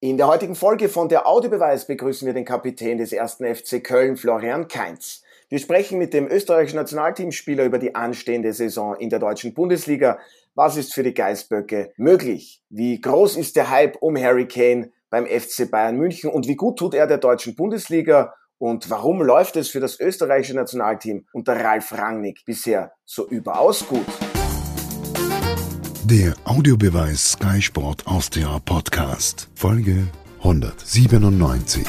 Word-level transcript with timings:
In 0.00 0.16
der 0.16 0.28
heutigen 0.28 0.54
Folge 0.54 0.88
von 0.88 1.08
der 1.08 1.26
Audiobeweis 1.26 1.88
begrüßen 1.88 2.24
wir 2.24 2.32
den 2.32 2.44
Kapitän 2.44 2.98
des 2.98 3.12
ersten 3.12 3.52
FC 3.52 3.82
Köln, 3.82 4.16
Florian 4.16 4.68
Kainz. 4.68 5.24
Wir 5.48 5.58
sprechen 5.58 5.98
mit 5.98 6.14
dem 6.14 6.28
österreichischen 6.28 6.76
Nationalteamspieler 6.76 7.64
über 7.64 7.80
die 7.80 7.96
anstehende 7.96 8.52
Saison 8.52 8.94
in 8.94 9.10
der 9.10 9.18
deutschen 9.18 9.54
Bundesliga. 9.54 10.20
Was 10.54 10.76
ist 10.76 10.94
für 10.94 11.02
die 11.02 11.14
Geißböcke 11.14 11.94
möglich? 11.96 12.62
Wie 12.70 13.00
groß 13.00 13.36
ist 13.36 13.56
der 13.56 13.70
Hype 13.70 13.96
um 14.00 14.16
Harry 14.16 14.46
Kane 14.46 14.92
beim 15.10 15.26
FC 15.26 15.68
Bayern 15.68 15.96
München 15.96 16.30
und 16.30 16.46
wie 16.46 16.54
gut 16.54 16.78
tut 16.78 16.94
er 16.94 17.08
der 17.08 17.18
deutschen 17.18 17.56
Bundesliga? 17.56 18.34
Und 18.58 18.90
warum 18.90 19.20
läuft 19.20 19.56
es 19.56 19.68
für 19.68 19.80
das 19.80 19.98
österreichische 19.98 20.54
Nationalteam 20.54 21.26
unter 21.32 21.56
Ralf 21.56 21.90
Rangnick 21.90 22.44
bisher 22.44 22.92
so 23.04 23.26
überaus 23.26 23.84
gut? 23.88 24.06
Der 26.10 26.32
Audiobeweis 26.44 27.32
Sky 27.32 27.60
Sport 27.60 28.06
Austria 28.06 28.58
Podcast, 28.64 29.50
Folge 29.54 30.06
197. 30.38 31.84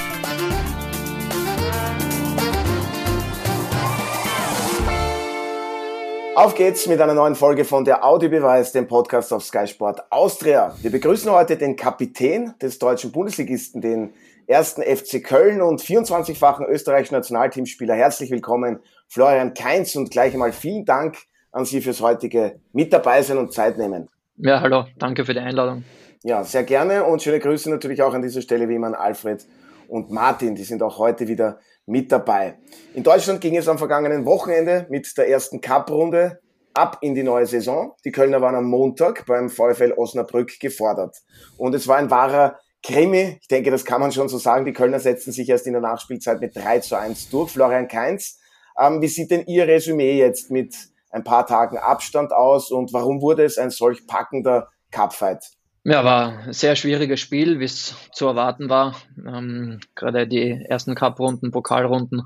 Auf 6.35 6.53
geht's 6.55 6.85
mit 6.87 6.99
einer 6.99 7.13
neuen 7.13 7.35
Folge 7.35 7.63
von 7.63 7.85
der 7.85 8.03
Audiobeweis, 8.03 8.73
dem 8.73 8.89
Podcast 8.89 9.31
auf 9.31 9.45
Sky 9.45 9.65
Sport 9.67 10.11
Austria. 10.11 10.75
Wir 10.81 10.91
begrüßen 10.91 11.31
heute 11.31 11.55
den 11.55 11.77
Kapitän 11.77 12.53
des 12.61 12.77
deutschen 12.77 13.13
Bundesligisten, 13.13 13.79
den 13.79 14.13
ersten 14.47 14.81
FC 14.81 15.23
Köln 15.23 15.61
und 15.61 15.81
24-fachen 15.81 16.65
österreichischen 16.65 17.15
Nationalteamspieler. 17.15 17.95
Herzlich 17.95 18.31
willkommen, 18.31 18.81
Florian 19.07 19.53
Kainz 19.53 19.95
und 19.95 20.11
gleich 20.11 20.33
einmal 20.33 20.51
vielen 20.51 20.83
Dank 20.83 21.19
an 21.51 21.65
Sie 21.65 21.81
fürs 21.81 22.01
heutige 22.01 22.59
Mit 22.73 22.93
dabei 22.93 23.21
sein 23.23 23.37
und 23.37 23.53
Zeit 23.53 23.77
nehmen. 23.77 24.09
Ja, 24.41 24.61
hallo, 24.61 24.85
danke 24.97 25.25
für 25.25 25.33
die 25.33 25.41
Einladung. 25.41 25.83
Ja, 26.23 26.45
sehr 26.45 26.63
gerne 26.63 27.03
und 27.03 27.21
schöne 27.21 27.39
Grüße 27.39 27.69
natürlich 27.69 28.01
auch 28.01 28.13
an 28.13 28.21
dieser 28.21 28.41
Stelle 28.41 28.69
wie 28.69 28.75
immer 28.75 28.87
an 28.87 28.95
Alfred 28.95 29.45
und 29.89 30.11
Martin, 30.11 30.55
die 30.55 30.63
sind 30.63 30.81
auch 30.81 30.97
heute 30.97 31.27
wieder 31.27 31.59
mit 31.85 32.09
dabei. 32.09 32.57
In 32.93 33.03
Deutschland 33.03 33.41
ging 33.41 33.57
es 33.57 33.67
am 33.67 33.77
vergangenen 33.77 34.25
Wochenende 34.25 34.87
mit 34.89 35.17
der 35.17 35.27
ersten 35.27 35.59
Cup-Runde 35.59 36.39
ab 36.73 36.99
in 37.01 37.15
die 37.15 37.23
neue 37.23 37.47
Saison. 37.47 37.95
Die 38.05 38.13
Kölner 38.13 38.39
waren 38.39 38.55
am 38.55 38.69
Montag 38.69 39.25
beim 39.25 39.49
VfL 39.49 39.93
Osnabrück 39.97 40.57
gefordert. 40.61 41.17
Und 41.57 41.75
es 41.75 41.85
war 41.89 41.97
ein 41.97 42.09
wahrer 42.09 42.59
Krimi. 42.81 43.39
Ich 43.41 43.47
denke, 43.49 43.71
das 43.71 43.83
kann 43.83 43.99
man 43.99 44.13
schon 44.13 44.29
so 44.29 44.37
sagen. 44.37 44.63
Die 44.63 44.71
Kölner 44.71 45.01
setzten 45.01 45.33
sich 45.33 45.49
erst 45.49 45.67
in 45.67 45.73
der 45.73 45.81
Nachspielzeit 45.81 46.39
mit 46.39 46.55
3 46.55 46.79
zu 46.79 46.97
1 46.97 47.29
durch. 47.29 47.51
Florian 47.51 47.89
Kainz, 47.89 48.39
ähm, 48.79 49.01
wie 49.01 49.09
sieht 49.09 49.31
denn 49.31 49.45
Ihr 49.47 49.67
Resümee 49.67 50.17
jetzt 50.17 50.49
mit 50.49 50.75
ein 51.09 51.23
paar 51.23 51.45
Tagen 51.45 51.77
Abstand 51.77 52.31
aus 52.31 52.71
und 52.71 52.93
warum 52.93 53.21
wurde 53.21 53.43
es 53.43 53.57
ein 53.57 53.71
solch 53.71 54.05
packender 54.07 54.69
Cupfight? 54.91 55.43
Ja, 55.83 56.03
war 56.03 56.39
ein 56.39 56.53
sehr 56.53 56.75
schwieriges 56.75 57.19
Spiel, 57.19 57.59
wie 57.59 57.65
es 57.65 57.95
zu 58.11 58.27
erwarten 58.27 58.69
war. 58.69 58.95
Ähm, 59.25 59.79
gerade 59.95 60.27
die 60.27 60.49
ersten 60.67 60.93
Cup-Runden, 60.93 61.51
Pokalrunden 61.51 62.23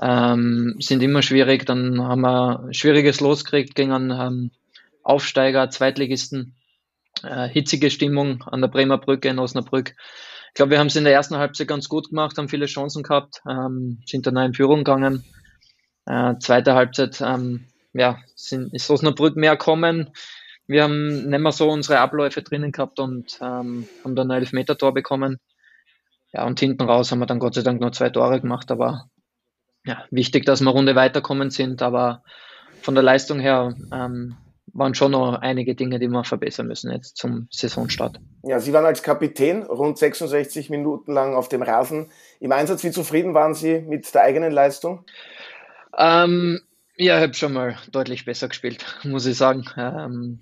ähm, 0.00 0.76
sind 0.78 1.02
immer 1.02 1.22
schwierig. 1.22 1.66
Dann 1.66 2.02
haben 2.02 2.22
wir 2.22 2.68
schwieriges 2.72 3.20
Los 3.20 3.44
gekriegt 3.44 3.74
gegen 3.74 3.92
einen 3.92 4.10
ähm, 4.10 4.50
Aufsteiger, 5.02 5.70
Zweitligisten. 5.70 6.56
Äh, 7.22 7.48
hitzige 7.48 7.90
Stimmung 7.90 8.42
an 8.44 8.62
der 8.62 8.68
Bremer 8.68 8.98
Brücke 8.98 9.28
in 9.28 9.38
Osnabrück. 9.38 9.94
Ich 10.48 10.54
glaube, 10.54 10.72
wir 10.72 10.78
haben 10.78 10.88
es 10.88 10.96
in 10.96 11.04
der 11.04 11.12
ersten 11.12 11.36
Halbzeit 11.36 11.68
ganz 11.68 11.88
gut 11.88 12.08
gemacht, 12.08 12.36
haben 12.36 12.48
viele 12.48 12.66
Chancen 12.66 13.02
gehabt, 13.02 13.42
ähm, 13.48 14.02
sind 14.06 14.26
dann 14.26 14.36
in 14.38 14.54
Führung 14.54 14.78
gegangen. 14.78 15.24
Äh, 16.06 16.34
zweite 16.40 16.74
Halbzeit 16.74 17.20
ähm, 17.20 17.68
ja, 17.92 18.18
sind, 18.34 18.72
ist 18.74 18.90
Osnabrück 18.90 19.36
mehr 19.36 19.56
kommen. 19.56 20.10
Wir 20.66 20.84
haben 20.84 21.28
nicht 21.28 21.40
mehr 21.40 21.52
so 21.52 21.68
unsere 21.68 21.98
Abläufe 21.98 22.42
drinnen 22.42 22.72
gehabt 22.72 22.98
und 22.98 23.38
ähm, 23.40 23.88
haben 24.04 24.16
dann 24.16 24.30
ein 24.30 24.38
Elfmeter-Tor 24.38 24.94
bekommen. 24.94 25.38
Ja, 26.32 26.46
und 26.46 26.58
hinten 26.60 26.84
raus 26.84 27.10
haben 27.10 27.18
wir 27.18 27.26
dann 27.26 27.40
Gott 27.40 27.54
sei 27.54 27.62
Dank 27.62 27.80
nur 27.80 27.92
zwei 27.92 28.08
Tore 28.08 28.40
gemacht, 28.40 28.70
aber 28.70 29.10
ja, 29.84 30.04
wichtig, 30.10 30.46
dass 30.46 30.60
wir 30.60 30.70
Runde 30.70 30.94
weiterkommen 30.94 31.50
sind, 31.50 31.82
aber 31.82 32.22
von 32.80 32.94
der 32.94 33.04
Leistung 33.04 33.38
her 33.38 33.74
ähm, 33.92 34.36
waren 34.72 34.94
schon 34.94 35.12
noch 35.12 35.34
einige 35.34 35.74
Dinge, 35.74 35.98
die 35.98 36.08
wir 36.08 36.24
verbessern 36.24 36.66
müssen 36.66 36.90
jetzt 36.90 37.16
zum 37.16 37.48
Saisonstart. 37.50 38.18
Ja, 38.42 38.60
Sie 38.60 38.72
waren 38.72 38.86
als 38.86 39.02
Kapitän 39.02 39.64
rund 39.64 39.98
66 39.98 40.70
Minuten 40.70 41.12
lang 41.12 41.34
auf 41.34 41.48
dem 41.48 41.62
Rasen 41.62 42.10
im 42.40 42.52
Einsatz. 42.52 42.82
Wie 42.82 42.90
zufrieden 42.90 43.34
waren 43.34 43.54
Sie 43.54 43.80
mit 43.80 44.12
der 44.14 44.22
eigenen 44.22 44.52
Leistung? 44.52 45.04
Ähm, 45.98 46.60
ja, 47.02 47.16
ich 47.16 47.22
habe 47.22 47.34
schon 47.34 47.52
mal 47.52 47.76
deutlich 47.90 48.24
besser 48.24 48.48
gespielt, 48.48 48.84
muss 49.04 49.26
ich 49.26 49.36
sagen. 49.36 49.64
Ähm, 49.76 50.38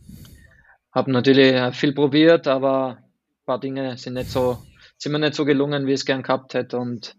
habe 0.93 1.11
natürlich 1.11 1.75
viel 1.77 1.93
probiert, 1.93 2.47
aber 2.47 2.99
ein 2.99 3.45
paar 3.47 3.61
Dinge 3.61 3.97
sind 3.97 4.15
nicht 4.15 4.31
so, 4.31 4.59
sind 4.99 5.13
mir 5.13 5.19
nicht 5.21 5.35
so 5.35 5.45
gelungen, 5.45 5.87
wie 5.87 5.93
ich 5.93 6.01
es 6.01 6.07
gern 6.07 6.23
gehabt 6.23 6.55
hätte. 6.55 6.79
Und 6.79 7.17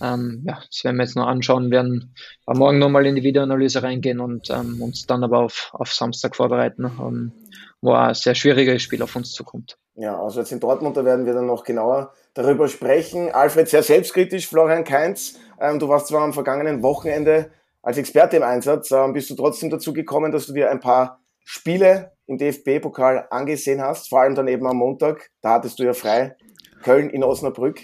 ähm, 0.00 0.44
ja, 0.46 0.62
das 0.70 0.84
werden 0.84 0.96
wir 0.96 1.02
jetzt 1.02 1.16
noch 1.16 1.26
anschauen, 1.26 1.64
wir 1.64 1.78
werden 1.78 2.14
morgen 2.46 2.78
nochmal 2.78 3.04
in 3.06 3.16
die 3.16 3.24
Videoanalyse 3.24 3.82
reingehen 3.82 4.20
und 4.20 4.48
ähm, 4.50 4.80
uns 4.80 5.06
dann 5.06 5.24
aber 5.24 5.40
auf, 5.40 5.70
auf 5.72 5.92
Samstag 5.92 6.36
vorbereiten, 6.36 6.84
ähm, 6.84 7.32
wo 7.80 7.92
ein 7.92 8.14
sehr 8.14 8.36
schwieriges 8.36 8.82
Spiel 8.82 9.02
auf 9.02 9.16
uns 9.16 9.32
zukommt. 9.32 9.76
Ja, 9.96 10.22
also 10.22 10.38
jetzt 10.38 10.52
in 10.52 10.60
Dortmund, 10.60 10.96
da 10.96 11.04
werden 11.04 11.26
wir 11.26 11.34
dann 11.34 11.46
noch 11.46 11.64
genauer 11.64 12.12
darüber 12.34 12.68
sprechen. 12.68 13.32
Alfred, 13.32 13.68
sehr 13.68 13.82
selbstkritisch, 13.82 14.46
Florian 14.46 14.84
Kainz, 14.84 15.40
ähm, 15.60 15.80
du 15.80 15.88
warst 15.88 16.06
zwar 16.06 16.22
am 16.22 16.32
vergangenen 16.32 16.82
Wochenende 16.84 17.50
als 17.88 17.96
Experte 17.96 18.36
im 18.36 18.42
Einsatz, 18.42 18.90
äh, 18.90 19.12
bist 19.14 19.30
du 19.30 19.34
trotzdem 19.34 19.70
dazu 19.70 19.94
gekommen, 19.94 20.30
dass 20.30 20.44
du 20.44 20.52
dir 20.52 20.70
ein 20.70 20.78
paar 20.78 21.20
Spiele 21.42 22.12
im 22.26 22.36
DFB-Pokal 22.36 23.28
angesehen 23.30 23.80
hast, 23.80 24.10
vor 24.10 24.20
allem 24.20 24.34
dann 24.34 24.46
eben 24.46 24.66
am 24.66 24.76
Montag, 24.76 25.30
da 25.40 25.54
hattest 25.54 25.78
du 25.78 25.84
ja 25.84 25.94
frei, 25.94 26.36
Köln 26.82 27.08
in 27.08 27.24
Osnabrück. 27.24 27.80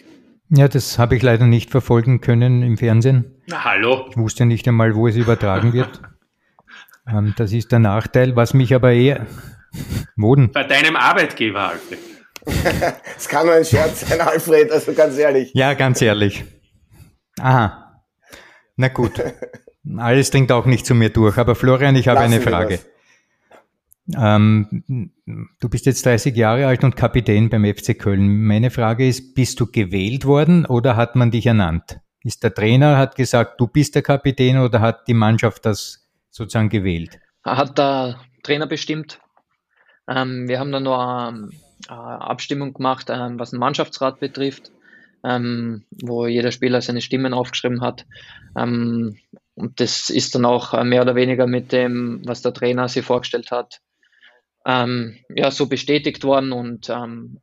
Ja, 0.50 0.68
das 0.68 0.98
habe 0.98 1.16
ich 1.16 1.22
leider 1.22 1.46
nicht 1.46 1.70
verfolgen 1.70 2.20
können 2.20 2.62
im 2.62 2.76
Fernsehen. 2.76 3.42
Na, 3.46 3.64
hallo. 3.64 4.04
Ich 4.10 4.18
wusste 4.18 4.44
nicht 4.44 4.68
einmal, 4.68 4.94
wo 4.94 5.08
es 5.08 5.16
übertragen 5.16 5.72
wird. 5.72 6.02
ähm, 7.10 7.32
das 7.38 7.52
ist 7.52 7.72
der 7.72 7.78
Nachteil, 7.78 8.36
was 8.36 8.52
mich 8.52 8.74
aber 8.74 8.92
eher... 8.92 9.26
Woden? 10.16 10.52
Bei 10.52 10.64
deinem 10.64 10.96
Arbeitgeber, 10.96 11.70
Alfred. 11.70 11.98
das 13.14 13.26
kann 13.26 13.46
nur 13.46 13.54
ein 13.54 13.64
Scherz 13.64 14.06
sein, 14.06 14.20
Alfred, 14.20 14.70
also 14.70 14.92
ganz 14.92 15.16
ehrlich. 15.16 15.50
Ja, 15.54 15.72
ganz 15.72 16.02
ehrlich. 16.02 16.44
Aha. 17.40 18.02
Na 18.76 18.88
gut. 18.88 19.22
Alles 19.96 20.30
dringt 20.30 20.50
auch 20.52 20.66
nicht 20.66 20.86
zu 20.86 20.94
mir 20.94 21.10
durch. 21.10 21.38
Aber 21.38 21.54
Florian, 21.54 21.96
ich 21.96 22.08
habe 22.08 22.20
Lassen 22.20 22.34
eine 22.34 22.42
Frage. 22.42 22.80
Ähm, 24.14 25.10
du 25.60 25.68
bist 25.68 25.86
jetzt 25.86 26.04
30 26.04 26.36
Jahre 26.36 26.66
alt 26.66 26.84
und 26.84 26.96
Kapitän 26.96 27.48
beim 27.48 27.64
FC 27.64 27.98
Köln. 27.98 28.44
Meine 28.44 28.70
Frage 28.70 29.06
ist, 29.06 29.34
bist 29.34 29.60
du 29.60 29.66
gewählt 29.66 30.26
worden 30.26 30.66
oder 30.66 30.96
hat 30.96 31.16
man 31.16 31.30
dich 31.30 31.46
ernannt? 31.46 32.00
Ist 32.22 32.42
der 32.42 32.54
Trainer, 32.54 32.98
hat 32.98 33.16
gesagt, 33.16 33.60
du 33.60 33.66
bist 33.66 33.94
der 33.94 34.02
Kapitän 34.02 34.58
oder 34.58 34.80
hat 34.80 35.08
die 35.08 35.14
Mannschaft 35.14 35.64
das 35.64 36.06
sozusagen 36.30 36.68
gewählt? 36.68 37.18
Hat 37.44 37.78
der 37.78 38.20
Trainer 38.42 38.66
bestimmt. 38.66 39.20
Ähm, 40.08 40.48
wir 40.48 40.58
haben 40.58 40.72
dann 40.72 40.82
noch 40.82 40.98
eine, 40.98 41.50
eine 41.88 42.20
Abstimmung 42.20 42.74
gemacht, 42.74 43.08
ähm, 43.10 43.38
was 43.38 43.50
den 43.50 43.58
Mannschaftsrat 43.58 44.20
betrifft, 44.20 44.70
ähm, 45.24 45.84
wo 46.02 46.26
jeder 46.26 46.52
Spieler 46.52 46.82
seine 46.82 47.00
Stimmen 47.00 47.34
aufgeschrieben 47.34 47.80
hat. 47.80 48.06
Ähm, 48.56 49.16
und 49.54 49.80
das 49.80 50.10
ist 50.10 50.34
dann 50.34 50.44
auch 50.44 50.74
äh, 50.74 50.84
mehr 50.84 51.02
oder 51.02 51.14
weniger 51.14 51.46
mit 51.46 51.72
dem, 51.72 52.22
was 52.24 52.42
der 52.42 52.52
Trainer 52.52 52.88
sich 52.88 53.04
vorgestellt 53.04 53.50
hat, 53.50 53.80
ähm, 54.66 55.18
ja, 55.34 55.50
so 55.50 55.66
bestätigt 55.66 56.24
worden. 56.24 56.52
Und 56.52 56.90
ähm, 56.90 57.40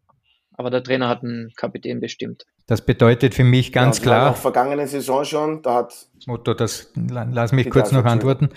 aber 0.54 0.70
der 0.70 0.84
Trainer 0.84 1.08
hat 1.08 1.24
einen 1.24 1.52
Kapitän 1.56 2.00
bestimmt. 2.00 2.46
Das 2.68 2.86
bedeutet 2.86 3.34
für 3.34 3.44
mich 3.44 3.72
ganz 3.72 3.98
ja, 3.98 4.04
klar. 4.04 4.32
Auch 4.32 4.38
vergangene 4.38 4.88
Saison 4.88 5.26
schon, 5.26 5.62
da 5.64 5.76
hat. 5.76 6.08
Otto, 6.28 6.54
das 6.54 6.92
lass 6.96 7.52
mich 7.52 7.70
kurz 7.70 7.92
noch 7.92 8.06
antworten. 8.06 8.50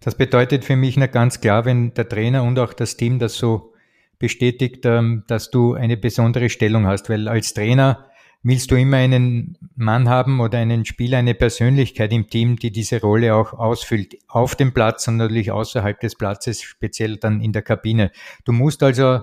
Das 0.00 0.14
bedeutet 0.14 0.64
für 0.64 0.76
mich 0.76 0.96
noch 0.96 1.10
ganz 1.10 1.40
klar, 1.40 1.64
wenn 1.64 1.92
der 1.94 2.08
Trainer 2.08 2.44
und 2.44 2.58
auch 2.58 2.72
das 2.72 2.96
Team 2.96 3.18
das 3.18 3.34
so 3.34 3.72
bestätigt, 4.18 4.84
ähm, 4.84 5.24
dass 5.26 5.50
du 5.50 5.74
eine 5.74 5.96
besondere 5.96 6.48
Stellung 6.48 6.86
hast, 6.86 7.08
weil 7.10 7.28
als 7.28 7.54
Trainer 7.54 8.08
willst 8.42 8.70
du 8.70 8.76
immer 8.76 8.98
einen 8.98 9.58
Mann 9.74 10.08
haben 10.08 10.40
oder 10.40 10.58
einen 10.58 10.84
Spieler, 10.84 11.18
eine 11.18 11.34
Persönlichkeit 11.34 12.12
im 12.12 12.28
Team, 12.28 12.56
die 12.56 12.70
diese 12.70 13.00
Rolle 13.00 13.34
auch 13.34 13.52
ausfüllt, 13.52 14.16
auf 14.28 14.54
dem 14.54 14.72
Platz 14.72 15.08
und 15.08 15.16
natürlich 15.16 15.50
außerhalb 15.50 15.98
des 16.00 16.14
Platzes, 16.14 16.62
speziell 16.62 17.16
dann 17.16 17.40
in 17.40 17.52
der 17.52 17.62
Kabine. 17.62 18.12
Du 18.44 18.52
musst 18.52 18.82
also, 18.82 19.20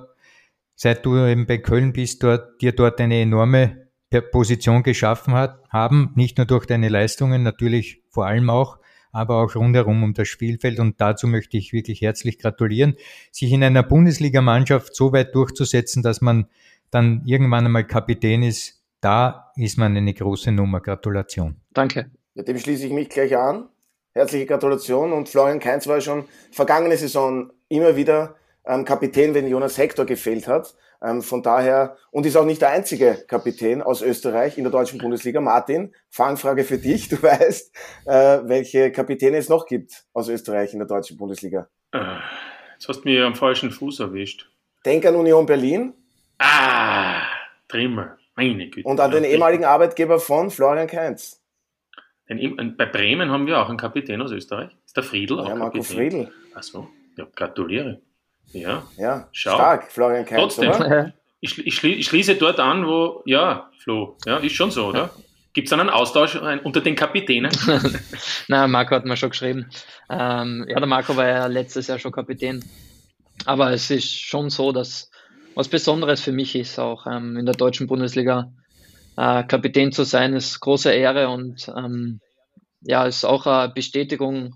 seit 0.76 1.06
du 1.06 1.18
eben 1.26 1.46
bei 1.46 1.60
Köln 1.60 1.94
bist, 1.94 2.24
dort, 2.24 2.62
dir 2.62 2.74
dort 2.74 3.00
eine 3.00 3.22
enorme 3.22 3.86
Position 4.22 4.84
geschaffen 4.84 5.34
hat, 5.34 5.62
haben, 5.70 6.12
nicht 6.16 6.38
nur 6.38 6.46
durch 6.46 6.66
deine 6.66 6.90
Leistungen, 6.90 7.44
natürlich 7.44 8.02
vor 8.10 8.26
allem 8.26 8.50
auch, 8.50 8.78
aber 9.12 9.42
auch 9.42 9.56
rundherum 9.56 10.04
um 10.04 10.14
das 10.14 10.28
Spielfeld. 10.28 10.80
Und 10.80 11.00
dazu 11.00 11.28
möchte 11.28 11.58
ich 11.58 11.74
wirklich 11.74 12.02
herzlich 12.02 12.38
gratulieren, 12.38 12.96
sich 13.32 13.52
in 13.52 13.64
einer 13.64 13.84
Bundesligamannschaft 13.84 14.96
so 14.96 15.14
weit 15.14 15.34
durchzusetzen, 15.36 16.04
dass 16.04 16.22
man 16.22 16.48
dann 16.92 17.24
irgendwann 17.26 17.66
einmal 17.66 17.86
Kapitän 17.86 18.44
ist, 18.44 18.75
da 19.06 19.52
ist 19.56 19.78
man 19.78 19.96
eine 19.96 20.14
große 20.16 20.52
Nummer. 20.52 20.82
Gratulation. 20.82 21.62
Danke. 21.72 22.10
Ja, 22.34 22.42
dem 22.42 22.58
schließe 22.58 22.88
ich 22.88 22.92
mich 22.92 23.08
gleich 23.10 23.38
an. 23.38 23.70
Herzliche 24.14 24.48
Gratulation. 24.48 25.14
Und 25.14 25.30
Florian 25.30 25.60
Kainz 25.60 25.86
war 25.86 26.02
schon 26.02 26.26
vergangene 26.52 26.98
Saison 26.98 27.52
immer 27.70 27.96
wieder 27.96 28.36
ähm, 28.66 28.84
Kapitän, 28.84 29.36
wenn 29.36 29.48
Jonas 29.48 29.78
Hector 29.78 30.06
gefehlt 30.06 30.48
hat. 30.48 30.74
Ähm, 31.04 31.22
von 31.22 31.44
daher, 31.44 31.98
und 32.10 32.26
ist 32.26 32.36
auch 32.36 32.46
nicht 32.46 32.62
der 32.62 32.72
einzige 32.72 33.24
Kapitän 33.28 33.84
aus 33.84 34.02
Österreich 34.02 34.58
in 34.58 34.64
der 34.64 34.72
deutschen 34.72 34.98
Bundesliga. 34.98 35.40
Martin, 35.40 35.94
Fangfrage 36.10 36.64
für 36.64 36.80
dich. 36.80 37.08
Du 37.08 37.22
weißt, 37.22 37.76
äh, 38.06 38.40
welche 38.46 38.92
Kapitäne 38.92 39.38
es 39.38 39.50
noch 39.50 39.68
gibt 39.68 40.06
aus 40.14 40.30
Österreich 40.30 40.74
in 40.74 40.80
der 40.80 40.88
deutschen 40.88 41.18
Bundesliga. 41.18 41.68
Äh, 41.92 42.00
jetzt 42.74 42.88
hast 42.88 43.02
du 43.02 43.10
mich 43.10 43.22
am 43.22 43.36
falschen 43.36 43.70
Fuß 43.70 44.00
erwischt. 44.00 44.50
Denk 44.84 45.06
an 45.06 45.16
Union 45.16 45.46
Berlin. 45.46 45.94
Ah, 46.40 47.22
Trimmel. 47.68 48.18
Meine 48.36 48.70
Güte. 48.70 48.88
Und 48.88 49.00
an 49.00 49.12
den 49.12 49.24
ehemaligen 49.24 49.66
Arbeitgeber 49.66 50.20
von 50.20 50.50
Florian 50.52 50.88
Kainz. 50.88 51.42
Denn 52.28 52.76
bei 52.78 52.86
Bremen 52.86 53.30
haben 53.30 53.46
wir 53.48 53.60
auch 53.62 53.70
einen 53.70 53.78
Kapitän 53.78 54.22
aus 54.22 54.32
Österreich. 54.32 54.72
Ist 54.86 54.98
der 54.98 55.04
Friedl 55.04 55.40
auch 55.40 55.48
Ja, 55.48 55.56
Marco 55.56 55.78
Kapitän? 55.80 55.96
Friedl. 56.12 56.32
Achso, 56.56 56.88
ja, 57.18 57.28
gratuliere. 57.36 58.02
Ja, 58.52 58.84
Ja, 58.98 59.28
Schau. 59.32 59.54
stark, 59.56 59.92
Florian 59.92 60.26
Kainz, 60.26 60.56
Trotzdem. 60.56 60.70
oder? 60.72 61.14
ich, 61.42 61.58
ich, 61.66 61.84
ich 61.84 62.06
schließe 62.08 62.36
dort 62.36 62.60
an, 62.60 62.88
wo, 62.88 63.22
ja, 63.26 63.70
Flo, 63.80 64.18
ja, 64.26 64.38
ist 64.38 64.54
schon 64.56 64.72
so, 64.72 64.88
oder? 64.88 65.12
Gibt 65.54 65.68
es 65.68 65.74
einen 65.74 65.90
Austausch 65.90 66.36
ein- 66.36 66.60
unter 66.62 66.82
den 66.82 66.96
Kapitänen? 66.96 67.52
Na, 68.48 68.68
Marco 68.68 68.96
hat 68.96 69.06
mir 69.06 69.16
schon 69.18 69.30
geschrieben. 69.30 69.70
Ähm, 70.10 70.66
ja, 70.68 70.78
der 70.80 70.88
Marco 70.88 71.16
war 71.16 71.28
ja 71.28 71.46
letztes 71.48 71.88
Jahr 71.88 72.00
schon 72.00 72.12
Kapitän. 72.12 72.64
Aber 73.46 73.72
es 73.72 73.90
ist 73.92 74.10
schon 74.20 74.50
so, 74.50 74.72
dass 74.72 75.10
was 75.56 75.70
Besonderes 75.70 76.22
für 76.22 76.32
mich 76.32 76.56
ist, 76.56 76.80
auch 76.80 77.08
ähm, 77.08 77.38
in 77.38 77.46
der 77.46 77.56
deutschen 77.56 77.88
Bundesliga 77.88 78.52
äh, 79.18 79.44
Kapitän 79.44 79.92
zu 79.92 80.04
sein, 80.04 80.34
ist 80.34 80.60
große 80.60 80.92
Ehre 80.92 81.30
und 81.30 81.72
ähm, 81.76 82.20
ja, 82.82 83.06
ist 83.06 83.26
auch 83.26 83.48
eine 83.48 83.74
Bestätigung 83.74 84.56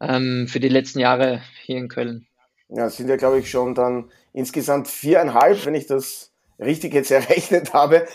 ähm, 0.00 0.48
für 0.48 0.60
die 0.60 0.68
letzten 0.68 1.00
Jahre 1.00 1.42
hier 1.64 1.78
in 1.78 1.88
Köln. 1.88 2.26
Ja, 2.68 2.86
es 2.86 2.96
sind 2.96 3.08
ja, 3.08 3.16
glaube 3.16 3.38
ich, 3.38 3.50
schon 3.50 3.74
dann 3.74 4.10
insgesamt 4.32 4.88
viereinhalb, 4.88 5.64
wenn 5.66 5.74
ich 5.74 5.86
das 5.86 6.32
richtig 6.58 6.94
jetzt 6.94 7.10
errechnet 7.12 7.72
habe. 7.72 8.06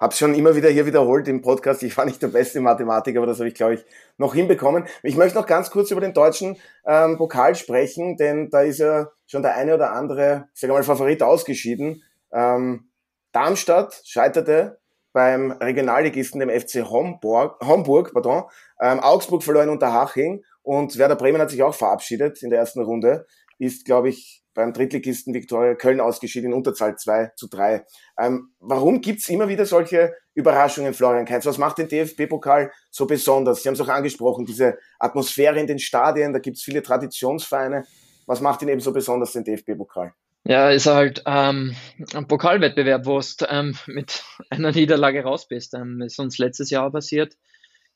Habe 0.00 0.14
schon 0.14 0.34
immer 0.34 0.56
wieder 0.56 0.70
hier 0.70 0.86
wiederholt 0.86 1.28
im 1.28 1.42
Podcast. 1.42 1.82
Ich 1.82 1.94
war 1.94 2.06
nicht 2.06 2.22
der 2.22 2.28
beste 2.28 2.60
Mathematiker, 2.62 3.18
aber 3.18 3.26
das 3.26 3.38
habe 3.38 3.48
ich, 3.48 3.54
glaube 3.54 3.74
ich, 3.74 3.84
noch 4.16 4.34
hinbekommen. 4.34 4.86
Ich 5.02 5.14
möchte 5.14 5.38
noch 5.38 5.46
ganz 5.46 5.70
kurz 5.70 5.90
über 5.90 6.00
den 6.00 6.14
deutschen 6.14 6.56
ähm, 6.86 7.18
Pokal 7.18 7.54
sprechen, 7.54 8.16
denn 8.16 8.48
da 8.48 8.62
ist 8.62 8.78
ja 8.78 9.10
schon 9.26 9.42
der 9.42 9.56
eine 9.56 9.74
oder 9.74 9.92
andere, 9.92 10.48
ich 10.54 10.60
sage 10.60 10.72
mal, 10.72 10.82
Favorit 10.82 11.22
ausgeschieden. 11.22 12.02
Ähm, 12.32 12.88
Darmstadt 13.32 14.00
scheiterte 14.06 14.80
beim 15.12 15.52
Regionalligisten, 15.52 16.40
dem 16.40 16.48
FC 16.48 16.88
Homburg, 16.88 17.60
Homburg 17.60 18.14
pardon. 18.14 18.44
Ähm, 18.80 19.00
Augsburg 19.00 19.42
verloren 19.42 19.68
unter 19.68 19.92
Haching 19.92 20.42
und 20.62 20.96
Werder 20.96 21.16
Bremen 21.16 21.42
hat 21.42 21.50
sich 21.50 21.62
auch 21.62 21.74
verabschiedet 21.74 22.42
in 22.42 22.48
der 22.48 22.60
ersten 22.60 22.80
Runde. 22.80 23.26
Ist, 23.58 23.84
glaube 23.84 24.08
ich, 24.08 24.39
beim 24.54 24.72
Drittligisten 24.72 25.34
Viktoria 25.34 25.74
Köln 25.74 26.00
ausgeschieden 26.00 26.50
in 26.50 26.56
Unterzahl 26.56 26.96
2 26.96 27.32
zu 27.36 27.48
3. 27.48 27.84
Ähm, 28.18 28.52
warum 28.58 29.00
gibt's 29.00 29.28
immer 29.28 29.48
wieder 29.48 29.66
solche 29.66 30.14
Überraschungen, 30.34 30.94
Florian 30.94 31.24
Kainz? 31.26 31.46
Was 31.46 31.58
macht 31.58 31.78
den 31.78 31.88
DFB-Pokal 31.88 32.72
so 32.90 33.06
besonders? 33.06 33.62
Sie 33.62 33.68
haben 33.68 33.74
es 33.74 33.80
auch 33.80 33.88
angesprochen, 33.88 34.44
diese 34.44 34.78
Atmosphäre 34.98 35.58
in 35.58 35.66
den 35.66 35.78
Stadien, 35.78 36.32
da 36.32 36.38
gibt's 36.38 36.62
viele 36.62 36.82
Traditionsvereine. 36.82 37.86
Was 38.26 38.40
macht 38.40 38.62
ihn 38.62 38.68
eben 38.68 38.80
so 38.80 38.92
besonders, 38.92 39.32
den 39.32 39.44
DFB-Pokal? 39.44 40.12
Ja, 40.44 40.70
ist 40.70 40.86
halt 40.86 41.22
ähm, 41.26 41.76
ein 42.14 42.26
Pokalwettbewerb, 42.26 43.04
wo 43.04 43.20
du 43.20 43.46
ähm, 43.48 43.76
mit 43.86 44.24
einer 44.50 44.72
Niederlage 44.72 45.22
raus 45.22 45.46
bist. 45.46 45.74
Ähm, 45.74 46.00
ist 46.00 46.18
uns 46.18 46.38
letztes 46.38 46.70
Jahr 46.70 46.90
passiert. 46.90 47.36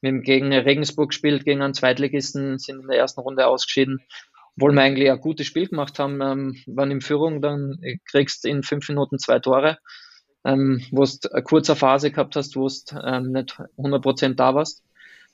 Wir 0.01 0.11
haben 0.11 0.23
gegen 0.23 0.53
Regensburg 0.53 1.11
gespielt, 1.11 1.47
gegen 1.47 1.63
einen 1.63 1.73
Zweitligisten, 1.73 2.59
sind 2.59 2.83
in 2.83 2.89
der 2.89 2.99
ersten 2.99 3.21
Runde 3.21 3.47
ausgeschieden. 3.47 4.03
Obwohl 4.57 4.73
wir 4.73 4.83
eigentlich 4.83 5.11
ein 5.11 5.21
gutes 5.21 5.47
Spiel 5.47 5.69
gemacht 5.69 5.99
haben, 5.99 6.21
ähm, 6.21 6.57
waren 6.67 6.91
in 6.91 7.01
Führung, 7.01 7.43
dann 7.43 7.79
kriegst 8.09 8.45
du 8.45 8.49
in 8.49 8.63
fünf 8.63 8.89
Minuten 8.89 9.19
zwei 9.19 9.41
Tore, 9.41 9.79
ähm, 10.45 10.85
wo 10.93 11.05
du 11.05 11.33
eine 11.33 11.43
kurze 11.43 11.75
Phase 11.75 12.11
gehabt 12.11 12.37
hast, 12.37 12.55
wo 12.55 12.69
du 12.69 13.01
ähm, 13.05 13.33
nicht 13.33 13.59
100% 13.77 14.35
da 14.35 14.55
warst. 14.55 14.83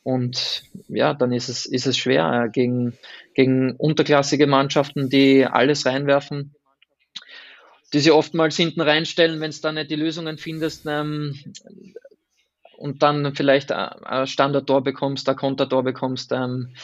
Und 0.03 0.63
ja, 0.89 1.13
dann 1.13 1.33
ist 1.33 1.49
es, 1.49 1.67
ist 1.67 1.87
es 1.87 1.99
schwer 1.99 2.45
äh, 2.47 2.51
gegen, 2.51 2.97
gegen 3.35 3.73
unterklassige 3.77 4.47
Mannschaften, 4.47 5.11
die 5.11 5.45
alles 5.45 5.85
reinwerfen, 5.85 6.55
die 7.93 8.01
sie 8.01 8.11
oftmals 8.11 8.57
hinten 8.57 8.81
reinstellen, 8.81 9.41
wenn 9.41 9.51
es 9.51 9.61
da 9.61 9.73
nicht 9.73 9.91
die 9.91 9.97
Lösungen 9.97 10.39
findest 10.39 10.87
ähm, 10.87 11.39
und 12.79 13.03
dann 13.03 13.35
vielleicht 13.35 13.73
ein 13.73 13.91
ein 14.05 14.27
Standardtor 14.27 14.83
bekommst, 14.83 15.29
ein 15.29 15.37
Kontertor 15.37 15.83
bekommst 15.83 16.33
ähm, 16.33 16.75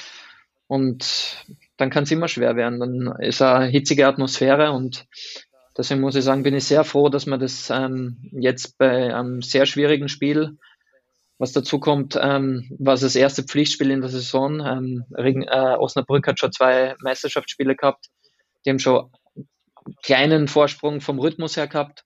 und 0.67 1.47
dann 1.77 1.91
kann 1.91 2.05
es 2.05 2.11
immer 2.11 2.29
schwer 2.29 2.57
werden. 2.57 2.81
Dann 2.81 3.15
ist 3.21 3.43
eine 3.43 3.67
hitzige 3.67 4.07
Atmosphäre 4.07 4.73
und 4.73 5.07
deswegen 5.77 6.01
muss 6.01 6.17
ich 6.17 6.25
sagen, 6.25 6.43
bin 6.43 6.55
ich 6.55 6.65
sehr 6.65 6.85
froh, 6.85 7.09
dass 7.09 7.27
man 7.27 7.41
das 7.41 7.71
ähm, 7.71 8.31
jetzt 8.33 8.79
bei 8.79 9.15
einem 9.15 9.43
sehr 9.43 9.67
schwierigen 9.67 10.09
Spiel, 10.09 10.57
was 11.39 11.53
dazu 11.53 11.79
kommt, 11.79 12.19
ähm, 12.21 12.71
was 12.79 13.01
das 13.01 13.17
erste 13.17 13.43
Pflichtspiel 13.43 13.91
in 13.91 14.01
der 14.01 14.11
Saison. 14.11 14.61
Ähm, 14.61 15.05
Regen, 15.13 15.43
äh, 15.43 15.77
Osnabrück 15.79 16.27
hat 16.27 16.39
schon 16.39 16.53
zwei 16.53 16.95
Meisterschaftsspiele 17.01 17.77
gehabt. 17.77 18.07
Die 18.65 18.71
haben 18.71 18.79
schon 18.79 19.11
kleinen 20.03 20.49
Vorsprung 20.49 21.01
vom 21.01 21.19
Rhythmus 21.19 21.57
her 21.57 21.69
gehabt. 21.69 22.05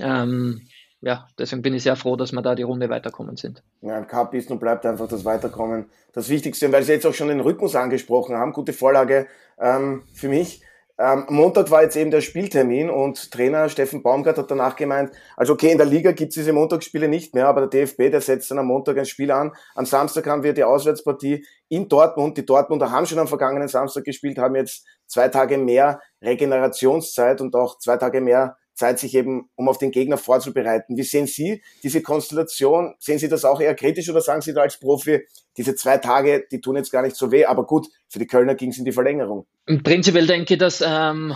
Ähm, 0.00 0.66
ja, 1.02 1.26
deswegen 1.36 1.62
bin 1.62 1.74
ich 1.74 1.82
sehr 1.82 1.96
froh, 1.96 2.14
dass 2.14 2.32
wir 2.32 2.42
da 2.42 2.54
die 2.54 2.62
Runde 2.62 2.88
weiterkommen 2.88 3.36
sind. 3.36 3.62
Ja, 3.80 3.98
im 3.98 4.06
Cup 4.06 4.34
ist 4.34 4.50
und 4.52 4.60
bleibt 4.60 4.86
einfach 4.86 5.08
das 5.08 5.24
Weiterkommen 5.24 5.86
das 6.12 6.28
Wichtigste. 6.28 6.70
Weil 6.70 6.84
Sie 6.84 6.92
jetzt 6.92 7.06
auch 7.06 7.14
schon 7.14 7.28
den 7.28 7.40
Rhythmus 7.40 7.74
angesprochen 7.74 8.36
haben, 8.36 8.52
gute 8.52 8.72
Vorlage 8.72 9.26
ähm, 9.58 10.04
für 10.14 10.28
mich. 10.28 10.62
Ähm, 10.98 11.24
Montag 11.28 11.70
war 11.72 11.82
jetzt 11.82 11.96
eben 11.96 12.12
der 12.12 12.20
Spieltermin 12.20 12.88
und 12.88 13.32
Trainer 13.32 13.68
Steffen 13.68 14.02
Baumgart 14.02 14.38
hat 14.38 14.50
danach 14.50 14.76
gemeint, 14.76 15.10
also 15.36 15.54
okay, 15.54 15.72
in 15.72 15.78
der 15.78 15.86
Liga 15.86 16.12
gibt's 16.12 16.34
diese 16.34 16.52
Montagsspiele 16.52 17.08
nicht 17.08 17.34
mehr, 17.34 17.48
aber 17.48 17.66
der 17.66 17.86
DFB, 17.86 18.10
der 18.10 18.20
setzt 18.20 18.50
dann 18.50 18.58
am 18.58 18.66
Montag 18.66 18.98
ein 18.98 19.06
Spiel 19.06 19.32
an. 19.32 19.52
Am 19.74 19.86
Samstag 19.86 20.26
haben 20.28 20.44
wir 20.44 20.52
die 20.52 20.62
Auswärtspartie 20.62 21.44
in 21.68 21.88
Dortmund. 21.88 22.36
Die 22.36 22.46
Dortmunder 22.46 22.92
haben 22.92 23.06
schon 23.06 23.18
am 23.18 23.26
vergangenen 23.26 23.66
Samstag 23.66 24.04
gespielt, 24.04 24.38
haben 24.38 24.54
jetzt 24.54 24.86
zwei 25.06 25.28
Tage 25.28 25.58
mehr 25.58 26.00
Regenerationszeit 26.22 27.40
und 27.40 27.56
auch 27.56 27.78
zwei 27.78 27.96
Tage 27.96 28.20
mehr 28.20 28.56
Zeit, 28.74 28.98
sich 28.98 29.14
eben, 29.14 29.48
um 29.54 29.68
auf 29.68 29.78
den 29.78 29.90
Gegner 29.90 30.16
vorzubereiten. 30.16 30.96
Wie 30.96 31.02
sehen 31.02 31.26
Sie 31.26 31.62
diese 31.82 32.02
Konstellation? 32.02 32.94
Sehen 32.98 33.18
Sie 33.18 33.28
das 33.28 33.44
auch 33.44 33.60
eher 33.60 33.74
kritisch 33.74 34.08
oder 34.08 34.20
sagen 34.20 34.42
Sie 34.42 34.54
da 34.54 34.62
als 34.62 34.78
Profi, 34.78 35.26
diese 35.56 35.74
zwei 35.74 35.98
Tage, 35.98 36.46
die 36.50 36.60
tun 36.60 36.76
jetzt 36.76 36.90
gar 36.90 37.02
nicht 37.02 37.16
so 37.16 37.30
weh, 37.30 37.44
aber 37.44 37.66
gut, 37.66 37.88
für 38.08 38.18
die 38.18 38.26
Kölner 38.26 38.54
ging 38.54 38.70
es 38.70 38.78
in 38.78 38.84
die 38.84 38.92
Verlängerung. 38.92 39.46
Prinzipiell 39.66 40.26
denke 40.26 40.54
ich, 40.54 40.58
dass, 40.58 40.82
ähm, 40.86 41.34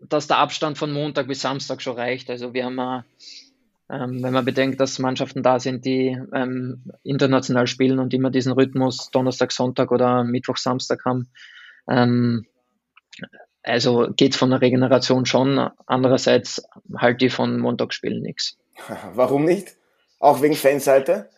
dass 0.00 0.26
der 0.26 0.38
Abstand 0.38 0.78
von 0.78 0.92
Montag 0.92 1.26
bis 1.26 1.40
Samstag 1.40 1.80
schon 1.80 1.96
reicht. 1.96 2.30
Also 2.30 2.52
wir 2.52 2.64
haben, 2.64 2.78
äh, 2.78 3.02
ähm, 3.90 4.22
wenn 4.22 4.34
man 4.34 4.44
bedenkt, 4.44 4.80
dass 4.80 4.98
Mannschaften 4.98 5.42
da 5.42 5.58
sind, 5.58 5.86
die 5.86 6.18
ähm, 6.34 6.92
international 7.04 7.66
spielen 7.66 7.98
und 7.98 8.12
immer 8.12 8.30
diesen 8.30 8.52
Rhythmus 8.52 9.10
Donnerstag, 9.10 9.52
Sonntag 9.52 9.90
oder 9.90 10.24
Mittwoch, 10.24 10.58
Samstag 10.58 11.04
haben, 11.06 11.30
ähm, 11.88 12.46
also 13.68 14.08
geht 14.16 14.34
von 14.34 14.50
der 14.50 14.60
Regeneration 14.60 15.26
schon. 15.26 15.70
Andererseits 15.86 16.62
halt 16.96 17.20
die 17.20 17.30
von 17.30 17.58
Montagsspielen 17.58 18.22
nichts. 18.22 18.56
Warum 19.14 19.44
nicht? 19.44 19.74
Auch 20.20 20.42
wegen 20.42 20.56
Fanseite? 20.56 21.28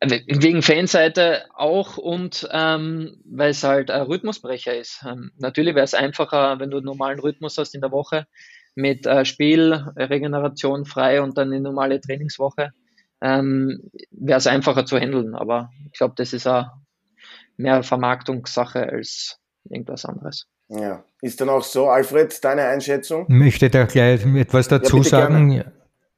Wegen 0.00 0.62
Fanseite 0.62 1.44
auch 1.54 1.98
und 1.98 2.48
ähm, 2.50 3.22
weil 3.24 3.50
es 3.50 3.62
halt 3.62 3.90
ein 3.90 4.02
Rhythmusbrecher 4.02 4.76
ist. 4.76 5.04
Ähm, 5.06 5.30
natürlich 5.38 5.74
wäre 5.74 5.84
es 5.84 5.94
einfacher, 5.94 6.58
wenn 6.58 6.70
du 6.70 6.78
einen 6.78 6.86
normalen 6.86 7.20
Rhythmus 7.20 7.56
hast 7.58 7.74
in 7.74 7.80
der 7.80 7.92
Woche 7.92 8.26
mit 8.74 9.06
äh, 9.06 9.24
Spiel, 9.24 9.72
Regeneration 9.96 10.84
frei 10.84 11.22
und 11.22 11.38
dann 11.38 11.52
eine 11.52 11.60
normale 11.60 12.00
Trainingswoche. 12.00 12.72
Ähm, 13.20 13.90
wäre 14.10 14.38
es 14.38 14.46
einfacher 14.46 14.84
zu 14.84 14.98
handeln, 14.98 15.34
aber 15.34 15.70
ich 15.86 15.98
glaube, 15.98 16.14
das 16.16 16.32
ist 16.32 16.46
auch 16.46 16.66
mehr 17.56 17.82
Vermarktungssache 17.82 18.80
als 18.80 19.38
irgendwas 19.68 20.04
anderes. 20.04 20.46
Ja. 20.68 21.04
Ist 21.20 21.40
dann 21.40 21.48
auch 21.48 21.62
so, 21.62 21.88
Alfred, 21.88 22.42
deine 22.44 22.62
Einschätzung? 22.62 23.22
Ich 23.28 23.34
möchte 23.34 23.70
da 23.70 23.84
gleich 23.84 24.24
etwas 24.36 24.68
dazu 24.68 24.98
Ja, 24.98 25.02
sagen. 25.04 25.50
gerne. 25.50 25.72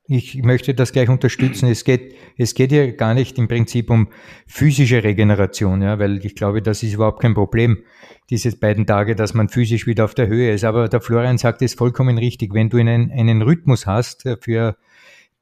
Ich 0.09 0.41
möchte 0.41 0.73
das 0.73 0.93
gleich 0.93 1.09
unterstützen. 1.09 1.69
Es 1.69 1.83
geht, 1.83 2.15
es 2.39 2.55
geht 2.55 2.71
ja 2.71 2.89
gar 2.93 3.13
nicht 3.13 3.39
im 3.39 3.49
Prinzip 3.49 3.91
um 3.91 4.09
physische 4.47 5.03
Regeneration, 5.03 5.83
ja, 5.83 5.99
weil 5.99 6.25
ich 6.25 6.37
glaube, 6.37 6.63
das 6.63 6.85
ist 6.85 6.93
überhaupt 6.95 7.21
kein 7.21 7.35
Problem, 7.35 7.83
diese 8.31 8.57
beiden 8.57 8.87
Tage, 8.87 9.17
dass 9.17 9.35
man 9.35 9.49
physisch 9.49 9.89
wieder 9.89 10.05
auf 10.05 10.15
der 10.15 10.29
Höhe 10.29 10.53
ist. 10.53 10.63
Aber 10.63 10.89
der 10.89 11.01
Florian 11.01 11.39
sagt 11.39 11.61
es 11.63 11.75
vollkommen 11.75 12.19
richtig. 12.19 12.55
Wenn 12.55 12.69
du 12.71 12.77
einen, 12.77 13.11
einen 13.11 13.43
Rhythmus 13.43 13.87
hast 13.87 14.29
für 14.43 14.77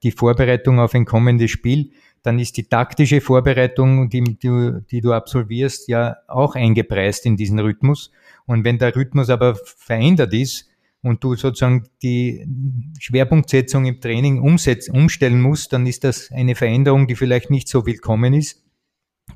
die 0.02 0.12
Vorbereitung 0.12 0.80
auf 0.80 0.94
ein 0.94 1.04
kommendes 1.04 1.50
Spiel, 1.50 1.90
dann 2.24 2.38
ist 2.38 2.56
die 2.56 2.64
taktische 2.64 3.20
Vorbereitung, 3.20 4.08
die, 4.08 4.22
die, 4.22 4.72
die 4.90 5.00
du 5.02 5.12
absolvierst, 5.12 5.88
ja 5.88 6.16
auch 6.26 6.54
eingepreist 6.54 7.26
in 7.26 7.36
diesen 7.36 7.58
Rhythmus. 7.58 8.10
Und 8.46 8.64
wenn 8.64 8.78
der 8.78 8.96
Rhythmus 8.96 9.28
aber 9.28 9.54
verändert 9.54 10.32
ist 10.32 10.66
und 11.02 11.22
du 11.22 11.34
sozusagen 11.34 11.86
die 12.02 12.48
Schwerpunktsetzung 12.98 13.84
im 13.84 14.00
Training 14.00 14.40
umsetz, 14.40 14.88
umstellen 14.88 15.42
musst, 15.42 15.74
dann 15.74 15.86
ist 15.86 16.02
das 16.02 16.30
eine 16.32 16.54
Veränderung, 16.54 17.06
die 17.06 17.14
vielleicht 17.14 17.50
nicht 17.50 17.68
so 17.68 17.84
willkommen 17.84 18.32
ist. 18.32 18.64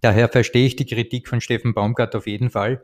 Daher 0.00 0.30
verstehe 0.30 0.66
ich 0.66 0.76
die 0.76 0.86
Kritik 0.86 1.28
von 1.28 1.42
Steffen 1.42 1.74
Baumgart 1.74 2.16
auf 2.16 2.26
jeden 2.26 2.48
Fall. 2.48 2.82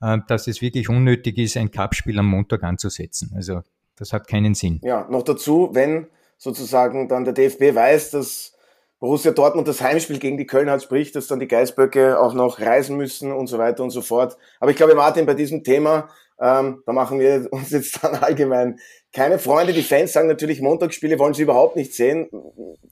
äh, 0.00 0.18
dass 0.26 0.48
es 0.48 0.62
wirklich 0.62 0.88
unnötig 0.88 1.38
ist, 1.38 1.56
ein 1.56 1.70
Cup-Spiel 1.70 2.18
am 2.18 2.26
Montag 2.26 2.64
anzusetzen. 2.64 3.32
Also 3.36 3.62
das 3.94 4.12
hat 4.12 4.26
keinen 4.26 4.54
Sinn. 4.54 4.80
Ja, 4.82 5.06
noch 5.08 5.22
dazu, 5.22 5.70
wenn 5.72 6.08
sozusagen 6.36 7.08
dann 7.08 7.24
der 7.24 7.34
DFB 7.34 7.74
weiß, 7.74 8.12
dass 8.12 8.57
Borussia 9.00 9.30
Dortmund 9.30 9.68
das 9.68 9.80
Heimspiel 9.80 10.18
gegen 10.18 10.38
die 10.38 10.46
Köln 10.46 10.70
hat, 10.70 10.82
sprich, 10.82 11.12
dass 11.12 11.28
dann 11.28 11.38
die 11.38 11.46
Geißböcke 11.46 12.18
auch 12.18 12.34
noch 12.34 12.58
reisen 12.58 12.96
müssen 12.96 13.32
und 13.32 13.46
so 13.46 13.58
weiter 13.58 13.84
und 13.84 13.90
so 13.90 14.02
fort. 14.02 14.36
Aber 14.58 14.70
ich 14.70 14.76
glaube, 14.76 14.94
Martin, 14.94 15.24
bei 15.24 15.34
diesem 15.34 15.62
Thema, 15.62 16.08
ähm, 16.40 16.82
da 16.84 16.92
machen 16.92 17.20
wir 17.20 17.46
uns 17.52 17.70
jetzt 17.70 18.02
dann 18.02 18.16
allgemein 18.16 18.78
keine 19.12 19.38
Freunde. 19.38 19.72
Die 19.72 19.82
Fans 19.82 20.12
sagen 20.12 20.28
natürlich, 20.28 20.60
Montagsspiele 20.60 21.18
wollen 21.18 21.34
sie 21.34 21.42
überhaupt 21.42 21.76
nicht 21.76 21.94
sehen. 21.94 22.28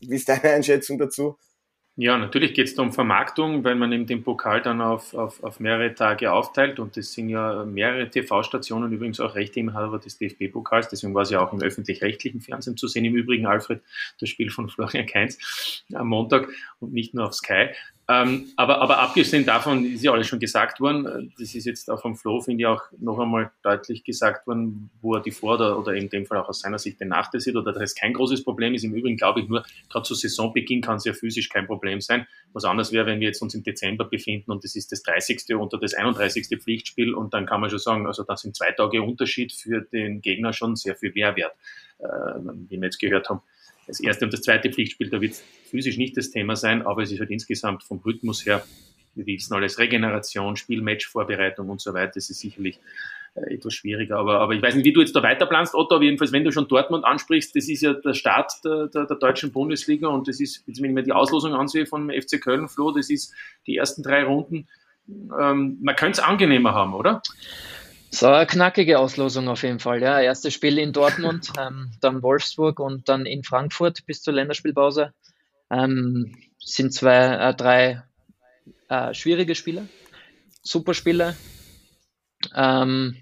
Wie 0.01 0.15
ist 0.15 0.29
deine 0.29 0.45
Einschätzung 0.45 0.99
dazu? 0.99 1.37
Ja, 1.99 2.19
natürlich 2.19 2.53
geht 2.53 2.67
es 2.67 2.75
da 2.75 2.83
um 2.83 2.93
Vermarktung, 2.93 3.65
weil 3.65 3.75
man 3.75 3.91
eben 3.91 4.07
den 4.07 4.23
Pokal 4.23 4.61
dann 4.61 4.83
auf, 4.83 5.15
auf, 5.15 5.43
auf 5.43 5.61
mehrere 5.61 5.95
Tage 5.95 6.31
aufteilt 6.31 6.79
und 6.79 6.95
das 6.99 7.12
sind 7.12 7.31
ja 7.31 7.65
mehrere 7.65 8.11
TV-Stationen, 8.11 8.93
übrigens 8.93 9.19
auch 9.19 9.35
Rechteinhaber 9.35 9.99
des 9.99 10.19
DFB-Pokals, 10.19 10.91
deswegen 10.91 11.15
war 11.15 11.23
es 11.23 11.31
ja 11.31 11.41
auch 11.41 11.55
im 11.55 11.62
öffentlich-rechtlichen 11.62 12.43
Fernsehen 12.43 12.76
zu 12.76 12.87
sehen. 12.87 13.07
Im 13.07 13.17
Übrigen, 13.17 13.47
Alfred, 13.47 13.81
das 14.21 14.29
Spiel 14.29 14.50
von 14.50 14.69
Florian 14.69 15.07
Kainz 15.07 15.83
am 15.95 16.09
Montag 16.09 16.50
und 16.81 16.93
nicht 16.93 17.15
nur 17.15 17.29
auf 17.29 17.33
Sky. 17.33 17.71
Ähm, 18.09 18.53
aber, 18.55 18.81
aber 18.81 18.99
abgesehen 19.01 19.45
davon 19.45 19.85
ist 19.85 20.05
ja 20.05 20.13
alles 20.13 20.29
schon 20.29 20.39
gesagt 20.39 20.81
worden. 20.81 21.33
Das 21.39 21.57
ist 21.57 21.65
jetzt 21.65 21.91
auch 21.91 22.01
vom 22.01 22.15
Flo, 22.15 22.41
finde 22.41 22.63
ich, 22.63 22.67
auch 22.67 22.83
noch 22.99 23.19
einmal 23.19 23.51
deutlich 23.65 24.05
gesagt 24.05 24.47
worden, 24.47 24.91
wo 25.01 25.15
er 25.15 25.23
die 25.23 25.33
Vor- 25.33 25.77
oder, 25.77 25.93
in 25.93 26.09
dem 26.09 26.25
Fall 26.25 26.39
auch 26.39 26.49
aus 26.49 26.61
seiner 26.61 26.79
Sicht 26.79 27.01
den 27.01 27.09
Nachteil 27.09 27.41
sieht 27.41 27.57
oder 27.57 27.73
dass 27.73 27.83
es 27.83 27.95
kein 27.97 28.13
großes 28.13 28.45
Problem 28.45 28.75
ist. 28.75 28.85
Im 28.85 28.95
Übrigen 28.95 29.17
glaube 29.17 29.41
ich 29.41 29.49
nur, 29.49 29.65
gerade 29.91 30.05
zu 30.05 30.15
Saisonbeginn 30.15 30.83
kann 30.83 30.99
es 30.99 31.05
ja 31.05 31.15
physisch 31.15 31.49
kein 31.49 31.67
Problem 31.67 32.01
sein. 32.01 32.29
Was 32.53 32.65
anders 32.65 32.93
wäre, 32.93 33.07
wenn 33.07 33.19
wir 33.19 33.27
jetzt 33.27 33.43
uns 33.43 33.55
im 33.55 33.65
Dezember 33.65 34.05
befinden 34.05 34.53
und 34.53 34.63
das 34.63 34.77
ist 34.77 34.93
das 34.93 35.03
30. 35.03 35.57
oder 35.57 35.77
das 35.77 35.95
31. 35.95 36.63
Pflichtspiel 36.63 37.13
und 37.13 37.35
dann 37.35 37.47
kann 37.47 37.61
man 37.61 37.71
schon 37.71 37.81
sagen, 37.81 38.07
also 38.07 38.23
da 38.23 38.37
sind 38.37 38.55
zwei 38.55 38.71
Tage 38.71 39.03
Unterschied 39.03 39.53
für 39.53 39.81
den 39.81 40.21
Gegner 40.21 40.53
schon 40.53 40.77
sehr 40.77 40.95
viel 40.95 41.13
Mehrwert, 41.13 41.55
äh, 41.99 42.05
wie 42.69 42.77
wir 42.77 42.85
jetzt 42.85 43.01
gehört 43.01 43.29
haben 43.29 43.41
das 43.87 44.00
erste 44.00 44.25
und 44.25 44.33
das 44.33 44.43
zweite 44.43 44.71
Pflichtspiel, 44.71 45.11
da 45.11 45.21
wird 45.21 45.35
physisch 45.71 45.97
nicht 45.97 46.16
das 46.16 46.31
Thema 46.31 46.57
sein, 46.57 46.83
aber 46.83 47.02
es 47.02 47.12
ist 47.12 47.21
halt 47.21 47.31
insgesamt 47.31 47.85
vom 47.85 47.99
Rhythmus 47.99 48.45
her, 48.45 48.64
wir 49.14 49.26
wissen 49.26 49.55
alles, 49.55 49.78
Regeneration, 49.78 50.57
Spielmatch, 50.57 51.07
Vorbereitung 51.07 51.71
und 51.71 51.81
so 51.81 51.95
weiter, 51.95 52.12
das 52.14 52.28
ist 52.28 52.40
sicherlich 52.40 52.78
äh, 53.35 53.55
etwas 53.55 53.75
schwieriger. 53.75 54.19
Aber, 54.19 54.40
aber 54.40 54.55
ich 54.55 54.62
weiß 54.62 54.75
nicht, 54.75 54.85
wie 54.85 54.93
du 54.93 55.00
jetzt 55.00 55.16
da 55.16 55.23
weiterplanst, 55.23 55.75
Otto, 55.75 55.95
aber 55.95 56.05
jedenfalls, 56.05 56.33
wenn 56.33 56.45
du 56.45 56.52
schon 56.52 56.69
Dortmund 56.69 57.05
ansprichst, 57.05 57.57
das 57.57 57.69
ist 57.69 57.83
ja 57.83 57.95
der 57.95 58.14
Start 58.14 58.52
der, 58.64 58.88
der, 58.88 59.07
der 59.07 59.16
deutschen 59.16 59.52
Bundesliga 59.52 60.09
und 60.09 60.28
das 60.28 60.40
ist, 60.40 60.64
wenn 60.66 60.75
ich 60.75 60.93
mir 60.93 61.02
die 61.02 61.12
Auslosung 61.12 61.55
ansehe 61.55 61.87
von 61.87 62.11
FC 62.11 62.40
Köln, 62.40 62.69
Flo, 62.69 62.93
das 62.93 63.11
ist 63.11 63.35
die 63.66 63.76
ersten 63.76 64.02
drei 64.02 64.25
Runden. 64.25 64.69
Ähm, 65.09 65.78
man 65.81 65.97
könnte 65.97 66.21
es 66.21 66.26
angenehmer 66.26 66.75
haben, 66.75 66.95
oder? 66.95 67.23
So 68.16 68.28
eine 68.28 68.46
knackige 68.46 68.99
Auslosung 68.99 69.46
auf 69.49 69.62
jeden 69.62 69.78
Fall. 69.78 70.00
Ja, 70.00 70.18
erstes 70.18 70.54
Spiel 70.54 70.78
in 70.78 70.94
Dortmund, 70.94 71.52
ähm, 71.61 71.90
dann 72.00 72.23
Wolfsburg 72.23 72.80
und 72.80 73.11
dann 73.11 73.26
in 73.26 73.44
Frankfurt 73.44 74.06
bis 74.06 74.23
zur 74.23 74.32
Länderspielpause. 74.32 75.12
Ähm, 75.68 76.35
sind 76.58 76.94
zwei, 76.94 77.26
äh, 77.26 77.54
drei 77.54 78.02
äh, 78.88 79.12
schwierige 79.12 79.54
Spiele, 79.54 79.87
super 80.62 80.94
Spiele. 80.94 81.37
Ähm, 82.54 83.16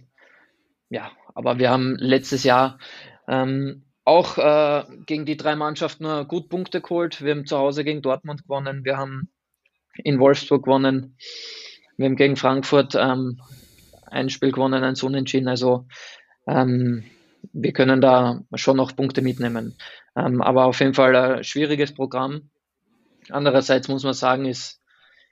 ja, 0.90 1.10
aber 1.34 1.58
wir 1.58 1.70
haben 1.70 1.96
letztes 1.96 2.44
Jahr 2.44 2.78
ähm, 3.26 3.82
auch 4.04 4.38
äh, 4.38 4.84
gegen 5.06 5.26
die 5.26 5.36
drei 5.36 5.56
Mannschaften 5.56 6.04
nur 6.04 6.24
gut 6.26 6.48
Punkte 6.48 6.80
geholt. 6.80 7.20
Wir 7.20 7.32
haben 7.32 7.46
zu 7.46 7.58
Hause 7.58 7.82
gegen 7.82 8.00
Dortmund 8.00 8.44
gewonnen, 8.44 8.84
wir 8.84 8.96
haben 8.96 9.28
in 10.04 10.20
Wolfsburg 10.20 10.62
gewonnen, 10.62 11.16
wir 11.96 12.06
haben 12.06 12.14
gegen 12.14 12.36
Frankfurt 12.36 12.94
ähm, 12.94 13.40
ein 14.06 14.30
Spiel 14.30 14.52
gewonnen, 14.52 14.84
eins 14.84 15.02
unentschieden. 15.02 15.49
Also 15.49 15.87
ähm, 16.46 17.04
wir 17.52 17.73
können 17.73 18.00
da 18.00 18.42
schon 18.54 18.76
noch 18.76 18.96
Punkte 18.96 19.23
mitnehmen. 19.23 19.76
Ähm, 20.16 20.40
aber 20.42 20.66
auf 20.66 20.80
jeden 20.80 20.94
Fall 20.94 21.14
ein 21.16 21.44
schwieriges 21.44 21.92
Programm. 21.94 22.50
Andererseits 23.30 23.88
muss 23.88 24.04
man 24.04 24.14
sagen, 24.14 24.44
ist 24.44 24.80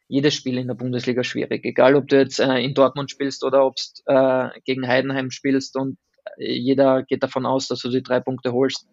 jedes 0.09 0.35
Spiel 0.35 0.59
in 0.59 0.67
der 0.67 0.75
Bundesliga 0.75 1.25
schwierig. 1.25 1.64
Egal, 1.64 1.95
ob 1.95 2.09
du 2.09 2.19
jetzt 2.19 2.41
äh, 2.41 2.59
in 2.59 2.75
Dortmund 2.75 3.11
spielst 3.11 3.45
oder 3.45 3.64
ob 3.64 3.76
du 3.76 4.12
äh, 4.12 4.50
gegen 4.64 4.87
Heidenheim 4.87 5.31
spielst 5.31 5.76
und 5.76 5.99
jeder 6.37 7.02
geht 7.02 7.23
davon 7.23 7.47
aus, 7.47 7.69
dass 7.69 7.81
du 7.81 7.88
die 7.88 8.02
drei 8.02 8.21
Punkte 8.21 8.52
holst. 8.52 8.87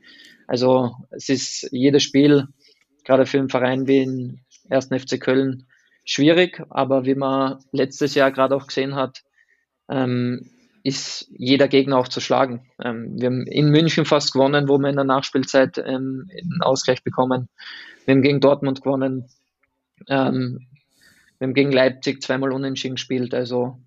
Also 0.47 0.95
es 1.11 1.29
ist 1.29 1.69
jedes 1.71 2.03
Spiel, 2.03 2.47
gerade 3.03 3.25
für 3.25 3.39
einen 3.39 3.49
Verein 3.49 3.87
wie 3.87 3.99
den 3.99 4.45
1. 4.69 4.87
FC 4.87 5.19
Köln, 5.19 5.67
schwierig. 6.05 6.61
Aber 6.69 7.05
wie 7.05 7.15
man 7.15 7.63
letztes 7.71 8.15
Jahr 8.15 8.31
gerade 8.31 8.55
auch 8.55 8.67
gesehen 8.67 8.95
hat, 8.95 9.21
ähm, 9.89 10.49
ist 10.83 11.27
jeder 11.37 11.67
Gegner 11.67 11.97
auch 11.97 12.07
zu 12.07 12.21
schlagen. 12.21 12.61
Ähm, 12.83 13.19
wir 13.19 13.27
haben 13.27 13.45
in 13.47 13.69
München 13.69 14.05
fast 14.05 14.33
gewonnen, 14.33 14.67
wo 14.67 14.77
wir 14.77 14.89
in 14.89 14.95
der 14.95 15.05
Nachspielzeit 15.05 15.77
ähm, 15.77 16.29
einen 16.31 16.61
Ausgleich 16.61 17.03
bekommen. 17.03 17.49
Wir 18.05 18.15
haben 18.15 18.21
gegen 18.21 18.39
Dortmund 18.39 18.81
gewonnen. 18.81 19.25
Ähm, 20.07 20.67
wir 21.37 21.47
haben 21.47 21.53
gegen 21.53 21.71
Leipzig 21.71 22.21
zweimal 22.21 22.51
unentschieden 22.51 22.95
gespielt. 22.95 23.33
Also 23.33 23.77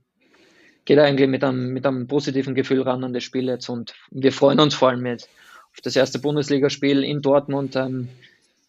geht 0.84 0.98
eigentlich 0.98 1.28
mit 1.28 1.44
einem, 1.44 1.72
mit 1.72 1.86
einem 1.86 2.06
positiven 2.06 2.54
Gefühl 2.54 2.82
ran 2.82 3.04
an 3.04 3.12
das 3.12 3.24
Spiel 3.24 3.46
jetzt. 3.46 3.68
Und 3.68 3.94
wir 4.10 4.32
freuen 4.32 4.60
uns 4.60 4.74
vor 4.74 4.90
allem 4.90 5.06
jetzt 5.06 5.28
auf 5.72 5.80
das 5.82 5.96
erste 5.96 6.18
Bundesligaspiel 6.18 7.02
in 7.02 7.22
Dortmund. 7.22 7.76
Ähm, 7.76 8.08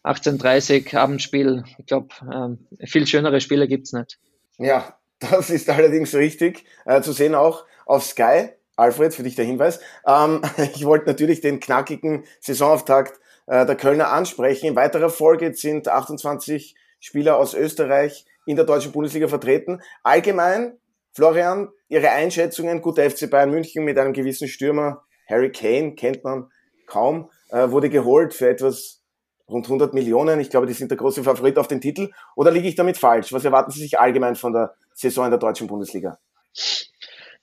18.30 0.04 0.96
Abendspiel. 0.96 1.64
Ich 1.78 1.86
glaube, 1.86 2.08
ähm, 2.30 2.58
viel 2.84 3.06
schönere 3.06 3.40
Spiele 3.40 3.66
gibt 3.66 3.86
es 3.86 3.92
nicht. 3.92 4.18
Ja, 4.58 4.96
das 5.30 5.50
ist 5.50 5.68
allerdings 5.70 6.14
richtig. 6.14 6.64
Äh, 6.84 7.00
zu 7.02 7.12
sehen 7.12 7.34
auch 7.34 7.64
auf 7.86 8.04
Sky. 8.04 8.50
Alfred, 8.76 9.14
für 9.14 9.22
dich 9.22 9.36
der 9.36 9.44
Hinweis. 9.44 9.80
Ähm, 10.06 10.42
ich 10.74 10.84
wollte 10.84 11.06
natürlich 11.06 11.40
den 11.40 11.60
knackigen 11.60 12.24
Saisonauftakt 12.40 13.20
äh, 13.46 13.64
der 13.66 13.76
Kölner 13.76 14.10
ansprechen. 14.10 14.66
In 14.66 14.76
weiterer 14.76 15.10
Folge 15.10 15.54
sind 15.54 15.88
28 15.88 16.74
Spieler 17.00 17.36
aus 17.36 17.54
Österreich 17.54 18.24
in 18.46 18.56
der 18.56 18.64
deutschen 18.64 18.92
Bundesliga 18.92 19.28
vertreten. 19.28 19.80
Allgemein, 20.02 20.78
Florian, 21.12 21.68
Ihre 21.88 22.10
Einschätzungen, 22.10 22.82
guter 22.82 23.08
FC 23.08 23.30
Bayern 23.30 23.50
München 23.50 23.84
mit 23.84 23.98
einem 23.98 24.12
gewissen 24.12 24.48
Stürmer, 24.48 25.04
Harry 25.28 25.52
Kane, 25.52 25.94
kennt 25.94 26.24
man 26.24 26.50
kaum, 26.86 27.30
äh, 27.50 27.70
wurde 27.70 27.90
geholt 27.90 28.34
für 28.34 28.48
etwas 28.48 29.03
rund 29.48 29.66
100 29.66 29.94
Millionen. 29.94 30.40
Ich 30.40 30.50
glaube, 30.50 30.66
die 30.66 30.72
sind 30.72 30.90
der 30.90 30.98
große 30.98 31.22
Favorit 31.22 31.58
auf 31.58 31.68
den 31.68 31.80
Titel. 31.80 32.10
Oder 32.36 32.50
liege 32.50 32.68
ich 32.68 32.74
damit 32.74 32.96
falsch? 32.96 33.32
Was 33.32 33.44
erwarten 33.44 33.70
Sie 33.70 33.80
sich 33.80 33.98
allgemein 33.98 34.36
von 34.36 34.52
der 34.52 34.74
Saison 34.94 35.24
in 35.24 35.30
der 35.30 35.40
deutschen 35.40 35.66
Bundesliga? 35.66 36.18
Ich 36.52 36.90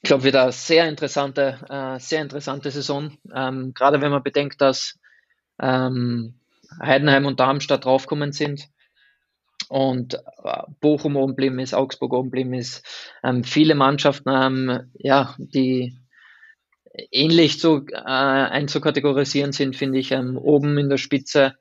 glaube, 0.03 0.23
wieder 0.23 0.43
eine 0.43 0.51
sehr 0.51 0.87
interessante, 0.87 1.59
äh, 1.69 1.99
sehr 1.99 2.21
interessante 2.21 2.71
Saison. 2.71 3.17
Ähm, 3.33 3.73
gerade 3.75 4.01
wenn 4.01 4.11
man 4.11 4.23
bedenkt, 4.23 4.61
dass 4.61 4.99
ähm, 5.59 6.39
Heidenheim 6.81 7.25
und 7.25 7.39
Darmstadt 7.39 7.85
draufgekommen 7.85 8.31
sind 8.31 8.69
und 9.69 10.15
äh, 10.15 10.63
Bochum 10.79 11.15
oben 11.15 11.33
geblieben 11.33 11.59
ist, 11.59 11.73
Augsburg 11.73 12.13
oben 12.13 12.31
geblieben 12.31 12.53
ist. 12.53 12.83
Ähm, 13.23 13.43
viele 13.43 13.75
Mannschaften 13.75 14.91
ja, 14.97 15.35
die 15.37 15.97
ähnlich 17.11 17.59
zu, 17.59 17.85
äh, 17.91 17.99
einzukategorisieren 17.99 19.51
sind, 19.51 19.75
finde 19.75 19.99
ich, 19.99 20.11
ähm, 20.11 20.37
oben 20.37 20.77
in 20.77 20.89
der 20.89 20.97
Spitze. 20.97 21.55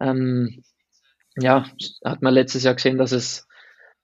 Ähm, 0.00 0.62
ja, 1.36 1.66
hat 2.04 2.22
man 2.22 2.34
letztes 2.34 2.64
Jahr 2.64 2.74
gesehen, 2.74 2.98
dass 2.98 3.12
es 3.12 3.48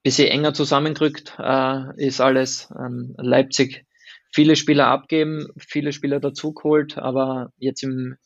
bisschen 0.04 0.28
enger 0.28 0.52
zusammengerückt 0.54 1.34
äh, 1.38 1.82
ist 1.96 2.20
alles. 2.20 2.68
Ähm, 2.78 3.14
Leipzig 3.16 3.86
viele 4.32 4.54
Spieler 4.54 4.88
abgeben, 4.88 5.48
viele 5.56 5.92
Spieler 5.92 6.20
dazugeholt, 6.20 6.98
aber 6.98 7.50
jetzt 7.56 7.82
im, 7.82 8.16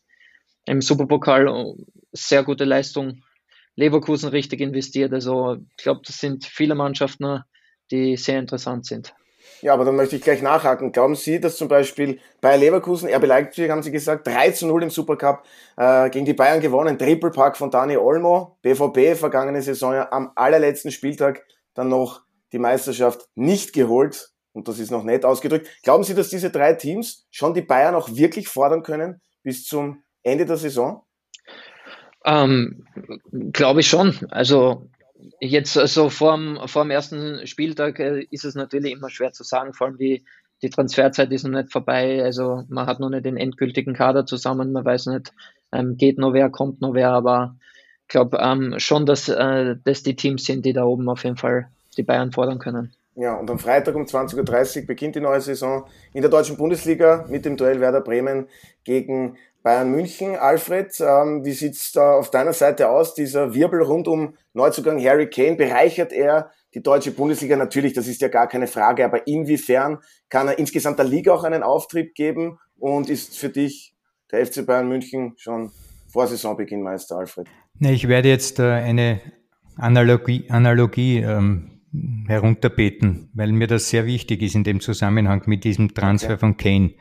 im 0.66 0.82
Superpokal 0.82 1.74
sehr 2.12 2.42
gute 2.42 2.64
Leistung. 2.64 3.22
Leverkusen 3.76 4.30
richtig 4.30 4.60
investiert. 4.60 5.12
Also 5.12 5.58
ich 5.70 5.84
glaube, 5.84 6.00
das 6.04 6.18
sind 6.18 6.44
viele 6.44 6.74
Mannschaften, 6.74 7.42
die 7.92 8.16
sehr 8.16 8.40
interessant 8.40 8.84
sind. 8.84 9.14
Ja, 9.60 9.74
aber 9.74 9.84
dann 9.84 9.96
möchte 9.96 10.16
ich 10.16 10.22
gleich 10.22 10.42
nachhaken. 10.42 10.92
Glauben 10.92 11.14
Sie, 11.14 11.40
dass 11.40 11.56
zum 11.56 11.68
Beispiel 11.68 12.20
bei 12.40 12.56
Leverkusen, 12.56 13.08
RB 13.08 13.26
Leipzig, 13.26 13.70
haben 13.70 13.82
Sie 13.82 13.90
gesagt, 13.90 14.26
3 14.26 14.52
zu 14.52 14.66
0 14.66 14.84
im 14.84 14.90
Supercup 14.90 15.42
äh, 15.76 16.10
gegen 16.10 16.26
die 16.26 16.34
Bayern 16.34 16.60
gewonnen, 16.60 16.98
Triple 16.98 17.30
Park 17.30 17.56
von 17.56 17.70
Dani 17.70 17.96
Olmo, 17.96 18.56
BVB 18.62 19.18
vergangene 19.18 19.60
Saison 19.62 19.94
am 20.10 20.30
allerletzten 20.36 20.90
Spieltag 20.90 21.44
dann 21.74 21.88
noch 21.88 22.22
die 22.52 22.58
Meisterschaft 22.58 23.28
nicht 23.34 23.72
geholt. 23.72 24.30
Und 24.52 24.68
das 24.68 24.78
ist 24.78 24.90
noch 24.90 25.04
nett 25.04 25.24
ausgedrückt. 25.24 25.68
Glauben 25.82 26.04
Sie, 26.04 26.14
dass 26.14 26.30
diese 26.30 26.50
drei 26.50 26.74
Teams 26.74 27.26
schon 27.30 27.54
die 27.54 27.62
Bayern 27.62 27.94
auch 27.94 28.08
wirklich 28.14 28.48
fordern 28.48 28.82
können 28.82 29.20
bis 29.42 29.66
zum 29.66 30.02
Ende 30.22 30.46
der 30.46 30.56
Saison? 30.56 31.02
Ähm, 32.24 32.86
Glaube 33.52 33.80
ich 33.80 33.88
schon. 33.88 34.26
Also 34.30 34.88
jetzt 35.40 35.72
so 35.72 35.80
also 35.80 36.10
vor 36.10 36.36
dem, 36.36 36.58
vor 36.66 36.84
dem 36.84 36.90
ersten 36.90 37.46
Spieltag 37.46 37.98
äh, 37.98 38.26
ist 38.30 38.44
es 38.44 38.54
natürlich 38.54 38.92
immer 38.92 39.10
schwer 39.10 39.32
zu 39.32 39.44
sagen, 39.44 39.74
vor 39.74 39.88
allem 39.88 39.98
die, 39.98 40.24
die 40.62 40.70
Transferzeit 40.70 41.30
ist 41.32 41.44
noch 41.44 41.60
nicht 41.60 41.72
vorbei. 41.72 42.22
Also 42.22 42.64
man 42.68 42.86
hat 42.86 43.00
noch 43.00 43.10
nicht 43.10 43.24
den 43.24 43.36
endgültigen 43.36 43.94
Kader 43.94 44.26
zusammen, 44.26 44.72
man 44.72 44.84
weiß 44.84 45.06
nicht, 45.06 45.32
ähm, 45.72 45.96
geht 45.96 46.18
noch 46.18 46.32
wer, 46.32 46.50
kommt 46.50 46.80
noch 46.80 46.94
wer, 46.94 47.10
aber 47.10 47.56
glaube 48.08 48.38
ähm, 48.40 48.74
schon, 48.78 49.06
dass 49.06 49.28
äh, 49.28 49.76
das 49.84 50.02
die 50.02 50.16
Teams 50.16 50.44
sind, 50.44 50.64
die 50.64 50.72
da 50.72 50.84
oben 50.84 51.08
auf 51.08 51.24
jeden 51.24 51.36
Fall 51.36 51.68
die 51.96 52.02
Bayern 52.02 52.32
fordern 52.32 52.58
können. 52.58 52.92
Ja, 53.14 53.34
und 53.34 53.50
am 53.50 53.58
Freitag 53.58 53.96
um 53.96 54.04
20.30 54.04 54.80
Uhr 54.80 54.86
beginnt 54.86 55.16
die 55.16 55.20
neue 55.20 55.40
Saison 55.40 55.86
in 56.14 56.22
der 56.22 56.30
deutschen 56.30 56.56
Bundesliga 56.56 57.26
mit 57.28 57.44
dem 57.44 57.56
Duell 57.56 57.80
Werder 57.80 58.00
Bremen 58.00 58.46
gegen 58.84 59.36
Bayern 59.62 59.90
München. 59.90 60.36
Alfred, 60.36 60.92
ähm, 61.00 61.44
wie 61.44 61.52
sieht's 61.52 61.92
da 61.92 62.14
auf 62.14 62.30
deiner 62.30 62.52
Seite 62.52 62.88
aus? 62.88 63.14
Dieser 63.14 63.54
Wirbel 63.54 63.82
rund 63.82 64.08
um 64.08 64.34
Neuzugang 64.52 65.02
Harry 65.02 65.28
Kane, 65.28 65.56
bereichert 65.56 66.12
er 66.12 66.50
die 66.74 66.82
deutsche 66.82 67.10
Bundesliga? 67.10 67.56
Natürlich, 67.56 67.92
das 67.92 68.06
ist 68.06 68.20
ja 68.20 68.28
gar 68.28 68.48
keine 68.48 68.66
Frage, 68.66 69.04
aber 69.04 69.26
inwiefern 69.26 69.98
kann 70.28 70.48
er 70.48 70.58
insgesamt 70.58 70.98
der 70.98 71.06
Liga 71.06 71.32
auch 71.32 71.44
einen 71.44 71.62
Auftrieb 71.62 72.14
geben 72.14 72.58
und 72.78 73.10
ist 73.10 73.38
für 73.38 73.48
dich 73.48 73.94
der 74.30 74.46
FC 74.46 74.64
Bayern 74.64 74.88
München 74.88 75.34
schon 75.36 75.70
vor 76.08 76.26
Saisonbeginn 76.26 76.82
Meister, 76.82 77.16
Alfred? 77.16 77.46
Nee, 77.78 77.92
ich 77.92 78.08
werde 78.08 78.28
jetzt 78.28 78.58
äh, 78.58 78.64
eine 78.64 79.20
Analogie, 79.76 80.46
Analogie 80.48 81.18
ähm, 81.18 81.82
herunterbeten, 82.26 83.30
weil 83.34 83.52
mir 83.52 83.66
das 83.66 83.88
sehr 83.88 84.06
wichtig 84.06 84.42
ist 84.42 84.54
in 84.54 84.64
dem 84.64 84.80
Zusammenhang 84.80 85.42
mit 85.46 85.64
diesem 85.64 85.94
Transfer 85.94 86.32
okay. 86.34 86.38
von 86.38 86.56
Kane. 86.56 86.94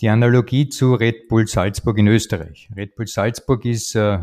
Die 0.00 0.08
Analogie 0.08 0.68
zu 0.68 0.94
Red 0.94 1.28
Bull 1.28 1.46
Salzburg 1.46 1.98
in 1.98 2.08
Österreich. 2.08 2.68
Red 2.76 2.96
Bull 2.96 3.06
Salzburg 3.06 3.64
ist 3.64 3.94
äh, 3.94 4.18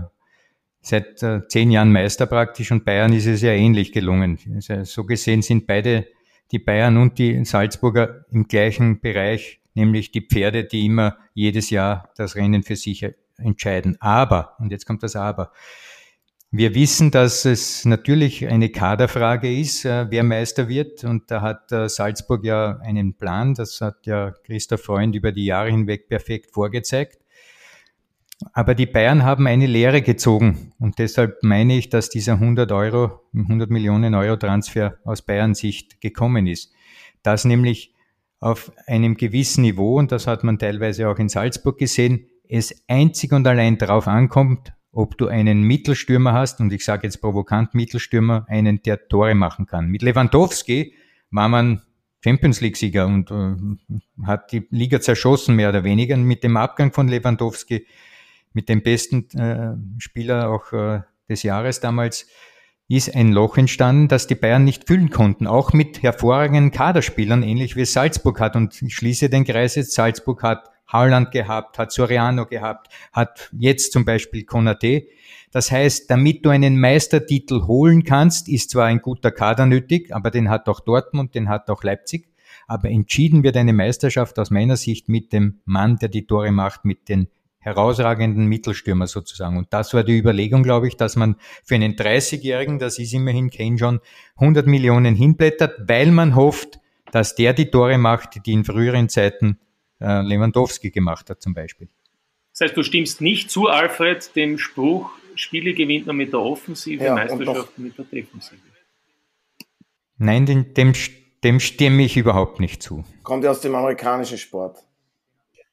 seit 0.82 1.24
äh, 1.24 1.48
zehn 1.48 1.72
Jahren 1.72 1.92
Meister 1.92 2.25
praktisch 2.25 2.72
und 2.72 2.84
Bayern 2.84 3.13
ist 3.13 3.25
es 3.25 3.42
ja 3.42 3.51
ähnlich 3.51 3.92
gelungen. 3.92 4.38
Also, 4.54 4.84
so 4.84 5.06
gesehen 5.06 5.42
sind 5.42 5.68
beide, 5.68 6.08
die 6.51 6.60
Bayern 6.60 6.98
und 6.98 7.18
die 7.18 7.46
Salzburger 7.46 8.25
im 8.32 8.48
gleichen 8.48 9.00
Bereich, 9.00 9.62
nämlich 9.74 10.12
die 10.12 10.22
Pferde, 10.22 10.66
die 10.66 10.86
immer 10.86 11.18
jedes 11.34 11.70
Jahr 11.70 12.10
das 12.18 12.36
Rennen 12.36 12.63
für 12.63 12.75
sich 12.75 13.08
entscheiden. 13.38 13.96
Aber, 14.01 14.56
und 14.60 14.72
jetzt 14.72 14.86
kommt 14.86 15.04
das 15.04 15.16
Aber, 15.16 15.54
wir 16.53 16.75
wissen, 16.75 17.12
dass 17.12 17.46
es 17.46 17.86
natürlich 17.86 18.46
eine 18.46 18.70
Kaderfrage 18.70 19.51
ist, 19.51 19.86
äh, 19.86 20.08
wer 20.10 20.24
Meister 20.24 20.67
wird. 20.67 21.05
Und 21.05 21.31
da 21.31 21.41
hat 21.41 21.72
äh, 21.72 21.88
Salzburg 21.88 22.43
ja 22.43 22.77
einen 22.79 23.13
Plan. 23.13 23.53
Das 23.53 23.79
hat 23.79 24.05
ja 24.05 24.31
Christoph 24.43 24.84
Freund 24.84 25.15
über 25.15 25.31
die 25.31 25.46
Jahre 25.46 25.70
hinweg 25.70 26.10
perfekt 26.10 26.51
vorgezeigt. 26.51 27.20
Aber 28.51 28.75
die 28.75 28.86
Bayern 28.86 29.24
haben 29.24 29.48
eine 29.48 29.65
Lehre 29.65 30.01
gezogen. 30.01 30.74
Und 30.77 31.00
deshalb 31.00 31.41
meine 31.41 31.77
ich, 31.77 31.88
dass 31.88 32.10
dieser 32.10 32.34
100 32.34 32.72
Euro, 32.74 33.22
100 33.34 33.70
Millionen 33.70 34.13
Euro 34.13 34.36
Transfer 34.36 34.98
aus 35.05 35.22
Bayern 35.22 35.53
Sicht 35.53 36.01
gekommen 36.01 36.48
ist. 36.48 36.74
Das 37.24 37.46
nämlich 37.46 37.93
auf 38.41 38.74
einem 38.88 39.15
gewissen 39.15 39.62
Niveau, 39.62 40.00
und 40.00 40.12
das 40.12 40.27
hat 40.27 40.43
man 40.43 40.60
teilweise 40.60 41.08
auch 41.08 41.20
in 41.20 41.29
Salzburg 41.29 41.77
gesehen, 41.77 42.27
es 42.50 42.84
einzig 42.88 43.31
und 43.31 43.48
allein 43.48 43.77
darauf 43.77 44.08
ankommt, 44.08 44.74
ob 44.91 45.17
du 45.17 45.27
einen 45.27 45.63
Mittelstürmer 45.63 46.33
hast, 46.33 46.60
und 46.60 46.74
ich 46.74 46.83
sage 46.83 47.07
jetzt 47.07 47.21
provokant 47.21 47.74
Mittelstürmer, 47.74 48.45
einen, 48.50 48.81
der 48.83 49.07
Tore 49.07 49.36
machen 49.36 49.65
kann. 49.65 49.88
Mit 49.88 50.01
Lewandowski 50.01 50.93
war 51.31 51.48
man 51.48 51.81
Champions 52.24 52.62
League-Sieger 52.62 53.07
und 53.07 53.31
äh, 53.31 53.55
hat 54.25 54.51
die 54.51 54.67
Liga 54.69 55.01
zerschossen, 55.01 55.55
mehr 55.55 55.69
oder 55.69 55.83
weniger. 55.83 56.15
Und 56.15 56.24
mit 56.24 56.43
dem 56.43 56.57
Abgang 56.57 56.91
von 56.93 57.07
Lewandowski, 57.07 57.88
mit 58.53 58.69
dem 58.69 58.83
besten 58.83 59.29
äh, 59.31 59.75
Spieler 60.00 60.50
auch 60.50 60.71
äh, 60.74 61.01
des 61.29 61.43
Jahres 61.43 61.79
damals, 61.79 62.27
ist 62.88 63.15
ein 63.15 63.31
Loch 63.31 63.57
entstanden, 63.57 64.10
das 64.10 64.27
die 64.27 64.36
Bayern 64.36 64.65
nicht 64.65 64.86
füllen 64.88 65.10
konnten. 65.10 65.48
Auch 65.48 65.71
mit 65.71 66.03
hervorragenden 66.03 66.71
Kaderspielern, 66.71 67.41
ähnlich 67.41 67.77
wie 67.77 67.86
Salzburg 67.86 68.41
hat. 68.41 68.57
Und 68.57 68.81
ich 68.81 68.93
schließe 68.93 69.29
den 69.29 69.45
Kreis 69.45 69.75
jetzt. 69.75 69.93
Salzburg 69.93 70.43
hat 70.43 70.71
Haaland 70.91 71.31
gehabt, 71.31 71.77
hat 71.77 71.91
Soriano 71.91 72.45
gehabt, 72.45 72.91
hat 73.12 73.50
jetzt 73.57 73.91
zum 73.93 74.05
Beispiel 74.05 74.43
Konate. 74.43 75.07
Das 75.51 75.71
heißt, 75.71 76.10
damit 76.10 76.45
du 76.45 76.50
einen 76.50 76.79
Meistertitel 76.79 77.63
holen 77.63 78.03
kannst, 78.03 78.48
ist 78.50 78.71
zwar 78.71 78.86
ein 78.86 79.01
guter 79.01 79.31
Kader 79.31 79.65
nötig, 79.65 80.13
aber 80.13 80.31
den 80.31 80.50
hat 80.50 80.67
auch 80.69 80.79
Dortmund, 80.79 81.36
den 81.36 81.50
hat 81.50 81.69
auch 81.69 81.83
Leipzig. 81.83 82.27
Aber 82.67 82.89
entschieden 82.89 83.43
wird 83.43 83.57
eine 83.57 83.74
Meisterschaft 83.74 84.39
aus 84.39 84.50
meiner 84.50 84.77
Sicht 84.77 85.10
mit 85.10 85.33
dem 85.33 85.60
Mann, 85.65 85.98
der 85.98 86.10
die 86.10 86.25
Tore 86.25 86.51
macht, 86.51 86.86
mit 86.86 87.10
den 87.10 87.27
herausragenden 87.60 88.45
Mittelstürmer 88.48 89.07
sozusagen. 89.07 89.57
Und 89.57 89.71
das 89.71 89.93
war 89.93 90.03
die 90.03 90.17
Überlegung, 90.17 90.63
glaube 90.63 90.88
ich, 90.88 90.98
dass 90.98 91.15
man 91.15 91.36
für 91.63 91.75
einen 91.75 91.95
30-Jährigen, 91.95 92.79
das 92.79 92.98
ist 92.98 93.13
immerhin 93.13 93.50
Kane 93.50 93.77
schon, 93.77 94.00
100 94.37 94.66
Millionen 94.68 95.16
hinblättert, 95.16 95.87
weil 95.87 96.11
man 96.11 96.35
hofft, 96.35 96.79
dass 97.11 97.35
der 97.35 97.53
die 97.53 97.70
Tore 97.70 97.98
macht, 97.98 98.46
die 98.46 98.53
in 98.53 98.63
früheren 98.66 99.09
Zeiten 99.09 99.59
äh, 100.01 100.22
Lewandowski 100.22 100.90
gemacht 100.90 101.29
hat 101.29 101.42
zum 101.42 101.53
Beispiel. 101.53 101.87
Das 102.51 102.61
heißt, 102.61 102.77
du 102.77 102.83
stimmst 102.83 103.22
nicht 103.22 103.50
zu, 103.50 103.68
Alfred, 103.68 104.35
dem 104.35 104.57
Spruch, 104.57 105.09
Spiele 105.35 105.74
gewinnt 105.74 106.07
man 106.07 106.18
mit 106.18 106.33
der 106.33 106.42
Offensive, 106.42 107.03
ja, 107.03 107.16
Meisterschaft 107.16 107.77
mit 107.77 107.98
der 107.98 108.05
Defensive. 108.05 108.57
Nein, 110.18 110.46
dem, 110.46 110.74
dem, 110.74 110.94
dem 111.44 111.59
stimme 111.59 112.03
ich 112.03 112.18
überhaupt 112.18 112.59
nicht 112.59 112.83
zu. 112.83 113.03
Kommt 113.24 113.44
ja 113.44 113.51
aus 113.51 113.61
dem 113.61 113.74
amerikanischen 113.74 114.37
Sport. 114.37 114.83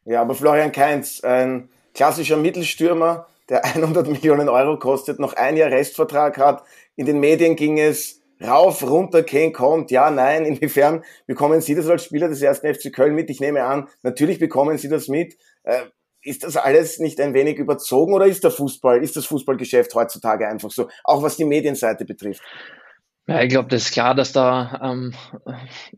Ja, 0.04 0.22
aber 0.22 0.34
Florian 0.34 0.72
Kainz, 0.72 1.20
ein 1.20 1.68
klassischer 1.92 2.36
Mittelstürmer, 2.36 3.26
der 3.48 3.64
100 3.76 4.08
Millionen 4.08 4.48
Euro 4.48 4.78
kostet, 4.78 5.18
noch 5.18 5.34
ein 5.34 5.56
Jahr 5.56 5.70
Restvertrag 5.70 6.38
hat. 6.38 6.64
In 6.96 7.06
den 7.06 7.20
Medien 7.20 7.56
ging 7.56 7.78
es 7.78 8.17
rauf, 8.42 8.82
runter, 8.82 9.22
Kane 9.22 9.52
kommt, 9.52 9.90
ja, 9.90 10.10
nein, 10.10 10.44
inwiefern 10.46 11.04
bekommen 11.26 11.60
Sie 11.60 11.74
das 11.74 11.88
als 11.88 12.04
Spieler 12.04 12.28
des 12.28 12.42
ersten 12.42 12.72
FC 12.72 12.92
Köln 12.92 13.14
mit? 13.14 13.30
Ich 13.30 13.40
nehme 13.40 13.64
an, 13.64 13.88
natürlich 14.02 14.38
bekommen 14.38 14.78
Sie 14.78 14.88
das 14.88 15.08
mit. 15.08 15.36
Äh, 15.64 15.82
ist 16.22 16.44
das 16.44 16.56
alles 16.56 16.98
nicht 16.98 17.20
ein 17.20 17.32
wenig 17.32 17.58
überzogen 17.58 18.12
oder 18.12 18.26
ist 18.26 18.44
der 18.44 18.50
Fußball, 18.50 19.02
ist 19.02 19.16
das 19.16 19.26
Fußballgeschäft 19.26 19.94
heutzutage 19.94 20.48
einfach 20.48 20.70
so, 20.70 20.88
auch 21.04 21.22
was 21.22 21.36
die 21.36 21.44
Medienseite 21.44 22.04
betrifft? 22.04 22.42
Ja, 23.28 23.42
ich 23.42 23.50
glaube, 23.50 23.68
das 23.68 23.84
ist 23.84 23.92
klar, 23.92 24.14
dass 24.14 24.32
da 24.32 24.80
ähm, 24.82 25.14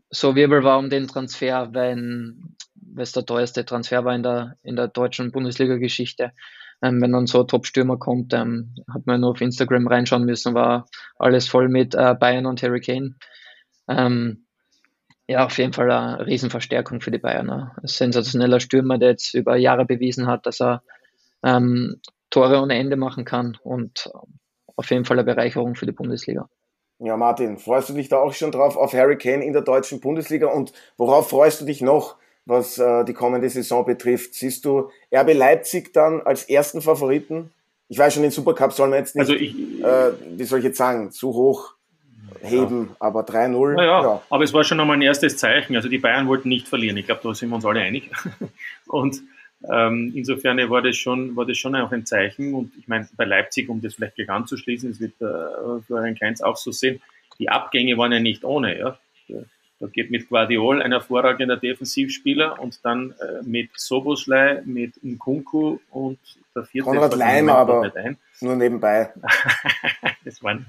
so 0.09 0.35
Wirbel 0.35 0.63
war 0.63 0.77
um 0.77 0.89
den 0.89 1.07
Transfer, 1.07 1.69
wenn 1.71 2.55
es 2.97 3.13
der 3.13 3.25
teuerste 3.25 3.65
Transfer 3.65 4.03
war 4.03 4.13
in 4.13 4.23
der, 4.23 4.57
in 4.63 4.75
der 4.75 4.89
deutschen 4.89 5.31
Bundesliga-Geschichte. 5.31 6.33
Ähm, 6.81 7.01
wenn 7.01 7.11
dann 7.11 7.27
so 7.27 7.41
ein 7.41 7.47
Top-Stürmer 7.47 7.97
kommt, 7.97 8.33
ähm, 8.33 8.75
hat 8.91 9.05
man 9.05 9.21
nur 9.21 9.31
auf 9.31 9.41
Instagram 9.41 9.87
reinschauen 9.87 10.25
müssen, 10.25 10.53
war 10.53 10.87
alles 11.17 11.47
voll 11.47 11.69
mit 11.69 11.93
äh, 11.93 12.15
Bayern 12.15 12.45
und 12.45 12.61
Harry 12.63 12.81
Kane. 12.81 13.15
Ähm, 13.87 14.45
ja, 15.27 15.45
auf 15.45 15.57
jeden 15.57 15.73
Fall 15.73 15.89
eine 15.91 16.25
Riesenverstärkung 16.25 17.01
für 17.01 17.11
die 17.11 17.19
Bayern. 17.19 17.45
Ne? 17.45 17.71
Ein 17.81 17.87
sensationeller 17.87 18.59
Stürmer, 18.59 18.97
der 18.97 19.11
jetzt 19.11 19.33
über 19.33 19.55
Jahre 19.55 19.85
bewiesen 19.85 20.27
hat, 20.27 20.45
dass 20.45 20.59
er 20.59 20.83
ähm, 21.43 22.01
Tore 22.29 22.61
ohne 22.61 22.75
Ende 22.75 22.95
machen 22.95 23.25
kann 23.25 23.57
und 23.63 24.11
auf 24.75 24.89
jeden 24.89 25.05
Fall 25.05 25.19
eine 25.19 25.25
Bereicherung 25.25 25.75
für 25.75 25.85
die 25.85 25.91
Bundesliga. 25.91 26.49
Ja, 26.99 27.17
Martin, 27.17 27.57
freust 27.57 27.89
du 27.89 27.93
dich 27.93 28.09
da 28.09 28.17
auch 28.17 28.33
schon 28.33 28.51
drauf 28.51 28.77
auf 28.77 28.93
Harry 28.93 29.17
Kane 29.17 29.43
in 29.43 29.53
der 29.53 29.63
deutschen 29.63 29.99
Bundesliga 29.99 30.47
und 30.47 30.71
worauf 30.97 31.29
freust 31.29 31.61
du 31.61 31.65
dich 31.65 31.81
noch 31.81 32.17
was 32.45 32.77
äh, 32.77 33.05
die 33.05 33.13
kommende 33.13 33.49
Saison 33.49 33.85
betrifft. 33.85 34.33
Siehst 34.33 34.65
du 34.65 34.89
RB 35.13 35.33
Leipzig 35.33 35.93
dann 35.93 36.21
als 36.21 36.43
ersten 36.45 36.81
Favoriten? 36.81 37.51
Ich 37.87 37.97
weiß 37.97 38.13
schon, 38.13 38.23
den 38.23 38.31
Supercup 38.31 38.71
soll 38.71 38.89
man 38.89 38.99
jetzt 38.99 39.15
nicht, 39.15 39.21
also 39.21 39.33
ich, 39.33 39.53
äh, 39.83 40.11
wie 40.37 40.43
soll 40.43 40.59
ich 40.59 40.65
jetzt 40.65 40.77
sagen, 40.77 41.11
zu 41.11 41.33
hoch 41.33 41.75
heben, 42.41 42.89
ja. 42.89 42.95
aber 42.99 43.21
3-0. 43.21 43.75
Naja, 43.75 44.01
ja. 44.01 44.21
aber 44.29 44.43
es 44.43 44.53
war 44.53 44.63
schon 44.63 44.79
einmal 44.79 44.97
ein 44.97 45.01
erstes 45.01 45.37
Zeichen. 45.37 45.75
Also 45.75 45.89
die 45.89 45.97
Bayern 45.97 46.27
wollten 46.27 46.49
nicht 46.49 46.67
verlieren. 46.67 46.97
Ich 46.97 47.05
glaube, 47.05 47.21
da 47.23 47.33
sind 47.33 47.49
wir 47.49 47.55
uns 47.55 47.65
alle 47.65 47.81
einig. 47.81 48.09
Und 48.87 49.21
ähm, 49.71 50.11
insofern 50.15 50.57
war 50.69 50.81
das, 50.81 50.95
schon, 50.97 51.35
war 51.35 51.45
das 51.45 51.57
schon 51.57 51.75
auch 51.75 51.91
ein 51.91 52.05
Zeichen. 52.05 52.53
Und 52.53 52.71
ich 52.79 52.87
meine, 52.87 53.07
bei 53.15 53.25
Leipzig, 53.25 53.69
um 53.69 53.81
das 53.81 53.95
vielleicht 53.95 54.15
gleich 54.15 54.29
anzuschließen, 54.29 54.89
das 54.89 54.99
wird 54.99 55.13
äh, 55.21 55.81
Florian 55.85 56.17
Kainz 56.17 56.41
auch 56.41 56.57
so 56.57 56.71
sehen, 56.71 57.01
die 57.39 57.49
Abgänge 57.49 57.97
waren 57.97 58.11
ja 58.11 58.19
nicht 58.19 58.43
ohne. 58.43 58.77
Ja. 58.77 58.97
Da 59.81 59.87
geht 59.87 60.11
mit 60.11 60.29
Guardiol 60.29 60.79
ein 60.83 60.91
hervorragender 60.91 61.57
Defensivspieler 61.57 62.59
und 62.59 62.85
dann 62.85 63.15
äh, 63.19 63.41
mit 63.43 63.71
Soboslei, 63.75 64.61
mit 64.63 65.03
Nkunku 65.03 65.79
und 65.89 66.19
der 66.55 66.65
vierte. 66.65 66.87
Konrad 66.91 67.15
Leimer 67.15 67.55
aber 67.55 67.91
nur 68.41 68.55
nebenbei. 68.55 69.11
das 70.23 70.43
waren, 70.43 70.67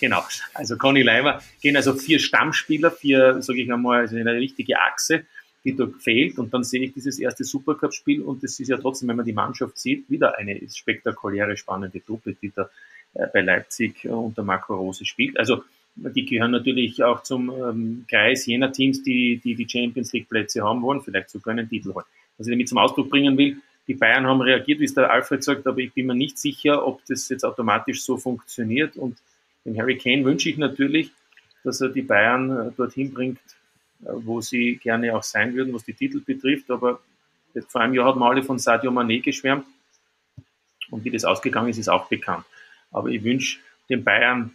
genau. 0.00 0.22
Also 0.52 0.76
Conny 0.76 1.00
Leimer 1.00 1.40
gehen 1.62 1.76
also 1.76 1.94
vier 1.94 2.18
Stammspieler, 2.18 2.90
vier, 2.90 3.40
sage 3.40 3.62
ich 3.62 3.72
einmal, 3.72 4.00
also 4.00 4.16
eine 4.16 4.34
richtige 4.34 4.78
Achse, 4.78 5.24
die 5.64 5.74
da 5.74 5.86
fehlt. 5.98 6.36
Und 6.36 6.52
dann 6.52 6.62
sehe 6.62 6.82
ich 6.82 6.92
dieses 6.92 7.18
erste 7.18 7.44
Supercup-Spiel 7.44 8.20
und 8.20 8.44
das 8.44 8.60
ist 8.60 8.68
ja 8.68 8.76
trotzdem, 8.76 9.08
wenn 9.08 9.16
man 9.16 9.24
die 9.24 9.32
Mannschaft 9.32 9.78
sieht, 9.78 10.10
wieder 10.10 10.36
eine 10.36 10.60
spektakuläre, 10.68 11.56
spannende 11.56 12.04
Truppe, 12.04 12.34
die 12.34 12.52
da 12.54 12.68
äh, 13.14 13.26
bei 13.32 13.40
Leipzig 13.40 14.04
unter 14.04 14.42
Marco 14.42 14.74
Rose 14.74 15.06
spielt. 15.06 15.38
Also 15.38 15.64
die 15.94 16.24
gehören 16.24 16.50
natürlich 16.50 17.02
auch 17.04 17.22
zum 17.22 17.50
ähm, 17.50 18.04
Kreis 18.08 18.46
jener 18.46 18.72
Teams, 18.72 19.02
die, 19.02 19.40
die 19.42 19.54
die 19.54 19.68
Champions 19.68 20.12
League 20.12 20.28
Plätze 20.28 20.62
haben 20.62 20.82
wollen, 20.82 21.02
vielleicht 21.02 21.30
sogar 21.30 21.52
einen 21.52 21.68
Titel 21.68 21.92
holen. 21.94 22.06
Was 22.38 22.46
ich 22.46 22.52
damit 22.52 22.68
zum 22.68 22.78
Ausdruck 22.78 23.10
bringen 23.10 23.36
will, 23.36 23.58
die 23.88 23.94
Bayern 23.94 24.26
haben 24.26 24.40
reagiert, 24.40 24.80
wie 24.80 24.84
es 24.84 24.94
der 24.94 25.10
Alfred 25.10 25.42
sagt, 25.42 25.66
aber 25.66 25.78
ich 25.78 25.92
bin 25.92 26.06
mir 26.06 26.14
nicht 26.14 26.38
sicher, 26.38 26.86
ob 26.86 27.04
das 27.06 27.28
jetzt 27.28 27.44
automatisch 27.44 28.02
so 28.02 28.16
funktioniert. 28.16 28.96
Und 28.96 29.18
dem 29.64 29.76
Harry 29.76 29.98
Kane 29.98 30.24
wünsche 30.24 30.48
ich 30.48 30.56
natürlich, 30.56 31.10
dass 31.64 31.80
er 31.80 31.88
die 31.88 32.02
Bayern 32.02 32.50
äh, 32.50 32.72
dorthin 32.76 33.12
bringt, 33.12 33.40
äh, 34.02 34.10
wo 34.12 34.40
sie 34.40 34.76
gerne 34.76 35.14
auch 35.16 35.22
sein 35.22 35.54
würden, 35.54 35.74
was 35.74 35.84
die 35.84 35.94
Titel 35.94 36.20
betrifft. 36.20 36.70
Aber 36.70 37.00
vor 37.68 37.80
einem 37.80 37.94
Jahr 37.94 38.06
hat 38.06 38.16
man 38.16 38.30
alle 38.30 38.42
von 38.42 38.58
Sadio 38.58 38.90
Mané 38.90 39.20
geschwärmt. 39.20 39.66
Und 40.90 41.04
wie 41.04 41.10
das 41.10 41.24
ausgegangen 41.24 41.68
ist, 41.68 41.78
ist 41.78 41.88
auch 41.88 42.08
bekannt. 42.08 42.44
Aber 42.92 43.08
ich 43.08 43.22
wünsche 43.24 43.58
den 43.88 44.04
Bayern 44.04 44.52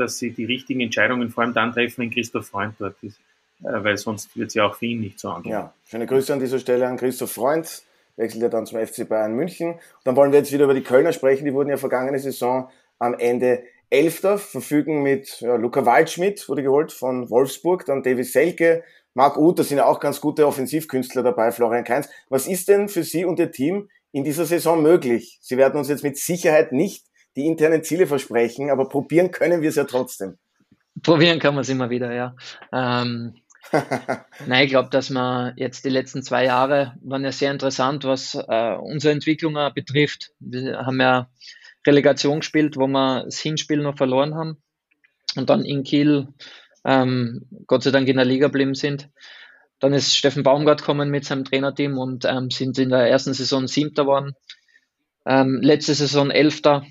dass 0.00 0.18
sie 0.18 0.30
die 0.30 0.44
richtigen 0.44 0.80
Entscheidungen 0.80 1.30
vor 1.30 1.44
allem 1.44 1.54
dann 1.54 1.72
treffen, 1.72 2.02
wenn 2.02 2.10
Christoph 2.10 2.46
Freund 2.46 2.74
dort 2.78 2.96
ist. 3.02 3.18
Äh, 3.62 3.84
weil 3.84 3.96
sonst 3.96 4.36
wird 4.36 4.48
es 4.48 4.54
ja 4.54 4.66
auch 4.66 4.74
für 4.74 4.86
ihn 4.86 5.00
nicht 5.00 5.20
so 5.20 5.30
angehen. 5.30 5.52
Ja, 5.52 5.74
schöne 5.86 6.06
Grüße 6.06 6.32
an 6.32 6.40
dieser 6.40 6.58
Stelle 6.58 6.86
an 6.86 6.96
Christoph 6.96 7.32
Freund. 7.32 7.82
Wechselt 8.16 8.42
ja 8.42 8.48
dann 8.48 8.66
zum 8.66 8.84
FC 8.84 9.08
Bayern 9.08 9.34
München. 9.34 9.72
Und 9.72 9.80
dann 10.04 10.16
wollen 10.16 10.32
wir 10.32 10.38
jetzt 10.38 10.52
wieder 10.52 10.64
über 10.64 10.74
die 10.74 10.82
Kölner 10.82 11.12
sprechen. 11.12 11.44
Die 11.44 11.54
wurden 11.54 11.70
ja 11.70 11.76
vergangene 11.76 12.18
Saison 12.18 12.70
am 12.98 13.14
Ende 13.14 13.62
Elfter, 13.88 14.38
verfügen 14.38 15.02
mit 15.02 15.40
ja, 15.40 15.56
Luca 15.56 15.84
Waldschmidt, 15.84 16.48
wurde 16.48 16.62
geholt 16.62 16.92
von 16.92 17.28
Wolfsburg, 17.28 17.84
dann 17.86 18.04
David 18.04 18.26
Selke, 18.26 18.84
Marc 19.14 19.36
Uth, 19.36 19.58
da 19.58 19.64
sind 19.64 19.78
ja 19.78 19.86
auch 19.86 19.98
ganz 19.98 20.20
gute 20.20 20.46
Offensivkünstler 20.46 21.24
dabei, 21.24 21.50
Florian 21.50 21.82
Kainz. 21.82 22.08
Was 22.28 22.46
ist 22.46 22.68
denn 22.68 22.88
für 22.88 23.02
Sie 23.02 23.24
und 23.24 23.40
Ihr 23.40 23.50
Team 23.50 23.88
in 24.12 24.22
dieser 24.22 24.44
Saison 24.44 24.80
möglich? 24.80 25.38
Sie 25.42 25.56
werden 25.56 25.76
uns 25.76 25.88
jetzt 25.88 26.04
mit 26.04 26.16
Sicherheit 26.16 26.70
nicht 26.70 27.06
die 27.36 27.46
internen 27.46 27.82
Ziele 27.84 28.06
versprechen, 28.06 28.70
aber 28.70 28.88
probieren 28.88 29.30
können 29.30 29.62
wir 29.62 29.68
es 29.68 29.76
ja 29.76 29.84
trotzdem. 29.84 30.38
Probieren 31.02 31.38
kann 31.38 31.54
man 31.54 31.62
es 31.62 31.68
immer 31.68 31.90
wieder, 31.90 32.12
ja. 32.12 32.34
Ähm, 32.72 33.34
Nein, 34.46 34.64
ich 34.64 34.70
glaube, 34.70 34.90
dass 34.90 35.10
wir 35.10 35.52
jetzt 35.56 35.84
die 35.84 35.90
letzten 35.90 36.22
zwei 36.22 36.44
Jahre 36.44 36.94
waren 37.02 37.24
ja 37.24 37.32
sehr 37.32 37.52
interessant, 37.52 38.04
was 38.04 38.34
äh, 38.34 38.74
unsere 38.74 39.12
Entwicklung 39.12 39.54
betrifft. 39.74 40.32
Wir 40.40 40.78
haben 40.78 41.00
ja 41.00 41.28
Relegation 41.86 42.40
gespielt, 42.40 42.76
wo 42.76 42.86
wir 42.86 43.24
das 43.24 43.38
Hinspiel 43.38 43.78
noch 43.78 43.96
verloren 43.96 44.34
haben 44.34 44.62
und 45.36 45.50
dann 45.50 45.64
in 45.64 45.84
Kiel 45.84 46.28
ähm, 46.84 47.46
Gott 47.66 47.82
sei 47.82 47.90
Dank 47.90 48.08
in 48.08 48.16
der 48.16 48.24
Liga 48.24 48.46
geblieben 48.46 48.74
sind. 48.74 49.08
Dann 49.78 49.92
ist 49.94 50.16
Steffen 50.16 50.42
Baumgart 50.42 50.80
gekommen 50.80 51.10
mit 51.10 51.24
seinem 51.24 51.44
Trainerteam 51.44 51.98
und 51.98 52.24
ähm, 52.24 52.50
sind 52.50 52.78
in 52.78 52.90
der 52.90 53.08
ersten 53.08 53.32
Saison 53.32 53.66
Siebter 53.66 54.02
geworden. 54.02 54.32
Ähm, 55.26 55.60
letzte 55.62 55.94
Saison 55.94 56.30
Elfter, 56.30 56.84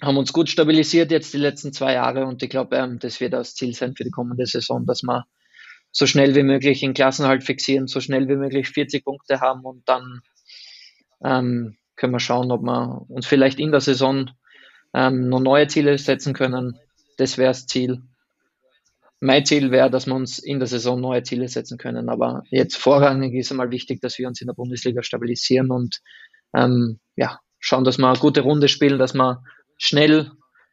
haben 0.00 0.16
uns 0.16 0.32
gut 0.32 0.48
stabilisiert 0.48 1.10
jetzt 1.10 1.32
die 1.32 1.38
letzten 1.38 1.72
zwei 1.72 1.94
Jahre 1.94 2.26
und 2.26 2.42
ich 2.42 2.50
glaube, 2.50 2.76
ähm, 2.76 2.98
das 2.98 3.20
wird 3.20 3.32
das 3.32 3.54
Ziel 3.54 3.74
sein 3.74 3.94
für 3.94 4.04
die 4.04 4.10
kommende 4.10 4.46
Saison, 4.46 4.86
dass 4.86 5.02
wir 5.02 5.26
so 5.90 6.06
schnell 6.06 6.34
wie 6.34 6.42
möglich 6.42 6.80
den 6.80 6.94
Klassenhalt 6.94 7.44
fixieren, 7.44 7.86
so 7.86 8.00
schnell 8.00 8.28
wie 8.28 8.36
möglich 8.36 8.68
40 8.68 9.04
Punkte 9.04 9.40
haben 9.40 9.64
und 9.64 9.88
dann 9.88 10.22
ähm, 11.22 11.76
können 11.96 12.12
wir 12.12 12.20
schauen, 12.20 12.50
ob 12.50 12.62
wir 12.62 13.04
uns 13.08 13.26
vielleicht 13.26 13.60
in 13.60 13.70
der 13.70 13.80
Saison 13.80 14.30
ähm, 14.94 15.28
noch 15.28 15.40
neue 15.40 15.66
Ziele 15.68 15.96
setzen 15.98 16.34
können. 16.34 16.78
Das 17.16 17.38
wäre 17.38 17.50
das 17.50 17.66
Ziel. 17.66 18.02
Mein 19.20 19.44
Ziel 19.44 19.70
wäre, 19.70 19.90
dass 19.90 20.06
wir 20.06 20.14
uns 20.14 20.38
in 20.38 20.58
der 20.58 20.66
Saison 20.66 21.00
neue 21.00 21.22
Ziele 21.22 21.46
setzen 21.46 21.78
können. 21.78 22.08
Aber 22.08 22.42
jetzt 22.50 22.76
vorrangig 22.76 23.34
ist 23.34 23.52
einmal 23.52 23.70
wichtig, 23.70 24.00
dass 24.00 24.18
wir 24.18 24.26
uns 24.26 24.40
in 24.40 24.48
der 24.48 24.54
Bundesliga 24.54 25.02
stabilisieren 25.02 25.70
und 25.70 26.00
ähm, 26.54 26.98
ja, 27.14 27.38
schauen, 27.60 27.84
dass 27.84 27.98
wir 27.98 28.08
eine 28.08 28.18
gute 28.18 28.40
Runde 28.40 28.68
spielen, 28.68 28.98
dass 28.98 29.14
wir 29.14 29.44
schnell, 29.82 30.30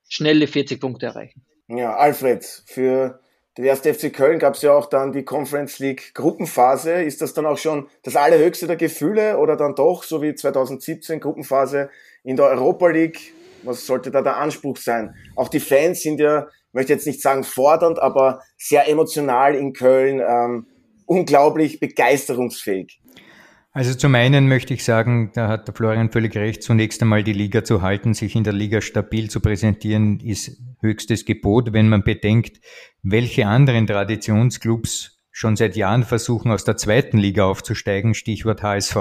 schnell 0.07 0.39
die 0.39 0.47
40 0.47 0.79
Punkte 0.79 1.07
erreichen. 1.07 1.45
Ja, 1.67 1.95
Alfred, 1.95 2.45
für 2.65 3.19
den 3.57 3.65
ersten 3.65 3.93
FC 3.93 4.13
Köln 4.13 4.39
gab 4.39 4.55
es 4.55 4.61
ja 4.61 4.73
auch 4.73 4.87
dann 4.87 5.11
die 5.11 5.23
Conference 5.23 5.79
League 5.79 6.13
Gruppenphase. 6.13 7.03
Ist 7.03 7.21
das 7.21 7.33
dann 7.33 7.45
auch 7.45 7.57
schon 7.57 7.87
das 8.03 8.15
allerhöchste 8.15 8.67
der 8.67 8.75
Gefühle 8.75 9.37
oder 9.37 9.55
dann 9.55 9.75
doch, 9.75 10.03
so 10.03 10.21
wie 10.21 10.33
2017 10.33 11.19
Gruppenphase 11.19 11.89
in 12.23 12.35
der 12.35 12.45
Europa 12.45 12.87
League? 12.87 13.33
Was 13.63 13.85
sollte 13.85 14.09
da 14.09 14.21
der 14.21 14.37
Anspruch 14.37 14.77
sein? 14.77 15.15
Auch 15.35 15.49
die 15.49 15.59
Fans 15.59 16.01
sind 16.01 16.19
ja 16.19 16.47
möchte 16.71 16.93
jetzt 16.93 17.07
nicht 17.07 17.21
sagen 17.21 17.43
fordernd, 17.43 17.99
aber 17.99 18.41
sehr 18.57 18.87
emotional 18.87 19.55
in 19.55 19.73
Köln, 19.73 20.21
ähm, 20.25 20.67
unglaublich 21.05 21.79
begeisterungsfähig. 21.79 23.01
Also 23.71 23.93
zum 23.93 24.15
einen 24.15 24.47
möchte 24.47 24.73
ich 24.73 24.83
sagen, 24.83 25.31
da 25.35 25.47
hat 25.47 25.67
der 25.67 25.75
Florian 25.75 26.11
völlig 26.11 26.35
recht, 26.35 26.63
zunächst 26.63 27.01
einmal 27.03 27.23
die 27.23 27.33
Liga 27.33 27.63
zu 27.63 27.83
halten, 27.83 28.15
sich 28.15 28.35
in 28.35 28.43
der 28.43 28.53
Liga 28.53 28.81
stabil 28.81 29.29
zu 29.29 29.41
präsentieren, 29.41 30.19
ist 30.21 30.59
höchstes 30.81 31.23
Gebot, 31.23 31.71
wenn 31.71 31.87
man 31.87 32.03
bedenkt, 32.03 32.61
welche 33.03 33.45
anderen 33.45 33.85
Traditionsclubs 33.85 35.19
schon 35.31 35.55
seit 35.55 35.75
Jahren 35.75 36.03
versuchen, 36.03 36.51
aus 36.51 36.63
der 36.63 36.77
zweiten 36.77 37.19
Liga 37.19 37.45
aufzusteigen, 37.45 38.15
Stichwort 38.15 38.63
HSV. 38.63 38.97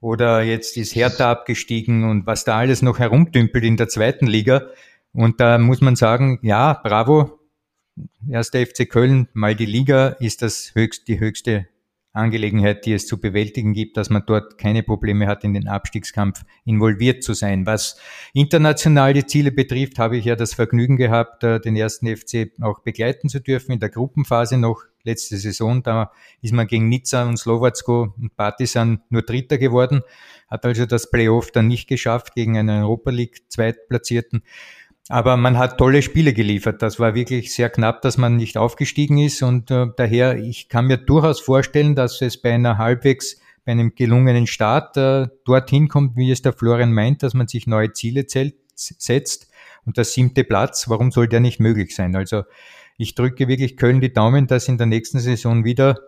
Oder 0.00 0.42
jetzt 0.42 0.76
ist 0.78 0.94
Hertha 0.94 1.30
abgestiegen 1.30 2.04
und 2.04 2.26
was 2.26 2.44
da 2.44 2.56
alles 2.56 2.80
noch 2.80 2.98
herumdümpelt 2.98 3.64
in 3.64 3.76
der 3.76 3.88
zweiten 3.88 4.26
Liga. 4.26 4.68
Und 5.12 5.40
da 5.40 5.58
muss 5.58 5.82
man 5.82 5.94
sagen, 5.94 6.38
ja, 6.42 6.72
bravo, 6.72 7.38
erster 8.30 8.64
FC 8.64 8.88
Köln, 8.88 9.28
mal 9.34 9.54
die 9.54 9.66
Liga 9.66 10.08
ist 10.20 10.40
das 10.40 10.72
höchst, 10.74 11.06
die 11.08 11.20
höchste 11.20 11.68
Angelegenheit, 12.12 12.86
die 12.86 12.92
es 12.92 13.06
zu 13.06 13.20
bewältigen 13.20 13.74
gibt, 13.74 13.96
dass 13.96 14.10
man 14.10 14.22
dort 14.26 14.58
keine 14.58 14.82
Probleme 14.82 15.26
hat, 15.26 15.44
in 15.44 15.54
den 15.54 15.68
Abstiegskampf 15.68 16.44
involviert 16.64 17.22
zu 17.22 17.34
sein. 17.34 17.66
Was 17.66 17.98
internationale 18.32 19.26
Ziele 19.26 19.52
betrifft, 19.52 19.98
habe 19.98 20.16
ich 20.16 20.24
ja 20.24 20.34
das 20.34 20.54
Vergnügen 20.54 20.96
gehabt, 20.96 21.44
äh, 21.44 21.60
den 21.60 21.76
ersten 21.76 22.06
FC 22.06 22.50
auch 22.60 22.80
begleiten 22.80 23.28
zu 23.28 23.40
dürfen 23.40 23.72
in 23.72 23.80
der 23.80 23.90
Gruppenphase 23.90 24.58
noch 24.58 24.82
letzte 25.04 25.36
Saison. 25.36 25.82
Da 25.82 26.10
ist 26.42 26.52
man 26.52 26.66
gegen 26.66 26.88
Nizza 26.88 27.26
und 27.26 27.36
Slowacko 27.36 28.14
und 28.18 28.36
Partisan 28.36 29.02
nur 29.10 29.22
Dritter 29.22 29.58
geworden, 29.58 30.02
hat 30.48 30.64
also 30.64 30.86
das 30.86 31.10
Playoff 31.10 31.50
dann 31.50 31.68
nicht 31.68 31.88
geschafft 31.88 32.34
gegen 32.34 32.56
einen 32.56 32.82
Europa 32.82 33.10
League 33.10 33.42
Zweitplatzierten. 33.48 34.42
Aber 35.08 35.38
man 35.38 35.56
hat 35.56 35.78
tolle 35.78 36.02
Spiele 36.02 36.34
geliefert. 36.34 36.82
Das 36.82 37.00
war 37.00 37.14
wirklich 37.14 37.54
sehr 37.54 37.70
knapp, 37.70 38.02
dass 38.02 38.18
man 38.18 38.36
nicht 38.36 38.58
aufgestiegen 38.58 39.18
ist. 39.18 39.42
Und 39.42 39.70
äh, 39.70 39.86
daher, 39.96 40.36
ich 40.36 40.68
kann 40.68 40.86
mir 40.86 40.98
durchaus 40.98 41.40
vorstellen, 41.40 41.94
dass 41.94 42.20
es 42.20 42.40
bei 42.40 42.52
einer 42.52 42.76
halbwegs, 42.76 43.40
bei 43.64 43.72
einem 43.72 43.94
gelungenen 43.94 44.46
Start 44.46 44.96
äh, 44.98 45.28
dorthin 45.44 45.88
kommt, 45.88 46.16
wie 46.16 46.30
es 46.30 46.42
der 46.42 46.52
Florian 46.52 46.92
meint, 46.92 47.22
dass 47.22 47.32
man 47.32 47.48
sich 47.48 47.66
neue 47.66 47.92
Ziele 47.92 48.26
setzt. 48.74 49.50
Und 49.86 49.96
der 49.96 50.04
siebte 50.04 50.44
Platz, 50.44 50.90
warum 50.90 51.10
soll 51.10 51.28
der 51.28 51.40
nicht 51.40 51.58
möglich 51.58 51.94
sein? 51.94 52.14
Also 52.14 52.42
ich 52.98 53.14
drücke 53.14 53.48
wirklich 53.48 53.78
Köln 53.78 54.02
die 54.02 54.12
Daumen, 54.12 54.46
dass 54.46 54.68
in 54.68 54.76
der 54.76 54.86
nächsten 54.86 55.20
Saison 55.20 55.64
wieder 55.64 55.98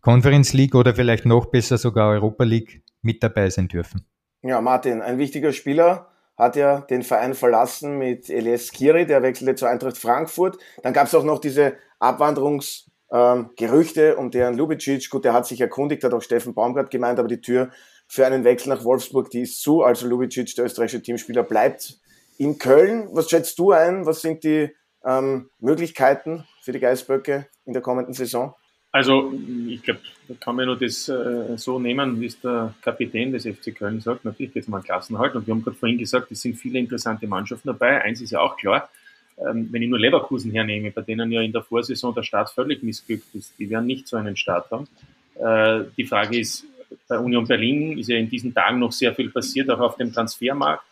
Conference 0.00 0.54
League 0.54 0.74
oder 0.74 0.94
vielleicht 0.94 1.26
noch 1.26 1.46
besser 1.46 1.76
sogar 1.76 2.08
Europa 2.10 2.44
League 2.44 2.82
mit 3.02 3.22
dabei 3.22 3.50
sein 3.50 3.68
dürfen. 3.68 4.06
Ja, 4.42 4.62
Martin, 4.62 5.02
ein 5.02 5.18
wichtiger 5.18 5.52
Spieler 5.52 6.09
hat 6.40 6.56
ja 6.56 6.80
den 6.80 7.02
Verein 7.02 7.34
verlassen 7.34 7.98
mit 7.98 8.30
Elias 8.30 8.72
Kiri, 8.72 9.04
der 9.04 9.22
wechselte 9.22 9.56
zur 9.56 9.68
Eintracht 9.68 9.98
Frankfurt. 9.98 10.56
Dann 10.82 10.94
gab 10.94 11.06
es 11.06 11.14
auch 11.14 11.22
noch 11.22 11.38
diese 11.38 11.74
Abwanderungsgerüchte 11.98 14.12
ähm, 14.12 14.18
um 14.18 14.30
deren 14.30 14.56
Lubicic. 14.56 15.10
Gut, 15.10 15.26
der 15.26 15.34
hat 15.34 15.46
sich 15.46 15.60
erkundigt, 15.60 16.02
hat 16.02 16.14
auch 16.14 16.22
Steffen 16.22 16.54
Baumgart 16.54 16.90
gemeint, 16.90 17.18
aber 17.18 17.28
die 17.28 17.42
Tür 17.42 17.68
für 18.08 18.26
einen 18.26 18.44
Wechsel 18.44 18.70
nach 18.70 18.84
Wolfsburg, 18.84 19.28
die 19.30 19.42
ist 19.42 19.60
zu. 19.60 19.82
Also 19.82 20.08
Lubicic, 20.08 20.54
der 20.56 20.64
österreichische 20.64 21.02
Teamspieler, 21.02 21.42
bleibt 21.42 21.98
in 22.38 22.56
Köln. 22.58 23.10
Was 23.12 23.28
schätzt 23.28 23.58
du 23.58 23.72
ein? 23.72 24.06
Was 24.06 24.22
sind 24.22 24.42
die 24.42 24.74
ähm, 25.04 25.50
Möglichkeiten 25.58 26.46
für 26.62 26.72
die 26.72 26.80
Geißböcke 26.80 27.48
in 27.66 27.74
der 27.74 27.82
kommenden 27.82 28.14
Saison? 28.14 28.54
Also 28.92 29.32
ich 29.68 29.82
glaube, 29.82 30.00
da 30.26 30.34
kann 30.40 30.56
man 30.56 30.66
nur 30.66 30.76
das 30.76 31.08
äh, 31.08 31.56
so 31.56 31.78
nehmen, 31.78 32.20
wie 32.20 32.26
es 32.26 32.40
der 32.40 32.74
Kapitän 32.82 33.32
des 33.32 33.46
FC 33.46 33.74
Köln 33.74 34.00
sagt. 34.00 34.24
Natürlich 34.24 34.52
geht 34.52 34.64
es 34.64 34.68
um 34.68 34.82
Klassenhalt 34.82 35.34
und 35.36 35.46
wir 35.46 35.54
haben 35.54 35.62
gerade 35.62 35.76
vorhin 35.76 35.98
gesagt, 35.98 36.30
es 36.32 36.42
sind 36.42 36.56
viele 36.56 36.80
interessante 36.80 37.28
Mannschaften 37.28 37.68
dabei. 37.68 38.02
Eins 38.02 38.20
ist 38.20 38.32
ja 38.32 38.40
auch 38.40 38.56
klar, 38.56 38.88
ähm, 39.38 39.68
wenn 39.70 39.82
ich 39.82 39.88
nur 39.88 39.98
Leverkusen 39.98 40.50
hernehme, 40.50 40.90
bei 40.90 41.02
denen 41.02 41.30
ja 41.30 41.40
in 41.40 41.52
der 41.52 41.62
Vorsaison 41.62 42.14
der 42.14 42.24
Start 42.24 42.50
völlig 42.50 42.82
missglückt 42.82 43.32
ist, 43.34 43.56
die 43.58 43.70
werden 43.70 43.86
nicht 43.86 44.08
so 44.08 44.16
einen 44.16 44.36
Start 44.36 44.70
haben. 44.72 44.88
Äh, 45.36 45.84
die 45.96 46.04
Frage 46.04 46.40
ist, 46.40 46.64
bei 47.06 47.18
Union 47.18 47.46
Berlin 47.46 47.96
ist 47.96 48.08
ja 48.08 48.16
in 48.16 48.28
diesen 48.28 48.52
Tagen 48.52 48.80
noch 48.80 48.92
sehr 48.92 49.14
viel 49.14 49.30
passiert, 49.30 49.70
auch 49.70 49.80
auf 49.80 49.96
dem 49.96 50.12
Transfermarkt. 50.12 50.84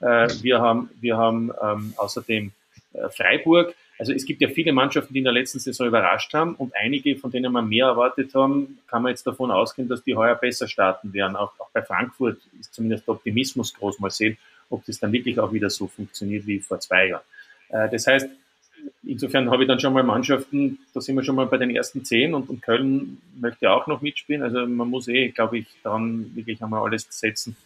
Äh, 0.00 0.28
wir 0.42 0.60
haben, 0.60 0.90
wir 1.00 1.16
haben 1.16 1.50
ähm, 1.62 1.94
außerdem 1.96 2.52
äh, 2.92 3.08
Freiburg, 3.08 3.74
also 3.98 4.12
es 4.12 4.26
gibt 4.26 4.40
ja 4.40 4.48
viele 4.48 4.72
Mannschaften, 4.72 5.14
die 5.14 5.20
in 5.20 5.24
der 5.24 5.32
letzten 5.32 5.58
Saison 5.58 5.86
überrascht 5.86 6.34
haben 6.34 6.54
und 6.54 6.74
einige, 6.76 7.16
von 7.16 7.30
denen 7.30 7.52
man 7.52 7.68
mehr 7.68 7.86
erwartet 7.86 8.34
haben, 8.34 8.78
kann 8.86 9.02
man 9.02 9.10
jetzt 9.10 9.26
davon 9.26 9.50
ausgehen, 9.50 9.88
dass 9.88 10.02
die 10.02 10.14
heuer 10.14 10.34
besser 10.34 10.68
starten 10.68 11.12
werden. 11.12 11.36
Auch, 11.36 11.52
auch 11.58 11.70
bei 11.72 11.82
Frankfurt 11.82 12.38
ist 12.60 12.74
zumindest 12.74 13.06
der 13.06 13.14
Optimismus 13.14 13.72
groß. 13.72 13.98
Mal 14.00 14.10
sehen, 14.10 14.36
ob 14.68 14.84
das 14.84 15.00
dann 15.00 15.12
wirklich 15.12 15.38
auch 15.38 15.52
wieder 15.52 15.70
so 15.70 15.86
funktioniert 15.86 16.46
wie 16.46 16.60
vor 16.60 16.78
zwei 16.80 17.08
Jahren. 17.08 17.22
Äh, 17.70 17.88
das 17.88 18.06
heißt, 18.06 18.28
insofern 19.04 19.50
habe 19.50 19.62
ich 19.62 19.68
dann 19.68 19.80
schon 19.80 19.94
mal 19.94 20.02
Mannschaften, 20.02 20.78
da 20.92 21.00
sind 21.00 21.16
wir 21.16 21.24
schon 21.24 21.36
mal 21.36 21.46
bei 21.46 21.56
den 21.56 21.74
ersten 21.74 22.04
zehn 22.04 22.34
und, 22.34 22.50
und 22.50 22.62
Köln 22.62 23.18
möchte 23.40 23.70
auch 23.70 23.86
noch 23.86 24.02
mitspielen. 24.02 24.42
Also 24.42 24.66
man 24.66 24.90
muss 24.90 25.08
eh, 25.08 25.28
glaube 25.30 25.58
ich, 25.58 25.66
daran 25.82 26.34
wirklich 26.34 26.62
einmal 26.62 26.82
alles 26.82 27.06
setzen, 27.10 27.56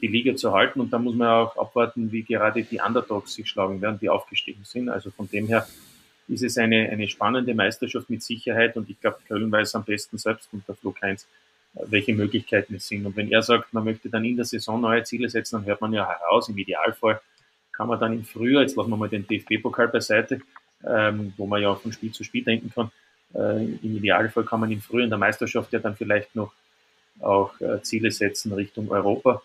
die 0.00 0.06
Liga 0.06 0.34
zu 0.36 0.52
halten. 0.52 0.80
Und 0.80 0.92
da 0.92 0.98
muss 0.98 1.14
man 1.14 1.28
auch 1.28 1.56
abwarten, 1.56 2.10
wie 2.12 2.22
gerade 2.22 2.62
die 2.62 2.80
Underdogs 2.80 3.34
sich 3.34 3.48
schlagen 3.48 3.80
werden, 3.80 3.98
die 4.00 4.08
aufgestiegen 4.08 4.64
sind. 4.64 4.88
Also 4.88 5.10
von 5.10 5.28
dem 5.28 5.46
her 5.46 5.66
ist 6.28 6.42
es 6.42 6.56
eine, 6.56 6.88
eine 6.90 7.08
spannende 7.08 7.54
Meisterschaft 7.54 8.08
mit 8.10 8.22
Sicherheit. 8.22 8.76
Und 8.76 8.88
ich 8.88 9.00
glaube, 9.00 9.18
Köln 9.26 9.50
weiß 9.50 9.74
am 9.74 9.84
besten 9.84 10.18
selbst 10.18 10.48
unter 10.52 10.74
Flo 10.74 10.94
Heinz, 11.02 11.26
welche 11.74 12.14
Möglichkeiten 12.14 12.76
es 12.76 12.86
sind. 12.86 13.04
Und 13.04 13.16
wenn 13.16 13.30
er 13.30 13.42
sagt, 13.42 13.72
man 13.74 13.84
möchte 13.84 14.08
dann 14.08 14.24
in 14.24 14.36
der 14.36 14.44
Saison 14.44 14.80
neue 14.80 15.02
Ziele 15.04 15.28
setzen, 15.28 15.56
dann 15.56 15.66
hört 15.66 15.80
man 15.80 15.92
ja 15.92 16.08
heraus, 16.08 16.48
im 16.48 16.56
Idealfall 16.56 17.20
kann 17.72 17.88
man 17.88 17.98
dann 17.98 18.12
im 18.12 18.24
Frühjahr, 18.24 18.62
jetzt 18.62 18.76
lassen 18.76 18.90
wir 18.90 18.96
mal 18.96 19.08
den 19.08 19.26
DFB-Pokal 19.26 19.88
beiseite, 19.88 20.40
ähm, 20.86 21.32
wo 21.36 21.46
man 21.46 21.60
ja 21.60 21.70
auch 21.70 21.80
von 21.80 21.92
Spiel 21.92 22.12
zu 22.12 22.22
Spiel 22.22 22.44
denken 22.44 22.70
kann, 22.72 22.90
äh, 23.34 23.64
im 23.64 23.96
Idealfall 23.96 24.44
kann 24.44 24.60
man 24.60 24.70
im 24.70 24.80
Frühjahr 24.80 25.04
in 25.04 25.10
der 25.10 25.18
Meisterschaft 25.18 25.72
ja 25.72 25.80
dann 25.80 25.96
vielleicht 25.96 26.36
noch 26.36 26.52
auch 27.20 27.60
äh, 27.60 27.82
Ziele 27.82 28.10
setzen 28.10 28.52
Richtung 28.52 28.90
Europa 28.90 29.42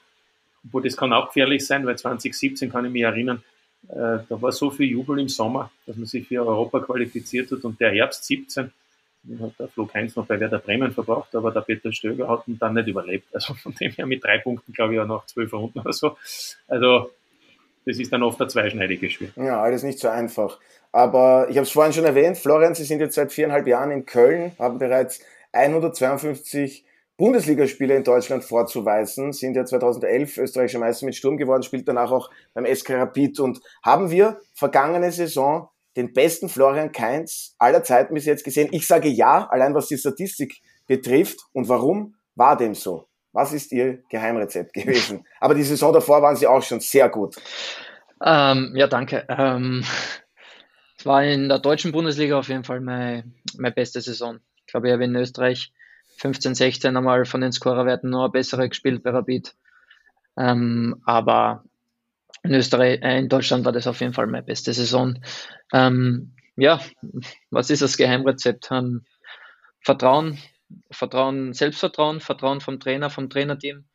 obwohl 0.66 0.84
das 0.84 0.98
kann 0.98 1.14
auch 1.14 1.28
gefährlich 1.28 1.66
sein, 1.66 1.86
weil 1.86 1.98
2017 1.98 2.72
kann 2.72 2.86
ich 2.86 2.92
mich 2.92 3.04
erinnern, 3.04 3.44
äh, 3.88 4.20
da 4.28 4.42
war 4.42 4.52
so 4.52 4.70
viel 4.72 4.90
Jubel 4.90 5.20
im 5.20 5.30
Sommer, 5.30 5.72
dass 5.86 5.96
man 5.96 6.06
sich 6.06 6.28
für 6.28 6.46
Europa 6.46 6.80
qualifiziert 6.82 7.52
hat 7.52 7.64
und 7.64 7.80
der 7.80 7.92
Herbst 7.92 8.26
17 8.26 8.72
hat 9.42 9.52
der 9.60 9.68
Flo 9.68 9.90
Heinz 9.94 10.16
noch 10.16 10.26
bei 10.26 10.40
Werder 10.40 10.60
Bremen 10.60 10.92
verbracht, 10.92 11.36
aber 11.36 11.52
der 11.52 11.62
Peter 11.62 11.92
Stöger 11.92 12.28
hat 12.28 12.48
ihn 12.48 12.58
dann 12.58 12.74
nicht 12.74 12.88
überlebt. 12.88 13.28
Also 13.34 13.54
von 13.54 13.74
dem 13.76 13.92
her 13.92 14.06
mit 14.06 14.24
drei 14.24 14.38
Punkten, 14.38 14.74
glaube 14.74 14.94
ich, 14.94 15.00
auch 15.00 15.08
nach 15.08 15.26
zwölf 15.26 15.52
Runden 15.54 15.80
oder 15.80 15.94
so. 15.94 16.18
Also 16.68 17.12
das 17.86 17.98
ist 18.00 18.12
dann 18.12 18.24
oft 18.24 18.42
ein 18.42 18.50
zweischneidiges 18.50 19.14
Spiel. 19.14 19.32
Ja, 19.36 19.62
alles 19.62 19.84
nicht 19.84 20.00
so 20.00 20.08
einfach. 20.08 20.60
Aber 20.92 21.48
ich 21.50 21.58
habe 21.58 21.66
es 21.66 21.72
vorhin 21.72 21.94
schon 21.94 22.06
erwähnt, 22.06 22.38
Florian, 22.38 22.76
Sie 22.76 22.84
sind 22.84 23.00
jetzt 23.00 23.16
seit 23.16 23.32
viereinhalb 23.32 23.68
Jahren 23.68 23.92
in 23.92 24.06
Köln, 24.06 24.54
haben 24.58 24.80
bereits 24.80 25.22
152 25.52 26.86
Bundesligaspiele 27.20 27.96
in 27.98 28.06
Deutschland 28.06 28.46
vorzuweisen, 28.46 29.34
sind 29.34 29.54
ja 29.54 29.66
2011 29.66 30.38
österreichischer 30.38 30.80
Meister 30.80 31.06
mit 31.06 31.16
Sturm 31.16 31.36
geworden, 31.36 31.64
spielt 31.64 31.86
danach 31.86 32.12
auch 32.12 32.30
beim 32.54 32.66
SK 32.66 32.92
Rapid 32.92 33.42
und 33.42 33.60
haben 33.84 34.10
wir 34.10 34.40
vergangene 34.56 35.12
Saison 35.12 35.68
den 35.98 36.14
besten 36.14 36.48
Florian 36.48 36.94
Kainz 36.94 37.56
aller 37.60 37.84
Zeiten 37.84 38.14
bis 38.14 38.26
jetzt 38.26 38.46
gesehen? 38.46 38.70
Ich 38.72 38.88
sage 38.88 39.10
ja, 39.10 39.46
allein 39.50 39.76
was 39.76 39.88
die 39.88 39.98
Statistik 39.98 40.62
betrifft. 40.88 41.40
Und 41.52 41.68
warum 41.68 42.16
war 42.36 42.56
dem 42.56 42.74
so? 42.74 43.10
Was 43.34 43.52
ist 43.52 43.74
Ihr 43.74 44.02
Geheimrezept 44.10 44.74
gewesen? 44.74 45.26
Aber 45.42 45.56
die 45.56 45.64
Saison 45.64 45.92
davor 45.92 46.22
waren 46.22 46.38
Sie 46.38 46.48
auch 46.48 46.64
schon 46.64 46.80
sehr 46.80 47.10
gut. 47.10 47.36
Ähm, 48.24 48.72
ja, 48.76 48.88
danke. 48.88 49.26
Ähm, 49.28 49.84
es 50.98 51.06
war 51.06 51.22
in 51.24 51.50
der 51.50 51.60
deutschen 51.60 51.92
Bundesliga 51.92 52.40
auf 52.40 52.48
jeden 52.48 52.64
Fall 52.64 52.80
meine, 52.80 53.26
meine 53.58 53.76
beste 53.76 54.00
Saison. 54.00 54.40
Ich 54.66 54.72
glaube, 54.72 54.88
ich 54.88 54.94
habe 54.94 55.04
in 55.04 55.16
Österreich 55.16 55.74
15, 56.20 56.56
16 56.56 56.96
einmal 56.96 57.26
von 57.26 57.42
den 57.42 57.52
Scorerwerten 57.52 58.10
nur 58.10 58.32
bessere 58.32 58.68
gespielt 58.68 59.04
bei 59.04 59.12
Rapid. 59.12 59.56
Ähm, 60.38 61.02
aber 61.06 61.64
in 62.44 62.54
Österreich, 62.54 63.02
äh, 63.02 63.20
in 63.20 63.30
Deutschland 63.30 63.66
war 63.66 63.72
das 63.72 63.88
auf 63.88 64.02
jeden 64.02 64.14
Fall 64.14 64.28
meine 64.28 64.44
beste 64.44 64.74
Saison. 64.74 65.20
Ähm, 65.74 66.34
ja, 66.56 66.82
was 67.52 67.70
ist 67.70 67.82
das 67.82 67.98
Geheimrezept? 67.98 68.70
Ähm, 68.72 69.06
Vertrauen, 69.82 70.38
Vertrauen, 70.92 71.54
Selbstvertrauen, 71.54 72.20
Vertrauen 72.20 72.62
vom 72.62 72.80
Trainer, 72.80 73.10
vom 73.10 73.30
Trainerteam. 73.30 73.86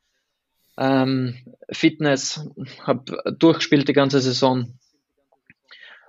Ähm, 0.77 1.37
Fitness, 1.71 2.49
habe 2.83 3.35
durchgespielt 3.39 3.87
die 3.89 3.93
ganze 3.93 4.21
Saison. 4.21 4.79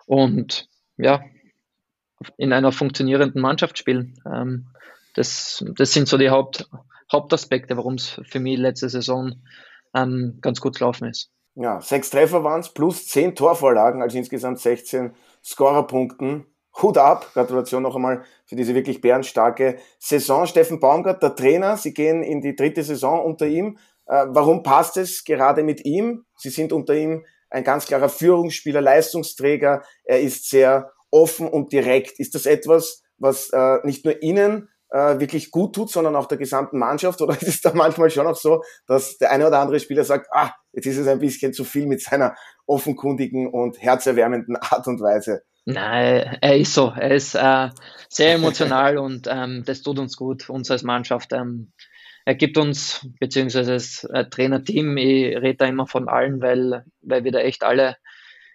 Und 0.05 0.69
ja, 0.97 1.23
in 2.37 2.53
einer 2.53 2.71
funktionierenden 2.71 3.41
Mannschaft 3.41 3.77
spielen. 3.77 4.17
Ähm, 4.25 4.67
das, 5.15 5.63
das 5.75 5.93
sind 5.93 6.07
so 6.07 6.17
die 6.17 6.29
Haupt, 6.29 6.69
Hauptaspekte, 7.11 7.77
warum 7.77 7.95
es 7.95 8.21
für 8.29 8.39
mich 8.39 8.57
letzte 8.57 8.89
Saison 8.89 9.33
ähm, 9.93 10.39
ganz 10.41 10.59
gut 10.59 10.77
gelaufen 10.77 11.07
ist. 11.07 11.31
Ja, 11.55 11.79
sechs 11.79 12.09
Treffer 12.09 12.43
waren 12.43 12.59
es, 12.59 12.69
plus 12.69 13.07
zehn 13.07 13.33
Torvorlagen, 13.33 14.01
also 14.01 14.17
insgesamt 14.17 14.59
16 14.59 15.13
Scorerpunkten. 15.43 16.47
Hut 16.81 16.97
ab, 16.97 17.31
Gratulation 17.33 17.83
noch 17.83 17.95
einmal 17.95 18.25
für 18.45 18.57
diese 18.57 18.75
wirklich 18.75 18.99
bärenstarke 18.99 19.77
Saison. 19.97 20.45
Steffen 20.45 20.81
Baumgart, 20.81 21.23
der 21.23 21.33
Trainer, 21.33 21.77
Sie 21.77 21.93
gehen 21.93 22.21
in 22.21 22.41
die 22.41 22.53
dritte 22.53 22.83
Saison 22.83 23.23
unter 23.23 23.47
ihm. 23.47 23.77
Äh, 24.07 24.25
warum 24.27 24.61
passt 24.61 24.97
es 24.97 25.23
gerade 25.23 25.63
mit 25.63 25.85
ihm? 25.85 26.25
Sie 26.35 26.49
sind 26.49 26.73
unter 26.73 26.93
ihm 26.93 27.25
ein 27.49 27.63
ganz 27.63 27.85
klarer 27.85 28.09
Führungsspieler, 28.09 28.81
Leistungsträger. 28.81 29.83
Er 30.03 30.19
ist 30.19 30.49
sehr 30.49 30.91
offen 31.11 31.47
und 31.47 31.71
direkt. 31.71 32.19
Ist 32.19 32.35
das 32.35 32.45
etwas, 32.45 33.03
was 33.17 33.49
äh, 33.51 33.77
nicht 33.83 34.03
nur 34.03 34.21
Ihnen 34.21 34.67
äh, 34.95 35.19
wirklich 35.19 35.51
gut 35.51 35.75
tut, 35.75 35.91
sondern 35.91 36.15
auch 36.15 36.25
der 36.25 36.37
gesamten 36.37 36.79
Mannschaft? 36.79 37.21
Oder 37.21 37.33
ist 37.41 37.47
es 37.47 37.61
da 37.61 37.73
manchmal 37.73 38.09
schon 38.09 38.27
auch 38.27 38.35
so, 38.35 38.63
dass 38.87 39.17
der 39.17 39.31
eine 39.31 39.47
oder 39.47 39.59
andere 39.59 39.79
Spieler 39.79 40.05
sagt, 40.05 40.27
ah, 40.31 40.51
jetzt 40.71 40.85
ist 40.85 40.97
es 40.97 41.07
ein 41.07 41.19
bisschen 41.19 41.53
zu 41.53 41.65
viel 41.65 41.85
mit 41.85 42.01
seiner 42.01 42.35
offenkundigen 42.65 43.47
und 43.47 43.81
herzerwärmenden 43.81 44.55
Art 44.55 44.87
und 44.87 45.01
Weise? 45.01 45.43
Nein, 45.65 46.37
er 46.41 46.57
ist 46.57 46.73
so. 46.73 46.93
Er 46.95 47.11
ist 47.11 47.35
äh, 47.35 47.69
sehr 48.07 48.33
emotional 48.35 48.97
und 48.97 49.27
ähm, 49.29 49.63
das 49.65 49.81
tut 49.81 49.99
uns 49.99 50.15
gut, 50.15 50.49
uns 50.49 50.71
als 50.71 50.83
Mannschaft. 50.83 51.33
Ähm, 51.33 51.73
er 52.23 52.35
gibt 52.35 52.57
uns, 52.57 53.05
beziehungsweise 53.19 53.73
das 53.73 54.03
äh, 54.05 54.25
Trainerteam, 54.29 54.95
ich 54.97 55.35
rede 55.35 55.57
da 55.57 55.65
immer 55.65 55.87
von 55.87 56.07
allen, 56.07 56.41
weil, 56.41 56.85
weil 57.01 57.23
wir 57.23 57.31
da 57.31 57.39
echt 57.39 57.63
alle 57.63 57.97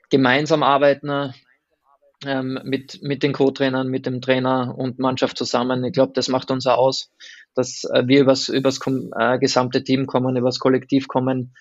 gemeinsam 0.09 0.63
arbeiten 0.63 1.35
ähm, 2.25 2.61
mit, 2.65 3.03
mit 3.03 3.23
den 3.23 3.33
Co-Trainern, 3.33 3.89
mit 3.89 4.07
dem 4.07 4.21
Trainer 4.21 4.75
und 4.77 4.99
Mannschaft 4.99 5.39
zusammen. 5.39 5.85
Ich 5.85 5.93
glaube, 5.93 6.13
das 6.15 6.29
macht 6.29 6.51
uns 6.51 6.67
aus, 6.67 7.11
dass 7.55 7.85
äh, 7.85 8.07
wir 8.07 8.21
übers, 8.21 8.49
übers 8.49 8.81
äh, 9.19 9.39
gesamte 9.39 9.85
Team 9.85 10.07
kommen, 10.07 10.37
übers 10.37 10.59
Kollektiv 10.59 11.09
kommen 11.09 11.55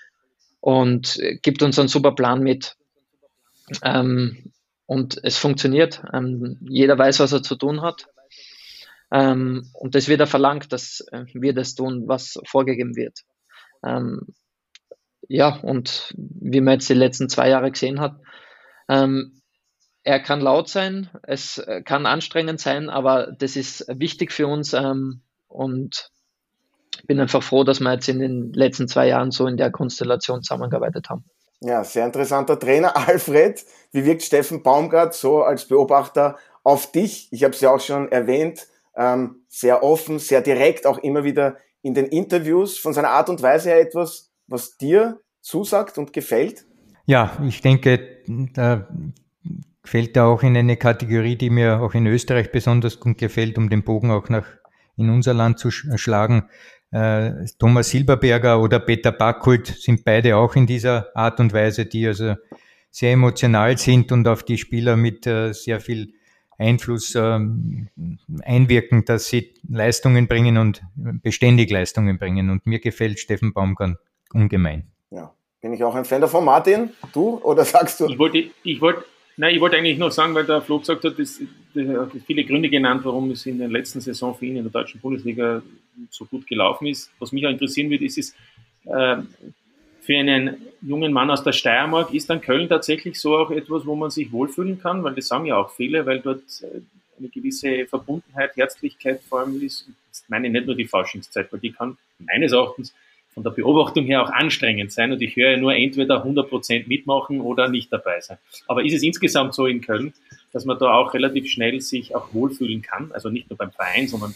und 0.60 1.20
gibt 1.42 1.64
uns 1.64 1.80
einen 1.80 1.88
super 1.88 2.14
Plan 2.14 2.42
mit. 2.42 2.76
Ähm, 3.84 4.52
und 4.86 5.20
es 5.24 5.38
funktioniert. 5.38 6.02
Ähm, 6.14 6.58
jeder 6.68 6.98
weiß, 6.98 7.20
was 7.20 7.32
er 7.32 7.44
zu 7.44 7.56
tun 7.56 7.82
hat. 7.82 8.08
Ähm, 9.12 9.70
und 9.74 9.96
das 9.96 10.08
wird 10.08 10.20
er 10.20 10.28
verlangt, 10.28 10.74
dass 10.74 11.02
äh, 11.12 11.26
wir 11.34 11.54
das 11.54 11.76
tun, 11.76 12.08
was 12.08 12.40
vorgegeben 12.46 12.96
wird. 12.96 13.20
Ähm, 13.84 14.34
ja, 15.28 15.56
und 15.58 16.14
wie 16.18 16.62
man 16.62 16.74
jetzt 16.74 16.90
die 16.90 16.96
letzten 16.96 17.30
zwei 17.30 17.50
Jahre 17.50 17.72
gesehen 17.72 18.00
hat, 18.00 18.20
ähm, 18.88 19.39
er 20.10 20.20
kann 20.20 20.42
laut 20.42 20.70
sein, 20.70 21.08
es 21.22 21.64
kann 21.86 22.08
anstrengend 22.08 22.60
sein, 22.60 22.90
aber 22.90 23.32
das 23.38 23.56
ist 23.56 23.86
wichtig 23.90 24.32
für 24.32 24.48
uns 24.48 24.74
ähm, 24.74 25.22
und 25.48 26.10
bin 27.06 27.20
einfach 27.20 27.44
froh, 27.44 27.64
dass 27.64 27.80
wir 27.80 27.94
jetzt 27.94 28.10
in 28.10 28.18
den 28.18 28.52
letzten 28.52 28.88
zwei 28.88 29.08
Jahren 29.08 29.30
so 29.30 29.46
in 29.46 29.56
der 29.56 29.70
Konstellation 29.70 30.42
zusammengearbeitet 30.42 31.12
haben. 31.12 31.26
Ja, 31.62 31.84
sehr 31.84 32.08
interessanter 32.08 32.58
Trainer. 32.58 32.98
Alfred, 33.08 33.64
wie 33.92 34.04
wirkt 34.04 34.24
Steffen 34.24 34.64
Baumgart 34.64 35.14
so 35.14 35.44
als 35.44 35.66
Beobachter 35.66 36.38
auf 36.64 36.92
dich? 36.92 37.28
Ich 37.32 37.44
habe 37.44 37.54
es 37.54 37.62
ja 37.62 37.70
auch 37.70 37.80
schon 37.80 38.12
erwähnt, 38.12 38.68
ähm, 38.96 39.44
sehr 39.48 39.84
offen, 39.84 40.18
sehr 40.18 40.42
direkt, 40.42 40.88
auch 40.88 40.98
immer 40.98 41.24
wieder 41.24 41.58
in 41.84 41.94
den 41.94 42.08
Interviews, 42.08 42.80
von 42.80 42.94
seiner 42.94 43.10
Art 43.12 43.30
und 43.30 43.44
Weise 43.44 43.70
her 43.70 43.80
etwas, 43.80 44.32
was 44.48 44.76
dir 44.76 45.20
zusagt 45.42 46.00
und 46.00 46.14
gefällt? 46.14 46.66
Ja, 47.06 47.38
ich 47.48 47.62
denke, 47.62 48.24
da 48.54 48.88
fällt 49.90 50.16
er 50.16 50.26
auch 50.26 50.44
in 50.44 50.56
eine 50.56 50.78
Kategorie, 50.78 51.36
die 51.36 51.50
mir 51.50 51.82
auch 51.82 51.96
in 51.96 52.06
Österreich 52.06 52.52
besonders 52.52 53.00
gut 53.00 53.18
gefällt, 53.18 53.58
um 53.58 53.70
den 53.70 53.84
Bogen 53.84 54.12
auch 54.12 54.30
nach 54.30 54.46
in 54.98 55.10
unser 55.10 55.34
Land 55.34 55.58
zu 55.58 55.72
schlagen. 55.72 56.50
Äh, 56.92 57.46
Thomas 57.58 57.90
Silberberger 57.90 58.62
oder 58.62 58.80
Peter 58.80 59.12
Backholt 59.12 59.66
sind 59.66 60.04
beide 60.04 60.38
auch 60.38 60.56
in 60.56 60.68
dieser 60.68 61.08
Art 61.16 61.40
und 61.40 61.54
Weise, 61.54 61.86
die 61.86 62.06
also 62.06 62.36
sehr 62.92 63.14
emotional 63.14 63.78
sind 63.78 64.12
und 64.12 64.28
auf 64.28 64.44
die 64.44 64.58
Spieler 64.58 64.96
mit 64.96 65.26
äh, 65.26 65.54
sehr 65.54 65.80
viel 65.80 66.14
Einfluss 66.58 67.16
ähm, 67.16 67.88
einwirken, 68.44 69.06
dass 69.06 69.30
sie 69.30 69.56
Leistungen 69.68 70.28
bringen 70.28 70.58
und 70.58 70.84
beständig 71.24 71.72
Leistungen 71.72 72.20
bringen. 72.20 72.50
Und 72.50 72.68
mir 72.68 72.80
gefällt 72.80 73.20
Steffen 73.20 73.54
Baumgart 73.54 73.98
ungemein. 74.34 74.92
Ja, 75.10 75.34
bin 75.62 75.74
ich 75.74 75.84
auch 75.84 75.96
ein 75.96 76.06
Fan 76.06 76.22
davon. 76.22 76.46
Martin, 76.46 76.92
du 77.14 77.40
oder 77.42 77.66
sagst 77.66 78.00
du? 78.00 78.08
Ich 78.08 78.20
wollte, 78.20 78.50
ich 78.64 78.82
wollte 78.82 79.06
Nein, 79.40 79.56
ich 79.56 79.62
wollte 79.62 79.78
eigentlich 79.78 79.98
noch 79.98 80.12
sagen, 80.12 80.36
weil 80.36 80.46
der 80.46 80.62
Flo 80.62 80.80
gesagt 80.80 81.02
hat, 81.06 81.18
dass, 81.18 81.40
hat 81.40 82.12
viele 82.28 82.44
Gründe 82.44 82.68
genannt, 82.68 83.06
warum 83.06 83.32
es 83.32 83.46
in 83.46 83.58
der 83.58 83.70
letzten 83.70 84.02
Saison 84.02 84.36
für 84.36 84.46
ihn 84.46 84.58
in 84.58 84.64
der 84.64 84.72
deutschen 84.72 85.00
Bundesliga 85.00 85.62
so 86.10 86.26
gut 86.26 86.46
gelaufen 86.46 86.88
ist. 86.88 87.10
Was 87.20 87.32
mich 87.32 87.46
auch 87.46 87.50
interessieren 87.50 87.90
würde, 87.90 88.04
ist, 88.04 88.18
ist 88.18 88.36
äh, 88.84 89.16
für 90.02 90.18
einen 90.18 90.58
jungen 90.82 91.14
Mann 91.14 91.32
aus 91.32 91.42
der 91.42 91.54
Steiermark 91.54 92.14
ist 92.14 92.30
dann 92.30 92.42
Köln 92.42 92.68
tatsächlich 92.68 93.18
so 93.18 93.38
auch 93.38 93.50
etwas, 93.50 93.86
wo 93.86 93.96
man 93.96 94.10
sich 94.10 94.30
wohlfühlen 94.30 94.82
kann, 94.82 95.06
weil 95.06 95.16
das 95.16 95.30
sagen 95.30 95.46
ja 95.46 95.56
auch 95.56 95.72
viele, 95.72 96.06
weil 96.06 96.20
dort 96.20 96.42
äh, 96.62 96.82
eine 97.18 97.30
gewisse 97.30 97.86
Verbundenheit, 97.86 98.58
Herzlichkeit 98.58 99.22
vor 99.22 99.40
allem 99.40 99.62
ist. 99.62 99.88
Ich 100.12 100.20
meine 100.28 100.50
nicht 100.50 100.66
nur 100.66 100.76
die 100.76 100.86
Forschungszeit, 100.86 101.50
weil 101.54 101.62
die 101.62 101.72
kann 101.72 101.98
meines 102.18 102.52
Erachtens 102.52 102.94
von 103.40 103.44
der 103.46 103.52
Beobachtung 103.52 104.06
her 104.06 104.22
auch 104.22 104.32
anstrengend 104.32 104.92
sein 104.92 105.14
und 105.14 105.22
ich 105.22 105.38
höre 105.38 105.56
nur 105.56 105.74
entweder 105.74 106.26
100% 106.26 106.88
mitmachen 106.88 107.40
oder 107.40 107.70
nicht 107.70 107.92
dabei 107.92 108.20
sein. 108.20 108.38
Aber 108.68 108.84
ist 108.84 108.94
es 108.94 109.02
insgesamt 109.02 109.54
so 109.54 109.66
in 109.66 109.80
Köln, 109.80 110.14
dass 110.52 110.66
man 110.66 110.78
da 110.78 110.94
auch 110.94 111.14
relativ 111.14 111.50
schnell 111.50 111.80
sich 111.80 112.16
auch 112.16 112.34
wohlfühlen 112.34 112.82
kann? 112.82 113.12
Also 113.14 113.30
nicht 113.30 113.50
nur 113.50 113.56
beim 113.56 113.72
Verein, 113.72 114.10
sondern 114.10 114.36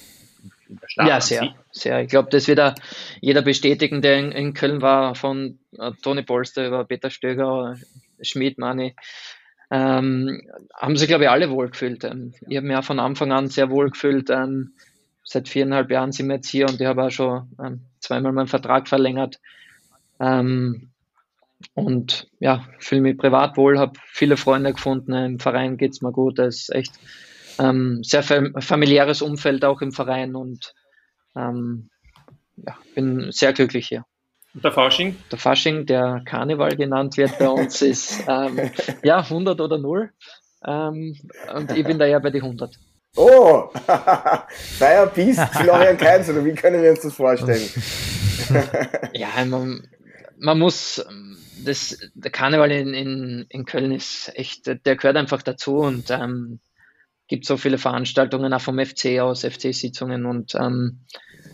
in 0.70 0.80
der 0.80 0.88
Stadt? 0.88 1.08
Ja, 1.08 1.20
sehr, 1.20 1.54
sehr. 1.72 2.02
Ich 2.02 2.08
glaube, 2.08 2.30
das 2.32 2.48
wird 2.48 2.76
jeder 3.20 3.42
bestätigen, 3.42 4.02
der 4.02 4.20
in, 4.20 4.32
in 4.32 4.54
Köln 4.54 4.82
war, 4.82 5.16
von 5.16 5.60
äh, 5.78 5.92
Toni 6.02 6.24
Polster 6.24 6.66
über 6.66 6.86
Peter 6.86 7.10
Stöger, 7.10 7.76
Schmidt, 8.22 8.58
Mani. 8.58 8.96
Ähm, 9.70 10.44
haben 10.74 10.96
sich, 10.96 11.10
glaube 11.10 11.26
ich, 11.26 11.30
alle 11.30 11.50
wohlgefühlt. 11.50 12.06
Ähm, 12.06 12.34
ich 12.48 12.56
habe 12.56 12.68
mich 12.68 12.78
auch 12.78 12.86
von 12.86 13.00
Anfang 13.00 13.34
an 13.34 13.50
sehr 13.50 13.70
wohlgefühlt. 13.70 14.30
Ähm, 14.30 14.76
seit 15.24 15.50
viereinhalb 15.50 15.90
Jahren 15.92 16.12
sind 16.12 16.28
wir 16.28 16.36
jetzt 16.36 16.50
hier 16.50 16.68
und 16.68 16.80
ich 16.80 16.88
habe 16.88 17.04
auch 17.04 17.12
schon 17.12 17.50
ähm, 17.64 17.82
zweimal 18.00 18.32
meinen 18.32 18.48
Vertrag 18.48 18.88
verlängert. 18.88 19.40
Ähm, 20.20 20.90
und 21.74 22.28
ja, 22.40 22.66
fühle 22.80 23.02
mich 23.02 23.18
privat 23.18 23.58
wohl, 23.58 23.80
habe 23.80 24.00
viele 24.12 24.38
Freunde 24.38 24.74
gefunden. 24.74 25.14
Im 25.14 25.40
Verein 25.40 25.78
geht 25.78 25.94
es 25.94 26.02
mir 26.02 26.12
gut. 26.12 26.40
Es 26.40 26.64
ist 26.64 26.76
echt 26.76 26.94
ähm, 27.60 28.04
sehr 28.04 28.24
familiäres 28.24 29.22
Umfeld 29.22 29.64
auch 29.64 29.82
im 29.82 29.92
Verein 29.92 30.36
und 30.36 30.74
ähm, 31.36 31.90
ja, 32.58 32.78
bin 32.96 33.32
sehr 33.32 33.54
glücklich 33.54 33.88
hier. 33.88 34.06
Und 34.54 34.64
der 34.64 34.72
Fasching? 34.72 35.16
Der 35.32 35.40
Fasching, 35.40 35.86
der 35.86 36.22
Karneval 36.26 36.76
genannt 36.76 37.18
wird 37.18 37.40
bei 37.40 37.50
uns, 37.50 37.82
ist 37.82 38.24
ähm, 38.28 38.72
ja 39.04 39.20
100 39.20 39.60
oder 39.60 39.78
0. 39.78 40.12
Ähm, 40.66 41.18
und 41.56 41.72
ich 41.72 41.84
bin 41.86 41.98
da 41.98 42.06
ja 42.06 42.20
bei 42.20 42.30
die 42.30 42.42
100. 42.42 42.78
Oh, 43.15 43.69
Fire 44.80 45.12
Beast, 45.13 45.41
Florian 45.54 45.97
Kainz, 45.97 46.30
oder 46.30 46.43
wie 46.43 46.54
können 46.54 46.82
wir 46.82 46.89
uns 46.89 47.02
das 47.02 47.13
vorstellen? 47.13 47.69
ja, 49.13 49.28
man, 49.45 49.88
man 50.39 50.58
muss, 50.58 51.06
das, 51.63 51.97
der 52.15 52.32
Karneval 52.32 52.71
in, 52.71 52.93
in, 52.93 53.45
in 53.49 53.65
Köln 53.65 53.91
ist 53.91 54.32
echt, 54.36 54.65
der 54.65 54.95
gehört 54.95 55.17
einfach 55.17 55.43
dazu 55.43 55.78
und 55.78 56.10
ähm, 56.10 56.60
gibt 57.28 57.45
so 57.45 57.58
viele 57.58 57.78
Veranstaltungen 57.78 58.52
auch 58.52 58.62
vom 58.62 58.84
FC 58.84 59.19
aus, 59.19 59.45
FC-Sitzungen 59.45 60.26
und 60.26 60.56
ähm, 60.56 61.02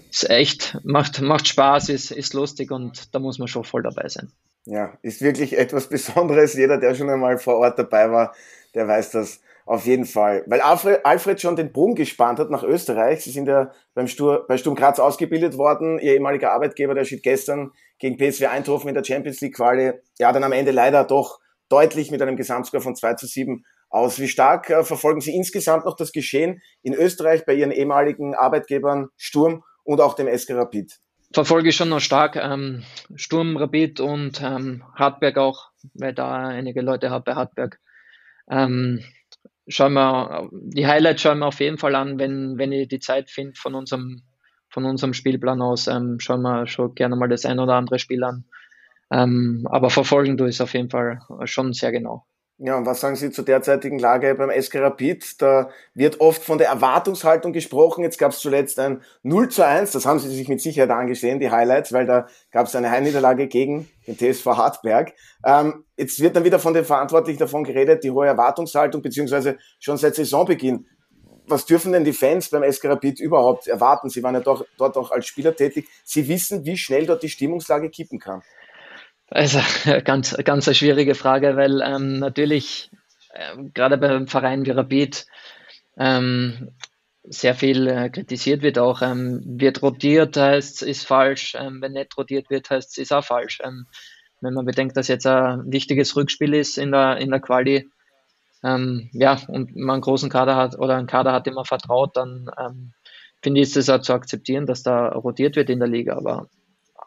ist 0.10 0.30
echt, 0.30 0.78
macht, 0.84 1.22
macht 1.22 1.48
Spaß, 1.48 1.90
ist, 1.90 2.12
ist 2.12 2.34
lustig 2.34 2.72
und 2.72 3.14
da 3.14 3.20
muss 3.20 3.38
man 3.38 3.50
schon 3.50 3.66
voll 3.66 3.84
dabei 3.84 4.08
sein. 4.08 4.32
Ja, 4.66 4.98
ist 5.02 5.22
wirklich 5.22 5.58
etwas 5.58 5.88
Besonderes. 5.90 6.54
Jeder, 6.54 6.78
der 6.78 6.96
schon 6.96 7.10
einmal 7.10 7.38
vor 7.38 7.58
Ort 7.58 7.78
dabei 7.80 8.10
war, 8.12 8.34
der 8.74 8.88
weiß 8.88 9.12
das 9.12 9.42
auf 9.70 9.86
jeden 9.86 10.06
Fall. 10.06 10.44
Weil 10.48 10.62
Alfred, 10.62 11.06
Alfred 11.06 11.40
schon 11.40 11.56
den 11.56 11.72
Bogen 11.72 11.94
gespannt 11.94 12.40
hat 12.40 12.50
nach 12.50 12.64
Österreich. 12.64 13.24
Sie 13.24 13.30
sind 13.30 13.48
ja 13.48 13.72
beim 13.94 14.08
Stur, 14.08 14.46
bei 14.48 14.58
Sturm 14.58 14.74
Graz 14.74 14.98
ausgebildet 14.98 15.60
worden. 15.60 16.00
Ihr 16.00 16.14
ehemaliger 16.14 16.54
Arbeitgeber, 16.54 16.96
der 16.96 17.06
schied 17.06 17.22
gestern 17.22 17.72
gegen 18.00 18.18
PSW 18.18 18.48
Eindhoven 18.48 18.90
in 18.90 18.96
der 18.96 19.04
Champions 19.04 19.42
League 19.42 19.56
Quali. 19.56 19.94
Ja, 20.18 20.32
dann 20.32 20.44
am 20.44 20.54
Ende 20.54 20.72
leider 20.72 21.04
doch 21.04 21.40
deutlich 21.70 22.10
mit 22.10 22.20
einem 22.20 22.36
Gesamtscore 22.36 22.82
von 22.82 22.96
2 22.96 23.14
zu 23.14 23.28
7 23.28 23.64
aus. 23.92 24.20
Wie 24.20 24.28
stark 24.28 24.72
äh, 24.72 24.84
verfolgen 24.84 25.22
Sie 25.22 25.36
insgesamt 25.36 25.86
noch 25.86 25.96
das 25.96 26.14
Geschehen 26.14 26.64
in 26.82 26.96
Österreich 26.96 27.46
bei 27.46 27.54
Ihren 27.54 27.72
ehemaligen 27.72 28.34
Arbeitgebern 28.34 29.10
Sturm 29.18 29.64
und 29.84 30.02
auch 30.02 30.16
dem 30.16 30.36
SK 30.36 30.56
Rapid? 30.56 30.98
Verfolge 31.32 31.70
ich 31.70 31.76
schon 31.76 31.90
noch 31.90 32.00
stark. 32.00 32.38
Ähm, 32.38 32.86
Sturm, 33.16 33.56
Rapid 33.56 34.00
und 34.00 34.42
ähm, 34.42 34.84
Hartberg 34.96 35.38
auch, 35.38 35.70
weil 35.94 36.16
da 36.16 36.48
einige 36.48 36.82
Leute 36.82 37.12
habe 37.12 37.24
bei 37.24 37.36
Hartberg. 37.36 37.80
Ähm, 38.50 39.04
schauen 39.70 39.94
wir, 39.94 40.50
die 40.52 40.88
Highlights 40.88 41.22
schauen 41.22 41.40
wir 41.40 41.48
auf 41.48 41.60
jeden 41.60 41.78
Fall 41.78 41.96
an, 41.96 42.20
wenn, 42.20 42.58
wenn 42.58 42.72
ich 42.72 42.88
die 42.88 43.00
Zeit 43.00 43.30
finde 43.30 43.54
von 43.56 43.76
unserem, 43.76 44.24
von 44.70 44.86
unserem 44.86 45.14
Spielplan 45.14 45.62
aus, 45.62 45.88
ähm, 45.88 46.20
schauen 46.20 46.42
wir 46.42 46.68
schon 46.68 46.94
gerne 46.96 47.16
mal 47.16 47.30
das 47.30 47.46
ein 47.46 47.60
oder 47.60 47.76
andere 47.76 48.00
Spiel 48.00 48.24
an. 48.24 48.46
Ähm, 49.12 49.66
aber 49.70 49.90
verfolgen 49.90 50.38
du 50.38 50.46
es 50.46 50.62
auf 50.62 50.74
jeden 50.74 50.90
Fall 50.90 51.20
schon 51.46 51.74
sehr 51.74 51.92
genau. 51.92 52.26
Ja, 52.62 52.76
und 52.76 52.86
was 52.86 53.00
sagen 53.00 53.16
Sie 53.16 53.32
zur 53.32 53.46
derzeitigen 53.46 54.00
Lage 54.00 54.36
beim 54.36 54.52
SK 54.52 54.82
Rapid? 54.82 55.42
Da 55.42 55.70
wird 55.94 56.20
oft 56.20 56.44
von 56.44 56.58
der 56.58 56.68
Erwartungshaltung 56.68 57.54
gesprochen. 57.54 58.04
Jetzt 58.04 58.18
gab 58.18 58.34
es 58.34 58.40
zuletzt 58.40 58.80
ein 58.80 59.02
0 59.24 59.48
zu 59.48 59.66
1, 59.66 59.92
das 59.92 60.06
haben 60.06 60.20
Sie 60.20 60.28
sich 60.28 60.50
mit 60.50 60.60
Sicherheit 60.60 60.90
angesehen, 60.90 61.40
die 61.40 61.52
Highlights, 61.52 61.94
weil 61.94 62.06
da 62.06 62.28
gab 62.52 62.68
es 62.68 62.76
eine 62.76 62.92
Heimniederlage 62.92 63.48
gegen 63.48 63.88
den 64.08 64.18
TSV 64.18 64.46
Hartberg. 64.46 65.14
Ähm, 65.46 65.86
jetzt 65.96 66.20
wird 66.20 66.36
dann 66.36 66.44
wieder 66.44 66.60
von 66.60 66.74
den 66.74 66.84
Verantwortlichen 66.84 67.40
davon 67.40 67.64
geredet, 67.64 68.04
die 68.04 68.12
hohe 68.12 68.28
Erwartungshaltung, 68.28 69.02
beziehungsweise 69.02 69.58
schon 69.80 69.96
seit 69.96 70.16
Saisonbeginn. 70.16 70.86
Was 71.48 71.66
dürfen 71.66 71.94
denn 71.94 72.04
die 72.04 72.12
Fans 72.12 72.50
beim 72.50 72.70
SK 72.70 72.90
Rapid 72.90 73.22
überhaupt 73.22 73.68
erwarten? 73.68 74.10
Sie 74.10 74.22
waren 74.22 74.36
ja 74.36 74.42
doch, 74.42 74.66
dort 74.78 74.98
auch 74.98 75.12
als 75.12 75.28
Spieler 75.28 75.56
tätig. 75.56 75.88
Sie 76.04 76.28
wissen, 76.28 76.66
wie 76.66 76.76
schnell 76.76 77.06
dort 77.06 77.24
die 77.24 77.30
Stimmungslage 77.30 77.90
kippen 77.90 78.20
kann. 78.20 78.42
Also 79.32 79.60
ganz, 80.04 80.36
ganz 80.44 80.68
eine 80.68 80.76
schwierige 80.76 81.16
Frage, 81.16 81.56
weil 81.56 81.82
ähm, 81.82 82.20
natürlich 82.20 82.90
äh, 83.34 83.64
gerade 83.74 83.98
beim 83.98 84.28
Verein 84.28 84.66
wie 84.66 84.72
Rapid 84.72 85.26
ähm, 85.98 86.72
sehr 87.24 87.54
viel 87.54 87.88
äh, 87.88 88.10
kritisiert 88.10 88.62
wird 88.62 88.80
auch. 88.80 89.02
Ähm, 89.02 89.42
wird 89.46 89.82
rotiert, 89.82 90.38
heißt 90.38 90.82
ist 90.82 91.06
falsch. 91.06 91.56
Ähm, 91.60 91.82
wenn 91.82 91.92
nicht 91.92 92.18
rotiert 92.18 92.50
wird, 92.50 92.70
heißt 92.70 92.92
es 92.92 92.98
ist 92.98 93.14
auch 93.14 93.24
falsch. 93.24 93.60
Ähm, 93.64 93.86
wenn 94.42 94.54
man 94.54 94.66
bedenkt, 94.66 94.96
dass 94.96 95.10
jetzt 95.10 95.28
ein 95.28 95.72
wichtiges 95.72 96.16
Rückspiel 96.16 96.54
ist 96.54 96.78
in 96.78 96.92
der, 96.92 97.18
in 97.18 97.30
der 97.30 97.42
Quali, 97.42 97.90
ähm, 98.64 99.10
ja, 99.12 99.38
und 99.50 99.76
man 99.76 99.96
einen 99.96 100.02
großen 100.02 100.30
Kader 100.30 100.56
hat 100.56 100.80
oder 100.80 100.96
einen 100.96 101.08
Kader 101.08 101.34
hat, 101.34 101.46
dem 101.46 101.56
man 101.56 101.66
vertraut, 101.66 102.16
dann 102.16 102.50
finde 103.42 103.60
ich, 103.60 103.68
ist 103.68 103.76
es 103.76 103.90
auch 103.90 104.00
zu 104.00 104.14
akzeptieren, 104.14 104.66
dass 104.66 104.82
da 104.82 105.10
rotiert 105.10 105.58
wird 105.58 105.70
in 105.70 105.80
der 105.80 105.90
Liga. 105.90 106.16
Aber 106.16 106.48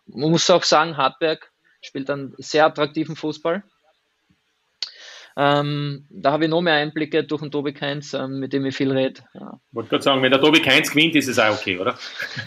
man 0.06 0.30
muss 0.30 0.50
auch 0.50 0.62
sagen, 0.62 0.98
Hartberg 0.98 1.51
spielt 1.82 2.08
einen 2.08 2.34
sehr 2.38 2.64
attraktiven 2.66 3.16
Fußball. 3.16 3.62
Ähm, 5.36 6.06
da 6.10 6.32
habe 6.32 6.44
ich 6.44 6.50
noch 6.50 6.60
mehr 6.60 6.74
Einblicke 6.74 7.24
durch 7.24 7.40
den 7.40 7.50
Tobi 7.50 7.72
Keins, 7.72 8.12
ähm, 8.12 8.38
mit 8.38 8.52
dem 8.52 8.66
ich 8.66 8.76
viel 8.76 8.92
rede. 8.92 9.22
Ja. 9.32 9.58
Wollte 9.72 9.90
gerade 9.90 10.02
sagen, 10.02 10.22
wenn 10.22 10.30
der 10.30 10.40
Tobi 10.40 10.60
Keins 10.60 10.90
gewinnt, 10.90 11.14
ist 11.14 11.28
es 11.28 11.38
auch 11.38 11.54
okay, 11.54 11.78
oder? 11.78 11.98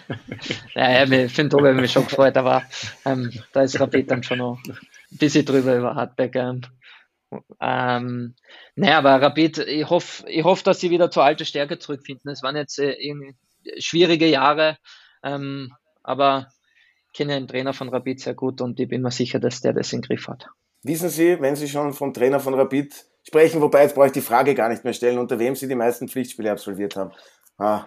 ja, 0.75 1.03
ja, 1.03 1.27
für 1.27 1.41
den 1.43 1.49
Tobi 1.49 1.67
habe 1.67 1.75
ich 1.75 1.81
mich 1.81 1.91
schon 1.91 2.05
gefreut, 2.05 2.37
aber 2.37 2.63
ähm, 3.05 3.31
da 3.53 3.63
ist 3.63 3.79
Rapid 3.79 4.11
dann 4.11 4.23
schon 4.23 4.37
noch 4.37 4.59
ein 4.67 4.77
bisschen 5.09 5.45
drüber 5.45 5.75
über 5.75 5.95
Hartberg. 5.95 6.35
Ähm, 6.35 6.61
ähm, 7.59 8.35
naja, 8.75 8.99
aber 8.99 9.19
Rapid, 9.19 9.57
ich 9.59 9.89
hoffe, 9.89 10.29
ich 10.29 10.43
hoff, 10.43 10.61
dass 10.61 10.79
sie 10.79 10.91
wieder 10.91 11.09
zur 11.09 11.23
alten 11.23 11.45
Stärke 11.45 11.79
zurückfinden. 11.79 12.29
Es 12.31 12.43
waren 12.43 12.55
jetzt 12.55 12.77
äh, 12.77 12.95
schwierige 13.79 14.27
Jahre, 14.27 14.77
ähm, 15.23 15.73
aber 16.03 16.49
kenne 17.15 17.33
den 17.33 17.47
Trainer 17.47 17.73
von 17.73 17.89
Rapid 17.89 18.19
sehr 18.19 18.33
gut 18.33 18.61
und 18.61 18.79
ich 18.79 18.87
bin 18.87 19.01
mir 19.01 19.11
sicher, 19.11 19.39
dass 19.39 19.61
der 19.61 19.73
das 19.73 19.93
im 19.93 20.01
Griff 20.01 20.27
hat. 20.27 20.47
Wissen 20.83 21.09
Sie, 21.09 21.39
wenn 21.41 21.55
Sie 21.55 21.67
schon 21.67 21.93
vom 21.93 22.13
Trainer 22.13 22.39
von 22.39 22.53
Rapid 22.53 22.93
sprechen, 23.23 23.61
wobei 23.61 23.83
jetzt 23.83 23.95
brauche 23.95 24.07
ich 24.07 24.11
die 24.11 24.21
Frage 24.21 24.53
gar 24.53 24.69
nicht 24.69 24.83
mehr 24.83 24.93
stellen, 24.93 25.17
unter 25.17 25.39
wem 25.39 25.55
Sie 25.55 25.67
die 25.67 25.75
meisten 25.75 26.07
Pflichtspiele 26.07 26.51
absolviert 26.51 26.95
haben? 26.95 27.11
Ah, 27.57 27.85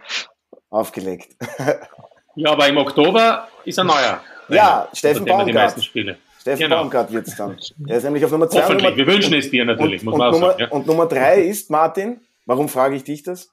aufgelegt. 0.70 1.36
ja, 2.34 2.50
aber 2.50 2.68
im 2.68 2.78
Oktober 2.78 3.48
ist 3.64 3.78
er 3.78 3.84
neuer. 3.84 4.20
Ja, 4.48 4.88
Steffen 4.92 5.24
Baumgart. 5.24 5.80
Steffen 5.80 6.16
genau. 6.44 6.76
Baumgart 6.76 7.12
wird 7.12 7.28
es 7.28 7.36
dann. 7.36 7.58
Er 7.86 7.98
ist 7.98 8.04
nämlich 8.04 8.24
auf 8.24 8.30
Nummer 8.30 8.48
2. 8.48 8.62
Hoffentlich, 8.62 8.96
wir 8.96 9.06
wünschen 9.06 9.34
es 9.34 9.50
dir 9.50 9.64
natürlich, 9.64 10.00
und, 10.00 10.10
muss 10.10 10.18
man 10.18 10.28
und 10.28 10.40
Nummer, 10.40 10.52
sagen. 10.52 10.60
Ja. 10.62 10.68
Und 10.70 10.86
Nummer 10.86 11.06
3 11.06 11.42
ist, 11.42 11.70
Martin, 11.70 12.20
warum 12.46 12.68
frage 12.68 12.96
ich 12.96 13.04
dich 13.04 13.22
das? 13.22 13.52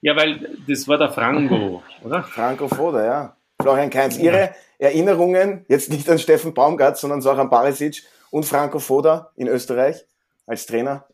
Ja, 0.00 0.16
weil 0.16 0.58
das 0.66 0.88
war 0.88 0.98
der 0.98 1.10
Franco, 1.10 1.82
oder? 2.02 2.22
Franco 2.22 2.68
Foda, 2.68 3.04
ja. 3.04 3.36
Florian 3.64 3.90
Kainz, 3.90 4.18
Ihre 4.18 4.54
Erinnerungen, 4.78 5.64
jetzt 5.68 5.90
nicht 5.90 6.08
an 6.10 6.18
Steffen 6.18 6.54
Baumgart, 6.54 6.98
sondern 6.98 7.26
auch 7.26 7.38
an 7.38 7.50
Barisic 7.50 8.02
und 8.30 8.44
Franco 8.44 8.78
Foda 8.78 9.30
in 9.36 9.48
Österreich 9.48 10.04
als 10.46 10.66
Trainer? 10.66 11.06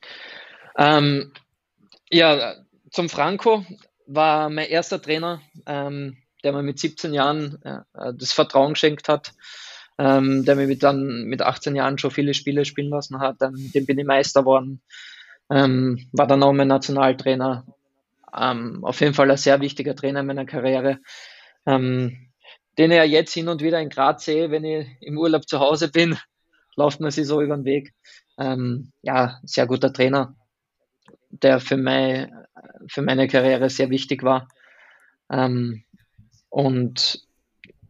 Ähm, 0.76 1.32
ja, 2.10 2.54
zum 2.90 3.08
Franco 3.08 3.64
war 4.06 4.50
mein 4.50 4.68
erster 4.68 5.00
Trainer, 5.00 5.40
ähm, 5.66 6.16
der 6.42 6.52
mir 6.52 6.62
mit 6.62 6.78
17 6.78 7.14
Jahren 7.14 7.62
äh, 7.62 8.12
das 8.14 8.32
Vertrauen 8.32 8.72
geschenkt 8.72 9.08
hat, 9.08 9.32
ähm, 9.98 10.44
der 10.44 10.56
mir 10.56 10.66
mit 10.66 10.82
dann 10.82 11.24
mit 11.24 11.42
18 11.42 11.76
Jahren 11.76 11.98
schon 11.98 12.10
viele 12.10 12.34
Spiele 12.34 12.64
spielen 12.64 12.90
lassen 12.90 13.20
hat. 13.20 13.36
Ähm, 13.42 13.70
dem 13.72 13.86
bin 13.86 13.98
ich 13.98 14.06
Meister 14.06 14.40
geworden, 14.40 14.80
ähm, 15.50 16.08
war 16.12 16.26
dann 16.26 16.42
auch 16.42 16.52
mein 16.52 16.68
Nationaltrainer. 16.68 17.64
Ähm, 18.36 18.84
auf 18.84 19.00
jeden 19.00 19.14
Fall 19.14 19.30
ein 19.30 19.36
sehr 19.36 19.60
wichtiger 19.60 19.94
Trainer 19.94 20.20
in 20.20 20.26
meiner 20.26 20.46
Karriere. 20.46 20.98
Ähm, 21.66 22.29
den 22.78 22.90
ich 22.90 22.96
ja 22.96 23.04
jetzt 23.04 23.35
hin 23.35 23.48
und 23.48 23.62
wieder 23.62 23.80
in 23.80 23.88
Graz 23.88 24.24
sehe, 24.24 24.50
wenn 24.50 24.64
ich 24.64 24.87
im 25.00 25.18
Urlaub 25.18 25.48
zu 25.48 25.61
Hause 25.61 25.90
bin, 25.90 26.16
läuft 26.76 27.00
man 27.00 27.11
sich 27.11 27.26
so 27.26 27.40
über 27.40 27.56
den 27.56 27.64
Weg. 27.64 27.94
Ähm, 28.38 28.92
ja, 29.02 29.38
sehr 29.42 29.66
guter 29.66 29.92
Trainer, 29.92 30.35
der 31.28 31.61
für, 31.61 31.76
mein, 31.76 32.33
für 32.88 33.02
meine 33.02 33.28
Karriere 33.28 33.68
sehr 33.68 33.90
wichtig 33.90 34.22
war. 34.22 34.48
Ähm, 35.30 35.85
und 36.48 37.26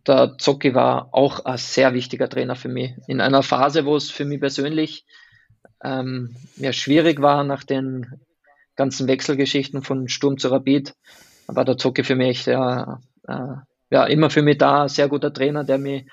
der 0.07 0.37
Zocki 0.39 0.75
war 0.75 1.11
auch 1.13 1.45
ein 1.45 1.59
sehr 1.59 1.95
wichtiger 1.95 2.29
Trainer 2.29 2.57
für 2.57 2.69
mich. 2.69 2.93
In 3.07 3.21
einer 3.21 3.43
Phase, 3.43 3.85
wo 3.85 3.97
es 3.97 4.11
für 4.11 4.25
mich 4.25 4.41
persönlich 4.41 5.05
ähm, 5.83 6.37
ja, 6.57 6.73
schwierig 6.73 7.21
war 7.21 7.45
nach 7.45 7.65
den 7.65 8.21
ganzen 8.77 9.09
Wechselgeschichten 9.09 9.83
von 9.83 10.09
Sturm 10.09 10.39
zu 10.39 10.49
Rapid, 10.49 10.95
war 11.47 11.65
der 11.65 11.77
Zocki 11.77 12.03
für 12.03 12.17
mich 12.17 12.47
ja, 12.47 13.01
äh, 13.27 13.57
ja, 13.91 14.05
immer 14.05 14.31
für 14.31 14.43
mich 14.43 14.59
da, 14.59 14.89
sehr 14.89 15.09
guter 15.09 15.33
Trainer, 15.33 15.65
der 15.65 15.79
mich 15.79 16.07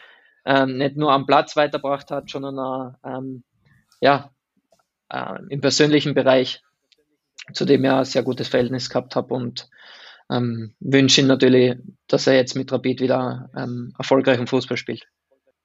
ähm, 0.45 0.77
nicht 0.77 0.97
nur 0.97 1.11
am 1.11 1.25
Platz 1.25 1.55
weitergebracht 1.55 2.09
hat, 2.11 2.29
sondern 2.29 2.57
auch, 2.59 2.93
ähm, 3.05 3.43
ja, 4.01 4.31
äh, 5.09 5.39
im 5.49 5.61
persönlichen 5.61 6.13
Bereich, 6.13 6.61
zu 7.53 7.65
dem 7.65 7.85
ich 7.85 7.91
ein 7.91 8.05
sehr 8.05 8.23
gutes 8.23 8.47
Verhältnis 8.47 8.89
gehabt 8.89 9.15
habe 9.15 9.33
und 9.33 9.69
ähm, 10.29 10.73
wünsche 10.79 11.21
ihm 11.21 11.27
natürlich, 11.27 11.77
dass 12.07 12.27
er 12.27 12.35
jetzt 12.35 12.55
mit 12.55 12.71
Rapid 12.71 13.01
wieder 13.01 13.49
ähm, 13.55 13.93
erfolgreichen 13.97 14.47
Fußball 14.47 14.77
spielt. 14.77 15.07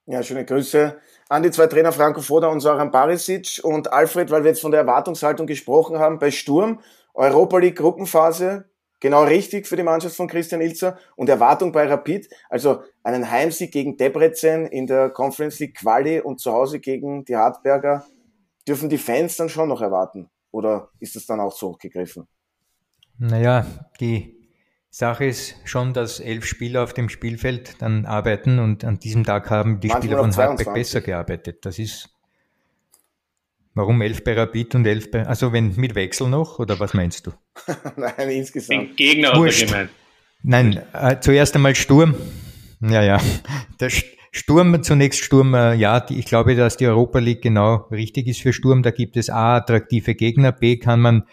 Ja, 0.05 0.21
schöne 0.21 0.45
Grüße 0.45 0.97
an 1.29 1.43
die 1.43 1.51
zwei 1.51 1.67
Trainer 1.67 1.91
Franco 1.91 2.21
Foda 2.21 2.47
und 2.47 2.59
Soran 2.59 2.91
Barisic 2.91 3.61
und 3.63 3.91
Alfred, 3.91 4.31
weil 4.31 4.43
wir 4.43 4.49
jetzt 4.49 4.61
von 4.61 4.71
der 4.71 4.81
Erwartungshaltung 4.81 5.47
gesprochen 5.47 5.97
haben, 5.97 6.19
bei 6.19 6.29
Sturm, 6.29 6.81
Europa 7.13 7.57
League 7.57 7.77
Gruppenphase, 7.77 8.65
genau 9.03 9.23
richtig 9.25 9.67
für 9.67 9.75
die 9.75 9.83
Mannschaft 9.83 10.15
von 10.15 10.29
Christian 10.29 10.61
Ilzer 10.61 10.97
und 11.17 11.27
Erwartung 11.27 11.73
bei 11.73 11.85
Rapid, 11.85 12.29
also 12.49 12.83
einen 13.03 13.29
Heimsieg 13.29 13.73
gegen 13.73 13.97
Debrecen 13.97 14.65
in 14.65 14.87
der 14.87 15.09
Conference 15.09 15.59
League 15.59 15.75
Quali 15.75 16.21
und 16.21 16.39
zu 16.39 16.53
Hause 16.53 16.79
gegen 16.79 17.25
die 17.25 17.35
Hartberger, 17.35 18.05
dürfen 18.65 18.87
die 18.87 18.97
Fans 18.97 19.35
dann 19.35 19.49
schon 19.49 19.67
noch 19.67 19.81
erwarten? 19.81 20.29
Oder 20.51 20.89
ist 21.01 21.17
das 21.17 21.25
dann 21.25 21.41
auch 21.41 21.51
so 21.51 21.71
hochgegriffen? 21.71 22.29
Naja, 23.17 23.65
die 23.99 24.49
Sache 24.89 25.25
ist 25.25 25.55
schon, 25.65 25.93
dass 25.93 26.21
elf 26.21 26.45
Spieler 26.45 26.83
auf 26.83 26.93
dem 26.93 27.09
Spielfeld 27.09 27.81
dann 27.81 28.05
arbeiten 28.05 28.57
und 28.59 28.85
an 28.85 28.99
diesem 28.99 29.25
Tag 29.25 29.49
haben 29.49 29.81
die 29.81 29.89
Manchmal 29.89 30.01
Spieler 30.01 30.19
von 30.19 30.35
Hartberg 30.37 30.73
besser 30.73 31.01
gearbeitet. 31.01 31.65
Das 31.65 31.77
ist 31.77 32.12
Warum 33.75 34.01
elf 34.01 34.23
bei 34.23 34.33
Rapid 34.33 34.75
und 34.75 34.85
elf 34.85 35.09
bei, 35.09 35.25
also 35.25 35.51
wenn 35.51 35.75
mit 35.75 35.95
Wechsel 35.95 36.29
noch, 36.29 36.59
oder 36.59 36.79
was 36.79 36.93
meinst 36.93 37.25
du? 37.25 37.31
Nein, 37.95 38.29
insgesamt. 38.29 38.89
Den 38.89 38.95
Gegner 38.95 39.35
Wurscht. 39.35 39.65
gemeint. 39.65 39.89
Nein, 40.43 40.81
äh, 40.93 41.19
zuerst 41.19 41.55
einmal 41.55 41.73
Sturm. 41.73 42.15
Ja, 42.81 43.01
ja. 43.01 43.19
Der 43.79 43.89
Sturm, 44.31 44.83
zunächst 44.83 45.23
Sturm, 45.23 45.55
äh, 45.55 45.73
ja, 45.73 45.99
die, 45.99 46.19
ich 46.19 46.25
glaube, 46.25 46.55
dass 46.55 46.77
die 46.77 46.85
Europa 46.85 47.19
League 47.19 47.41
genau 47.41 47.87
richtig 47.91 48.27
ist 48.27 48.41
für 48.41 48.53
Sturm. 48.53 48.83
Da 48.83 48.91
gibt 48.91 49.17
es 49.17 49.29
A, 49.29 49.55
attraktive 49.55 50.15
Gegner, 50.15 50.51
B, 50.51 50.77
kann 50.77 50.99
man 50.99 51.23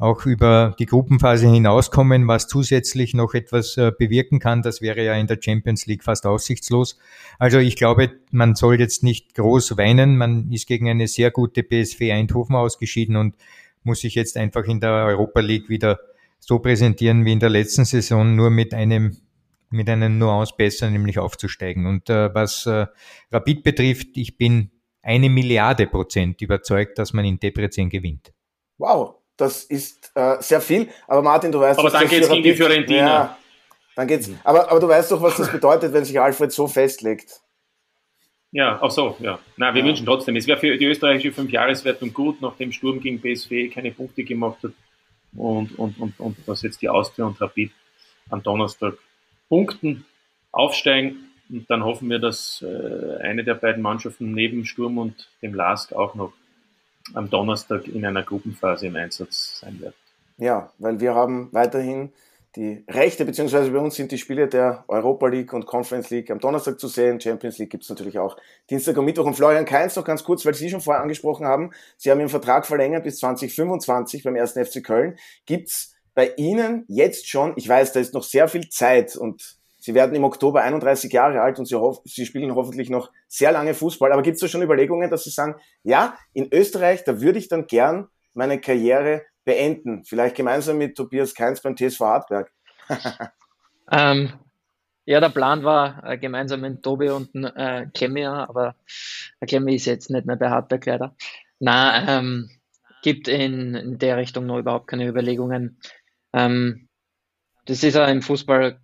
auch 0.00 0.24
über 0.24 0.74
die 0.78 0.86
Gruppenphase 0.86 1.46
hinauskommen, 1.46 2.26
was 2.26 2.48
zusätzlich 2.48 3.12
noch 3.12 3.34
etwas 3.34 3.76
äh, 3.76 3.92
bewirken 3.96 4.38
kann. 4.38 4.62
Das 4.62 4.80
wäre 4.80 5.04
ja 5.04 5.14
in 5.14 5.26
der 5.26 5.38
Champions 5.38 5.84
League 5.84 6.02
fast 6.02 6.26
aussichtslos. 6.26 6.98
Also 7.38 7.58
ich 7.58 7.76
glaube, 7.76 8.10
man 8.30 8.54
soll 8.54 8.80
jetzt 8.80 9.02
nicht 9.02 9.34
groß 9.34 9.76
weinen. 9.76 10.16
Man 10.16 10.50
ist 10.50 10.66
gegen 10.66 10.88
eine 10.88 11.06
sehr 11.06 11.30
gute 11.30 11.62
PSV 11.62 12.00
Eindhoven 12.12 12.56
ausgeschieden 12.56 13.16
und 13.16 13.36
muss 13.82 14.00
sich 14.00 14.14
jetzt 14.14 14.38
einfach 14.38 14.64
in 14.64 14.80
der 14.80 14.90
Europa 14.90 15.40
League 15.40 15.68
wieder 15.68 16.00
so 16.38 16.58
präsentieren 16.58 17.26
wie 17.26 17.32
in 17.32 17.40
der 17.40 17.50
letzten 17.50 17.84
Saison, 17.84 18.34
nur 18.34 18.48
mit 18.48 18.72
einem 18.72 19.18
mit 19.72 19.88
einer 19.88 20.08
Nuance 20.08 20.54
besser, 20.56 20.90
nämlich 20.90 21.18
aufzusteigen. 21.18 21.86
Und 21.86 22.10
äh, 22.10 22.34
was 22.34 22.66
äh, 22.66 22.86
Rapid 23.30 23.62
betrifft, 23.62 24.16
ich 24.16 24.36
bin 24.36 24.70
eine 25.02 25.28
Milliarde 25.30 25.86
Prozent 25.86 26.42
überzeugt, 26.42 26.98
dass 26.98 27.12
man 27.12 27.24
in 27.24 27.38
Debrecen 27.38 27.88
gewinnt. 27.88 28.32
Wow, 28.78 29.19
das 29.40 29.64
ist 29.64 30.12
äh, 30.14 30.36
sehr 30.40 30.60
viel. 30.60 30.88
Aber 31.06 31.22
Martin, 31.22 31.52
du 31.52 31.60
weißt... 31.60 31.78
Aber 31.78 31.90
dann 31.90 32.08
geht 32.08 32.22
es 32.22 32.28
gegen 32.28 32.42
die 32.42 32.54
Fiorentina. 32.54 33.06
Ja, 33.06 33.38
dann 33.96 34.06
geht's. 34.06 34.30
Aber, 34.44 34.70
aber 34.70 34.80
du 34.80 34.88
weißt 34.88 35.10
doch, 35.12 35.22
was 35.22 35.36
das 35.36 35.50
bedeutet, 35.52 35.92
wenn 35.92 36.04
sich 36.04 36.20
Alfred 36.20 36.52
so 36.52 36.66
festlegt. 36.66 37.40
Ja, 38.52 38.82
auch 38.82 38.90
so, 38.90 39.16
ja. 39.20 39.38
Na, 39.56 39.74
wir 39.74 39.82
ja. 39.82 39.86
wünschen 39.86 40.06
trotzdem, 40.06 40.36
es 40.36 40.46
wäre 40.46 40.58
für 40.58 40.76
die 40.76 40.86
österreichische 40.86 41.32
Fünfjahreswertung 41.32 42.12
gut, 42.12 42.40
nachdem 42.40 42.72
Sturm 42.72 43.00
gegen 43.00 43.20
PSV 43.20 43.72
keine 43.72 43.92
Punkte 43.92 44.24
gemacht 44.24 44.58
hat 44.64 44.72
und, 45.36 45.78
und, 45.78 45.98
und, 46.00 46.18
und 46.18 46.36
dass 46.46 46.62
jetzt 46.62 46.82
die 46.82 46.88
Austria 46.88 47.26
und 47.26 47.40
Rapid 47.40 47.70
am 48.28 48.42
Donnerstag 48.42 48.94
punkten, 49.48 50.04
aufsteigen 50.50 51.30
und 51.48 51.70
dann 51.70 51.84
hoffen 51.84 52.10
wir, 52.10 52.18
dass 52.18 52.62
äh, 52.62 53.22
eine 53.22 53.44
der 53.44 53.54
beiden 53.54 53.82
Mannschaften 53.82 54.32
neben 54.32 54.64
Sturm 54.64 54.98
und 54.98 55.28
dem 55.42 55.54
LASK 55.54 55.92
auch 55.92 56.14
noch 56.14 56.32
am 57.14 57.30
Donnerstag 57.30 57.86
in 57.88 58.04
einer 58.04 58.22
Gruppenphase 58.22 58.86
im 58.86 58.96
Einsatz 58.96 59.60
sein 59.60 59.80
wird. 59.80 59.94
Ja, 60.38 60.72
weil 60.78 61.00
wir 61.00 61.14
haben 61.14 61.48
weiterhin 61.52 62.12
die 62.56 62.84
Rechte, 62.88 63.24
beziehungsweise 63.24 63.70
bei 63.70 63.78
uns 63.78 63.94
sind 63.94 64.10
die 64.10 64.18
Spiele 64.18 64.48
der 64.48 64.84
Europa 64.88 65.28
League 65.28 65.52
und 65.52 65.66
Conference 65.66 66.10
League 66.10 66.30
am 66.30 66.40
Donnerstag 66.40 66.80
zu 66.80 66.88
sehen. 66.88 67.20
Champions 67.20 67.58
League 67.58 67.70
gibt 67.70 67.84
es 67.84 67.90
natürlich 67.90 68.18
auch 68.18 68.36
Dienstag 68.68 68.96
und 68.96 69.04
Mittwoch. 69.04 69.24
Und 69.24 69.34
Florian 69.34 69.64
Kainz 69.64 69.94
noch 69.94 70.04
ganz 70.04 70.24
kurz, 70.24 70.44
weil 70.44 70.54
Sie 70.54 70.68
schon 70.68 70.80
vorher 70.80 71.02
angesprochen 71.02 71.46
haben, 71.46 71.70
Sie 71.96 72.10
haben 72.10 72.18
Ihren 72.18 72.28
Vertrag 72.28 72.66
verlängert 72.66 73.04
bis 73.04 73.18
2025 73.18 74.24
beim 74.24 74.34
1. 74.34 74.52
FC 74.52 74.82
Köln. 74.82 75.16
Gibt's 75.46 75.94
bei 76.14 76.32
Ihnen 76.36 76.84
jetzt 76.88 77.28
schon, 77.28 77.52
ich 77.54 77.68
weiß, 77.68 77.92
da 77.92 78.00
ist 78.00 78.14
noch 78.14 78.24
sehr 78.24 78.48
viel 78.48 78.68
Zeit 78.68 79.14
und 79.14 79.59
Sie 79.80 79.94
werden 79.94 80.14
im 80.14 80.24
Oktober 80.24 80.62
31 80.62 81.12
Jahre 81.12 81.40
alt 81.40 81.58
und 81.58 81.66
Sie, 81.66 81.76
Sie 82.04 82.26
spielen 82.26 82.54
hoffentlich 82.54 82.90
noch 82.90 83.10
sehr 83.28 83.50
lange 83.50 83.74
Fußball. 83.74 84.12
Aber 84.12 84.22
gibt 84.22 84.34
es 84.34 84.40
da 84.40 84.48
schon 84.48 84.62
Überlegungen, 84.62 85.10
dass 85.10 85.24
Sie 85.24 85.30
sagen, 85.30 85.56
ja, 85.82 86.16
in 86.34 86.52
Österreich, 86.52 87.02
da 87.04 87.20
würde 87.20 87.38
ich 87.38 87.48
dann 87.48 87.66
gern 87.66 88.08
meine 88.34 88.60
Karriere 88.60 89.22
beenden? 89.44 90.04
Vielleicht 90.04 90.36
gemeinsam 90.36 90.78
mit 90.78 90.96
Tobias 90.96 91.34
Keins 91.34 91.62
beim 91.62 91.76
TSV 91.76 92.00
Hartberg. 92.00 92.52
ähm, 93.90 94.32
ja, 95.06 95.20
der 95.20 95.30
Plan 95.30 95.64
war 95.64 96.04
äh, 96.04 96.18
gemeinsam 96.18 96.60
mit 96.60 96.82
Tobi 96.82 97.08
und 97.08 97.34
äh, 97.34 97.86
Klemmi, 97.94 98.26
aber 98.26 98.76
der 99.40 99.48
Klemmi 99.48 99.74
ist 99.74 99.86
jetzt 99.86 100.10
nicht 100.10 100.26
mehr 100.26 100.36
bei 100.36 100.50
Hartberg 100.50 100.84
leider. 100.86 101.16
Na, 101.58 102.18
ähm, 102.18 102.50
gibt 103.02 103.28
in, 103.28 103.74
in 103.74 103.98
der 103.98 104.18
Richtung 104.18 104.46
noch 104.46 104.58
überhaupt 104.58 104.88
keine 104.88 105.08
Überlegungen. 105.08 105.80
Ähm, 106.32 106.88
das 107.64 107.82
ist 107.82 107.94
ja 107.94 108.06
im 108.06 108.22
Fußball 108.22 108.78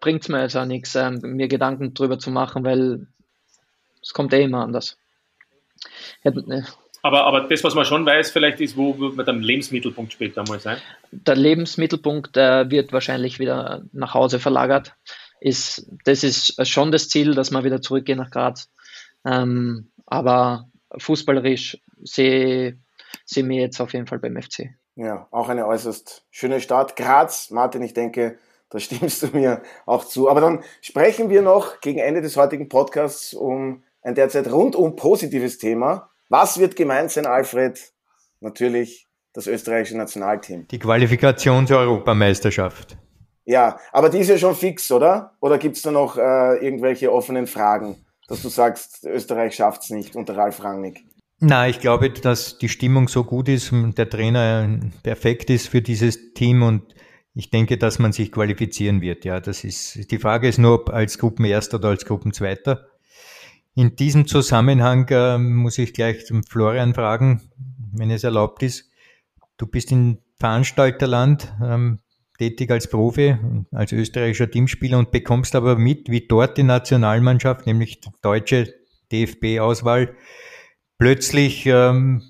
bringt 0.00 0.22
es 0.22 0.28
mir 0.28 0.42
jetzt 0.42 0.56
auch 0.56 0.64
nichts, 0.64 0.94
ähm, 0.94 1.20
mir 1.22 1.48
Gedanken 1.48 1.94
drüber 1.94 2.18
zu 2.18 2.30
machen, 2.30 2.64
weil 2.64 3.06
es 4.02 4.12
kommt 4.12 4.32
eh 4.32 4.42
immer 4.42 4.62
anders. 4.62 4.98
Ne. 6.24 6.66
Aber, 7.02 7.24
aber 7.24 7.42
das, 7.42 7.62
was 7.62 7.74
man 7.74 7.84
schon 7.84 8.04
weiß, 8.04 8.30
vielleicht 8.30 8.60
ist, 8.60 8.76
wo 8.76 8.98
wird 8.98 9.16
man 9.16 9.24
dann 9.24 9.42
Lebensmittelpunkt 9.42 10.12
später 10.12 10.44
mal 10.48 10.58
sein? 10.58 10.78
Der 11.12 11.36
Lebensmittelpunkt 11.36 12.36
äh, 12.36 12.70
wird 12.70 12.92
wahrscheinlich 12.92 13.38
wieder 13.38 13.82
nach 13.92 14.14
Hause 14.14 14.40
verlagert. 14.40 14.94
Ist, 15.40 15.88
das 16.04 16.24
ist 16.24 16.66
schon 16.66 16.90
das 16.90 17.08
Ziel, 17.08 17.34
dass 17.34 17.52
man 17.52 17.62
wieder 17.62 17.80
zurückgehen 17.80 18.18
nach 18.18 18.30
Graz. 18.30 18.68
Ähm, 19.24 19.92
aber 20.06 20.68
fußballerisch 20.96 21.78
sehe 22.02 22.78
seh 23.24 23.42
mir 23.42 23.60
jetzt 23.60 23.80
auf 23.80 23.92
jeden 23.92 24.06
Fall 24.06 24.18
beim 24.18 24.40
FC. 24.40 24.70
Ja, 24.96 25.28
auch 25.30 25.48
eine 25.48 25.66
äußerst 25.66 26.24
schöne 26.30 26.60
Stadt. 26.60 26.96
Graz, 26.96 27.50
Martin, 27.50 27.82
ich 27.82 27.94
denke, 27.94 28.38
da 28.70 28.78
stimmst 28.78 29.22
du 29.22 29.28
mir 29.28 29.62
auch 29.86 30.04
zu. 30.04 30.28
Aber 30.28 30.40
dann 30.40 30.62
sprechen 30.80 31.30
wir 31.30 31.42
noch 31.42 31.80
gegen 31.80 31.98
Ende 31.98 32.20
des 32.20 32.36
heutigen 32.36 32.68
Podcasts 32.68 33.34
um 33.34 33.82
ein 34.02 34.14
derzeit 34.14 34.50
rundum 34.50 34.96
positives 34.96 35.58
Thema. 35.58 36.10
Was 36.28 36.58
wird 36.58 36.76
gemeint 36.76 37.10
sein, 37.10 37.26
Alfred? 37.26 37.92
Natürlich 38.40 39.06
das 39.32 39.46
österreichische 39.46 39.96
Nationalteam. 39.96 40.66
Die 40.68 40.78
Qualifikation 40.78 41.66
zur 41.66 41.78
Europameisterschaft. 41.78 42.96
Ja, 43.44 43.78
aber 43.92 44.10
die 44.10 44.18
ist 44.18 44.28
ja 44.28 44.36
schon 44.36 44.54
fix, 44.54 44.90
oder? 44.92 45.36
Oder 45.40 45.58
gibt 45.58 45.76
es 45.76 45.82
da 45.82 45.90
noch 45.90 46.18
äh, 46.18 46.56
irgendwelche 46.64 47.12
offenen 47.12 47.46
Fragen, 47.46 48.04
dass 48.28 48.42
du 48.42 48.48
sagst, 48.48 49.04
Österreich 49.04 49.54
schafft 49.54 49.84
es 49.84 49.90
nicht 49.90 50.16
unter 50.16 50.36
Ralf 50.36 50.62
Rangnick? 50.62 51.04
Na, 51.40 51.68
ich 51.68 51.80
glaube, 51.80 52.10
dass 52.10 52.58
die 52.58 52.68
Stimmung 52.68 53.08
so 53.08 53.24
gut 53.24 53.48
ist 53.48 53.72
und 53.72 53.96
der 53.96 54.10
Trainer 54.10 54.68
perfekt 55.02 55.50
ist 55.50 55.68
für 55.68 55.80
dieses 55.80 56.34
Team 56.34 56.62
und 56.62 56.94
ich 57.38 57.50
denke, 57.50 57.78
dass 57.78 58.00
man 58.00 58.10
sich 58.10 58.32
qualifizieren 58.32 59.00
wird. 59.00 59.24
Ja, 59.24 59.38
das 59.38 59.62
ist, 59.62 60.10
die 60.10 60.18
Frage 60.18 60.48
ist 60.48 60.58
nur, 60.58 60.74
ob 60.74 60.90
als 60.90 61.18
Gruppenerster 61.18 61.78
oder 61.78 61.90
als 61.90 62.04
Gruppenzweiter. 62.04 62.88
In 63.76 63.94
diesem 63.94 64.26
Zusammenhang 64.26 65.06
äh, 65.08 65.38
muss 65.38 65.78
ich 65.78 65.94
gleich 65.94 66.26
zum 66.26 66.42
Florian 66.42 66.94
fragen, 66.94 67.48
wenn 67.92 68.10
es 68.10 68.24
erlaubt 68.24 68.64
ist. 68.64 68.90
Du 69.56 69.68
bist 69.68 69.92
in 69.92 70.18
Veranstalterland 70.40 71.54
ähm, 71.62 72.00
tätig 72.38 72.72
als 72.72 72.90
Profi, 72.90 73.36
als 73.70 73.92
österreichischer 73.92 74.50
Teamspieler 74.50 74.98
und 74.98 75.12
bekommst 75.12 75.54
aber 75.54 75.76
mit, 75.76 76.10
wie 76.10 76.26
dort 76.26 76.58
die 76.58 76.64
Nationalmannschaft, 76.64 77.66
nämlich 77.66 78.00
die 78.00 78.10
deutsche 78.20 78.74
DFB-Auswahl, 79.12 80.16
plötzlich 80.98 81.66
ähm, 81.66 82.20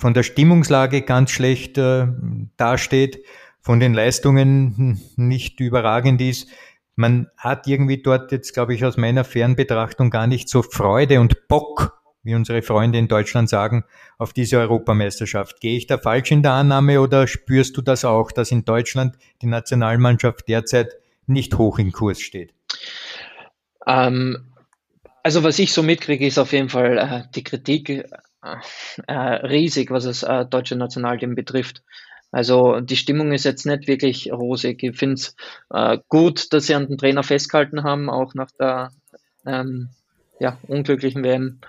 von 0.00 0.12
der 0.12 0.24
Stimmungslage 0.24 1.02
ganz 1.02 1.30
schlecht 1.30 1.78
äh, 1.78 2.08
dasteht 2.56 3.22
von 3.62 3.80
den 3.80 3.94
Leistungen 3.94 5.00
nicht 5.16 5.60
überragend 5.60 6.20
ist. 6.20 6.48
Man 6.96 7.28
hat 7.36 7.66
irgendwie 7.66 8.02
dort 8.02 8.32
jetzt, 8.32 8.52
glaube 8.52 8.74
ich, 8.74 8.84
aus 8.84 8.96
meiner 8.96 9.24
Fernbetrachtung 9.24 10.10
gar 10.10 10.26
nicht 10.26 10.48
so 10.48 10.62
Freude 10.62 11.20
und 11.20 11.48
Bock, 11.48 12.00
wie 12.22 12.34
unsere 12.34 12.62
Freunde 12.62 12.98
in 12.98 13.08
Deutschland 13.08 13.48
sagen, 13.48 13.84
auf 14.18 14.32
diese 14.32 14.58
Europameisterschaft. 14.58 15.60
Gehe 15.60 15.76
ich 15.76 15.86
da 15.86 15.98
falsch 15.98 16.30
in 16.30 16.42
der 16.42 16.52
Annahme 16.52 17.00
oder 17.00 17.26
spürst 17.26 17.76
du 17.76 17.82
das 17.82 18.04
auch, 18.04 18.32
dass 18.32 18.50
in 18.50 18.64
Deutschland 18.64 19.16
die 19.40 19.46
Nationalmannschaft 19.46 20.48
derzeit 20.48 20.96
nicht 21.26 21.56
hoch 21.56 21.78
im 21.78 21.92
Kurs 21.92 22.20
steht? 22.20 22.52
Ähm, 23.86 24.52
also 25.22 25.42
was 25.42 25.58
ich 25.58 25.72
so 25.72 25.82
mitkriege, 25.82 26.26
ist 26.26 26.38
auf 26.38 26.52
jeden 26.52 26.68
Fall 26.68 26.98
äh, 26.98 27.22
die 27.34 27.44
Kritik 27.44 27.88
äh, 27.88 28.06
äh, 29.06 29.12
riesig, 29.12 29.90
was 29.90 30.04
das 30.04 30.22
äh, 30.22 30.46
deutsche 30.46 30.76
Nationalteam 30.76 31.34
betrifft. 31.34 31.82
Also 32.32 32.80
die 32.80 32.96
Stimmung 32.96 33.32
ist 33.32 33.44
jetzt 33.44 33.66
nicht 33.66 33.88
wirklich 33.88 34.32
rosig. 34.32 34.82
Ich 34.82 34.96
finde 34.96 35.14
es 35.14 35.36
äh, 35.70 35.98
gut, 36.08 36.52
dass 36.52 36.66
sie 36.66 36.74
an 36.74 36.86
den 36.86 36.98
Trainer 36.98 37.22
festgehalten 37.22 37.82
haben, 37.82 38.08
auch 38.08 38.34
nach 38.34 38.50
der 38.52 38.92
ähm, 39.44 39.90
ja, 40.38 40.58
unglücklichen 40.68 41.24
WM. 41.24 41.60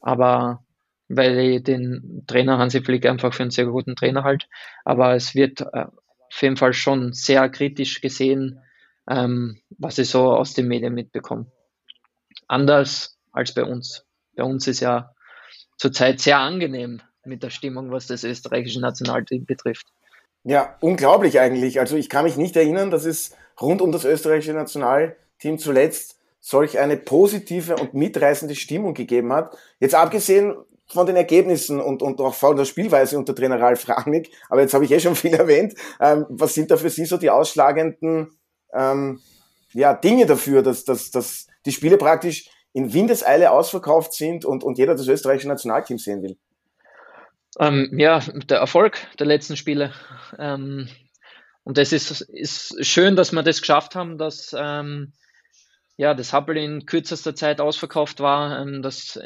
Aber 0.00 0.62
weil 1.08 1.38
ich 1.38 1.62
den 1.64 2.24
Trainer 2.26 2.58
Hansi 2.58 2.82
Flick 2.82 3.06
einfach 3.06 3.34
für 3.34 3.42
einen 3.42 3.50
sehr 3.50 3.66
guten 3.66 3.96
Trainer 3.96 4.22
halt. 4.22 4.48
Aber 4.84 5.14
es 5.14 5.34
wird 5.34 5.60
äh, 5.60 5.86
auf 5.86 6.42
jeden 6.42 6.56
Fall 6.56 6.72
schon 6.72 7.12
sehr 7.12 7.48
kritisch 7.48 8.00
gesehen, 8.00 8.60
ähm, 9.08 9.60
was 9.70 9.98
ich 9.98 10.08
so 10.08 10.32
aus 10.32 10.54
den 10.54 10.68
Medien 10.68 10.94
mitbekomme. 10.94 11.46
Anders 12.46 13.18
als 13.32 13.54
bei 13.54 13.64
uns. 13.64 14.04
Bei 14.36 14.44
uns 14.44 14.66
ist 14.68 14.80
ja 14.80 15.14
zurzeit 15.76 16.20
sehr 16.20 16.38
angenehm 16.38 17.00
mit 17.24 17.42
der 17.42 17.50
Stimmung, 17.50 17.90
was 17.90 18.06
das 18.06 18.22
österreichische 18.22 18.80
Nationalteam 18.80 19.44
betrifft. 19.46 19.86
Ja, 20.44 20.76
unglaublich 20.80 21.38
eigentlich. 21.38 21.80
Also 21.80 21.96
ich 21.96 22.08
kann 22.08 22.24
mich 22.24 22.36
nicht 22.36 22.56
erinnern, 22.56 22.90
dass 22.90 23.04
es 23.04 23.36
rund 23.60 23.82
um 23.82 23.92
das 23.92 24.04
österreichische 24.04 24.54
Nationalteam 24.54 25.58
zuletzt 25.58 26.18
solch 26.40 26.78
eine 26.78 26.96
positive 26.96 27.76
und 27.76 27.92
mitreißende 27.92 28.54
Stimmung 28.54 28.94
gegeben 28.94 29.32
hat. 29.32 29.56
Jetzt 29.78 29.94
abgesehen 29.94 30.54
von 30.86 31.06
den 31.06 31.16
Ergebnissen 31.16 31.80
und, 31.80 32.02
und 32.02 32.20
auch 32.20 32.34
von 32.34 32.56
der 32.56 32.64
Spielweise 32.64 33.18
unter 33.18 33.34
Trainer 33.34 33.60
Ralf 33.60 33.88
Rangnick, 33.88 34.32
aber 34.48 34.62
jetzt 34.62 34.74
habe 34.74 34.84
ich 34.84 34.90
eh 34.90 35.00
schon 35.00 35.14
viel 35.16 35.34
erwähnt, 35.34 35.74
ähm, 36.00 36.26
was 36.30 36.54
sind 36.54 36.70
da 36.70 36.76
für 36.76 36.90
Sie 36.90 37.04
so 37.04 37.16
die 37.16 37.30
ausschlagenden 37.30 38.30
ähm, 38.72 39.20
ja, 39.72 39.94
Dinge 39.94 40.26
dafür, 40.26 40.62
dass, 40.62 40.84
dass, 40.84 41.10
dass 41.10 41.46
die 41.64 41.72
Spiele 41.72 41.96
praktisch 41.96 42.50
in 42.72 42.92
Windeseile 42.92 43.52
ausverkauft 43.52 44.14
sind 44.14 44.44
und, 44.44 44.64
und 44.64 44.78
jeder 44.78 44.94
das 44.94 45.06
österreichische 45.06 45.48
Nationalteam 45.48 45.98
sehen 45.98 46.22
will? 46.22 46.36
Ähm, 47.58 47.98
ja, 47.98 48.20
der 48.20 48.58
Erfolg 48.58 48.98
der 49.18 49.26
letzten 49.26 49.56
Spiele. 49.56 49.92
Ähm, 50.38 50.88
und 51.64 51.78
das 51.78 51.92
ist, 51.92 52.20
ist 52.22 52.86
schön, 52.86 53.16
dass 53.16 53.32
wir 53.32 53.42
das 53.42 53.60
geschafft 53.60 53.94
haben, 53.94 54.18
dass 54.18 54.54
ähm, 54.58 55.12
ja, 55.96 56.14
das 56.14 56.32
Happel 56.32 56.56
in 56.56 56.86
kürzester 56.86 57.34
Zeit 57.34 57.60
ausverkauft 57.60 58.20
war, 58.20 58.62
ähm, 58.62 58.80
dass 58.80 59.20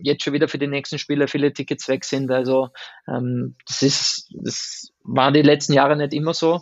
jetzt 0.00 0.22
schon 0.22 0.32
wieder 0.32 0.46
für 0.46 0.58
die 0.58 0.68
nächsten 0.68 0.98
Spiele 0.98 1.26
viele 1.26 1.52
Tickets 1.52 1.88
weg 1.88 2.04
sind. 2.04 2.30
Also 2.30 2.68
ähm, 3.08 3.56
das 3.66 3.82
ist, 3.82 4.30
das 4.32 4.92
war 5.02 5.32
die 5.32 5.42
letzten 5.42 5.72
Jahre 5.72 5.96
nicht 5.96 6.14
immer 6.14 6.32
so 6.32 6.60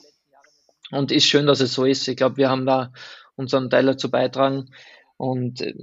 und 0.90 1.12
ist 1.12 1.26
schön, 1.26 1.46
dass 1.46 1.60
es 1.60 1.74
so 1.74 1.84
ist. 1.84 2.08
Ich 2.08 2.16
glaube, 2.16 2.38
wir 2.38 2.48
haben 2.48 2.64
da 2.64 2.92
unseren 3.36 3.68
Teil 3.68 3.86
dazu 3.86 4.10
beitragen 4.10 4.70
und 5.18 5.60
äh, 5.60 5.74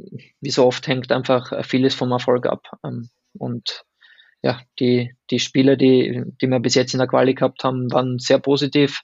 wie 0.41 0.49
so 0.49 0.65
oft 0.65 0.87
hängt 0.87 1.11
einfach 1.11 1.63
vieles 1.63 1.93
vom 1.93 2.11
Erfolg 2.11 2.47
ab. 2.47 2.63
Ähm, 2.83 3.09
und 3.37 3.85
ja, 4.41 4.59
die, 4.79 5.13
die 5.29 5.39
Spiele, 5.39 5.77
die, 5.77 6.23
die 6.41 6.47
wir 6.47 6.59
bis 6.59 6.75
jetzt 6.75 6.93
in 6.93 6.99
der 6.99 7.07
Quali 7.07 7.33
gehabt 7.33 7.63
haben, 7.63 7.91
waren 7.91 8.19
sehr 8.19 8.39
positiv. 8.39 9.01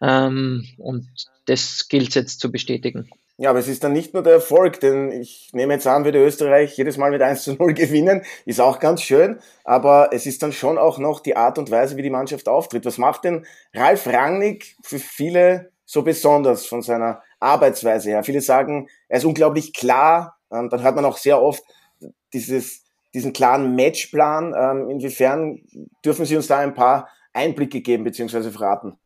Ähm, 0.00 0.66
und 0.78 1.08
das 1.46 1.88
gilt 1.88 2.08
es 2.08 2.14
jetzt 2.14 2.40
zu 2.40 2.50
bestätigen. 2.50 3.10
Ja, 3.36 3.50
aber 3.50 3.58
es 3.58 3.66
ist 3.66 3.82
dann 3.82 3.92
nicht 3.92 4.14
nur 4.14 4.22
der 4.22 4.34
Erfolg, 4.34 4.78
denn 4.78 5.10
ich 5.10 5.50
nehme 5.52 5.74
jetzt 5.74 5.88
an, 5.88 6.04
würde 6.04 6.24
Österreich 6.24 6.76
jedes 6.76 6.96
Mal 6.96 7.10
mit 7.10 7.20
1 7.20 7.42
zu 7.42 7.54
0 7.54 7.74
gewinnen, 7.74 8.22
ist 8.46 8.60
auch 8.60 8.78
ganz 8.78 9.02
schön, 9.02 9.40
aber 9.64 10.10
es 10.12 10.26
ist 10.26 10.42
dann 10.42 10.52
schon 10.52 10.78
auch 10.78 10.98
noch 10.98 11.18
die 11.18 11.36
Art 11.36 11.58
und 11.58 11.70
Weise, 11.70 11.96
wie 11.96 12.02
die 12.02 12.10
Mannschaft 12.10 12.48
auftritt. 12.48 12.84
Was 12.84 12.96
macht 12.96 13.24
denn 13.24 13.44
Ralf 13.74 14.06
Rangnick 14.06 14.76
für 14.82 15.00
viele 15.00 15.72
so 15.84 16.02
besonders 16.02 16.64
von 16.66 16.80
seiner 16.82 17.22
Arbeitsweise 17.40 18.10
her? 18.10 18.22
Viele 18.22 18.40
sagen, 18.40 18.88
er 19.08 19.18
ist 19.18 19.24
unglaublich 19.24 19.72
klar, 19.74 20.36
ähm, 20.52 20.68
dann 20.70 20.82
hört 20.82 20.94
man 20.94 21.04
auch 21.04 21.16
sehr 21.16 21.42
oft 21.42 21.64
dieses, 22.32 22.83
diesen 23.14 23.32
klaren 23.32 23.74
Matchplan. 23.74 24.54
Ähm, 24.56 24.90
inwiefern 24.90 25.60
dürfen 26.04 26.26
Sie 26.26 26.36
uns 26.36 26.48
da 26.48 26.58
ein 26.58 26.74
paar 26.74 27.08
Einblicke 27.32 27.80
geben 27.80 28.04
bzw. 28.04 28.50
verraten? 28.50 28.98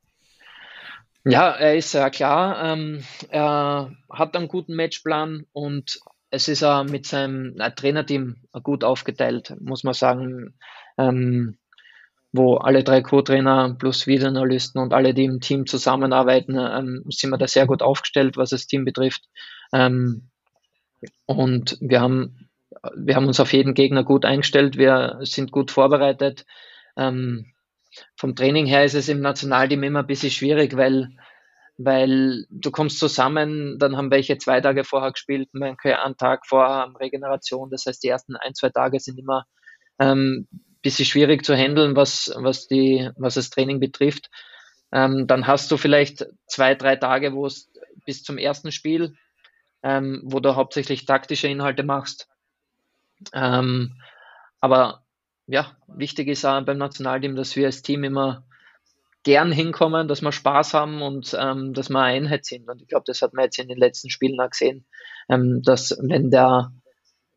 Ja, 1.24 1.50
er 1.50 1.76
ist 1.76 1.90
sehr 1.90 2.10
klar. 2.10 2.72
Ähm, 2.72 3.04
er 3.28 3.92
hat 4.10 4.36
einen 4.36 4.48
guten 4.48 4.74
Matchplan 4.74 5.44
und 5.52 6.00
es 6.30 6.48
ist 6.48 6.62
er 6.62 6.84
mit 6.84 7.06
seinem 7.06 7.56
Trainerteam 7.76 8.36
gut 8.62 8.84
aufgeteilt, 8.84 9.54
muss 9.60 9.84
man 9.84 9.94
sagen, 9.94 10.54
ähm, 10.98 11.58
wo 12.32 12.56
alle 12.56 12.84
drei 12.84 13.00
Co-Trainer 13.00 13.76
plus 13.78 14.06
Videoanalysten 14.06 14.80
und 14.80 14.92
alle, 14.92 15.14
die 15.14 15.24
im 15.24 15.40
Team 15.40 15.66
zusammenarbeiten, 15.66 16.56
ähm, 16.58 17.04
sind 17.08 17.30
wir 17.30 17.38
da 17.38 17.48
sehr 17.48 17.66
gut 17.66 17.82
aufgestellt, 17.82 18.36
was 18.36 18.50
das 18.50 18.66
Team 18.66 18.84
betrifft. 18.84 19.24
Ähm, 19.72 20.28
und 21.26 21.78
wir 21.80 22.00
haben, 22.00 22.47
wir 22.96 23.16
haben 23.16 23.26
uns 23.26 23.40
auf 23.40 23.52
jeden 23.52 23.74
Gegner 23.74 24.04
gut 24.04 24.24
eingestellt, 24.24 24.76
wir 24.76 25.18
sind 25.22 25.52
gut 25.52 25.70
vorbereitet. 25.70 26.44
Ähm, 26.96 27.52
vom 28.16 28.36
Training 28.36 28.66
her 28.66 28.84
ist 28.84 28.94
es 28.94 29.08
im 29.08 29.20
Nationalteam 29.20 29.82
immer 29.82 30.00
ein 30.00 30.06
bisschen 30.06 30.30
schwierig, 30.30 30.76
weil, 30.76 31.10
weil 31.78 32.46
du 32.50 32.70
kommst 32.70 32.98
zusammen, 32.98 33.78
dann 33.78 33.96
haben 33.96 34.10
welche 34.10 34.38
zwei 34.38 34.60
Tage 34.60 34.84
vorher 34.84 35.12
gespielt, 35.12 35.48
manche 35.52 35.98
einen 35.98 36.16
Tag 36.16 36.46
vorher 36.46 36.76
haben 36.76 36.96
Regeneration. 36.96 37.70
Das 37.70 37.86
heißt, 37.86 38.02
die 38.02 38.08
ersten 38.08 38.36
ein, 38.36 38.54
zwei 38.54 38.68
Tage 38.70 39.00
sind 39.00 39.18
immer 39.18 39.46
ähm, 39.98 40.46
bisschen 40.82 41.06
schwierig 41.06 41.44
zu 41.44 41.56
handeln, 41.56 41.96
was, 41.96 42.32
was, 42.36 42.68
die, 42.68 43.10
was 43.16 43.34
das 43.34 43.50
Training 43.50 43.80
betrifft. 43.80 44.30
Ähm, 44.92 45.26
dann 45.26 45.46
hast 45.46 45.70
du 45.70 45.76
vielleicht 45.76 46.26
zwei, 46.46 46.74
drei 46.74 46.96
Tage, 46.96 47.34
wo 47.34 47.46
es 47.46 47.70
bis 48.06 48.22
zum 48.22 48.38
ersten 48.38 48.72
Spiel, 48.72 49.14
ähm, 49.82 50.22
wo 50.24 50.40
du 50.40 50.56
hauptsächlich 50.56 51.04
taktische 51.04 51.48
Inhalte 51.48 51.82
machst. 51.82 52.28
Ähm, 53.32 53.94
aber 54.60 55.04
ja, 55.46 55.76
wichtig 55.86 56.28
ist 56.28 56.44
auch 56.44 56.60
beim 56.62 56.78
Nationalteam, 56.78 57.36
dass 57.36 57.56
wir 57.56 57.66
als 57.66 57.82
Team 57.82 58.04
immer 58.04 58.44
gern 59.24 59.52
hinkommen, 59.52 60.08
dass 60.08 60.22
wir 60.22 60.32
Spaß 60.32 60.74
haben 60.74 61.02
und 61.02 61.36
ähm, 61.38 61.74
dass 61.74 61.90
wir 61.90 62.00
Einheit 62.00 62.44
sind. 62.44 62.68
Und 62.68 62.80
ich 62.82 62.88
glaube, 62.88 63.04
das 63.06 63.22
hat 63.22 63.34
man 63.34 63.44
jetzt 63.44 63.58
in 63.58 63.68
den 63.68 63.78
letzten 63.78 64.10
Spielen 64.10 64.40
auch 64.40 64.50
gesehen, 64.50 64.86
ähm, 65.28 65.62
dass 65.62 65.96
wenn 66.00 66.30
der, 66.30 66.72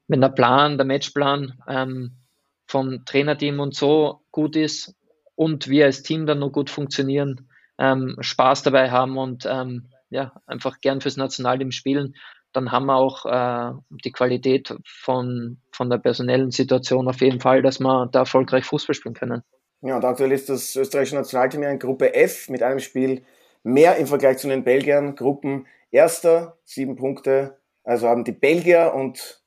wenn 0.08 0.22
der 0.22 0.30
Plan, 0.30 0.78
der 0.78 0.86
Matchplan 0.86 1.58
ähm, 1.68 2.18
vom 2.68 3.04
Trainerteam 3.06 3.60
und 3.60 3.76
so 3.76 4.22
gut 4.32 4.56
ist 4.56 4.96
und 5.36 5.68
wir 5.68 5.86
als 5.86 6.04
Team 6.04 6.26
dann 6.26 6.40
noch 6.40 6.52
gut 6.52 6.70
funktionieren, 6.70 7.50
ähm, 7.78 8.16
Spaß 8.20 8.64
dabei 8.64 8.92
haben 8.92 9.18
und 9.18 9.46
ähm, 9.46 9.90
ja, 10.10 10.34
einfach 10.46 10.82
gern 10.82 11.02
fürs 11.02 11.18
Nationalteam 11.18 11.72
spielen, 11.72 12.16
dann 12.54 12.72
haben 12.72 12.86
wir 12.86 12.96
auch 12.96 13.26
äh, 13.26 13.74
die 14.04 14.12
Qualität 14.12 14.76
von, 14.86 15.58
von 15.72 15.90
der 15.90 15.98
personellen 15.98 16.52
Situation 16.52 17.08
auf 17.08 17.22
jeden 17.22 17.40
Fall, 17.40 17.62
dass 17.62 17.80
wir 17.80 18.10
da 18.12 18.20
erfolgreich 18.20 18.66
Fußball 18.66 18.94
spielen 18.94 19.16
können. 19.16 19.44
Ja, 19.82 19.96
und 19.96 20.06
aktuell 20.06 20.32
ist 20.32 20.50
das 20.50 20.76
österreichische 20.76 21.16
Nationalteam 21.16 21.64
in 21.64 21.80
Gruppe 21.80 22.14
F 22.14 22.50
mit 22.50 22.62
einem 22.62 22.80
Spiel 22.80 23.24
mehr 23.64 23.98
im 23.98 24.08
Vergleich 24.08 24.38
zu 24.38 24.48
den 24.48 24.64
Belgiern. 24.64 25.16
Gruppen 25.16 25.66
erster, 25.90 26.58
sieben 26.64 26.96
Punkte. 26.96 27.58
Also 27.84 28.08
haben 28.08 28.24
die 28.24 28.32
Belgier 28.32 28.94
und 28.96 29.42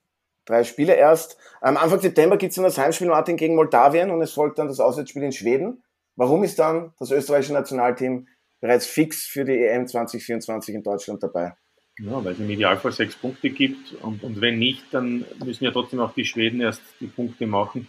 drei 0.45 0.65
Spiele 0.65 0.95
erst. 0.95 1.39
Am 1.61 1.77
Anfang 1.77 2.01
September 2.01 2.37
gibt 2.37 2.51
es 2.51 2.57
dann 2.57 2.65
das 2.65 2.79
Heimspiel 2.79 3.09
Martin 3.09 3.37
gegen 3.37 3.55
Moldawien 3.55 4.11
und 4.11 4.21
es 4.23 4.33
folgt 4.33 4.59
dann 4.59 4.69
das 4.69 4.81
Auswärtsspiel 4.81 5.23
in 5.23 5.33
Schweden. 5.33 5.85
Warum 6.17 6.45
ist 6.45 6.59
dann 6.59 6.93
das 6.99 7.11
österreichische 7.11 7.55
Nationalteam 7.55 8.29
bereits 8.61 8.87
fix 8.87 9.25
für 9.25 9.45
die 9.45 9.59
EM 9.59 9.87
2024 9.87 10.75
in 10.75 10.83
Deutschland 10.83 11.23
dabei? 11.23 11.55
Ja, 11.99 12.25
weil 12.25 12.33
es 12.33 12.41
im 12.41 12.51
Idealfall 12.51 12.93
sechs 12.93 13.15
Punkte 13.15 13.51
gibt 13.51 13.93
und, 13.95 14.25
und 14.25 14.41
wenn 14.41 14.59
nicht, 14.59 14.83
dann 14.91 15.25
müssen 15.45 15.65
ja 15.65 15.71
trotzdem 15.71 16.01
auch 16.01 16.13
die 16.13 16.25
Schweden 16.25 16.61
erst 16.61 16.83
die 17.01 17.07
Punkte 17.07 17.47
machen. 17.47 17.87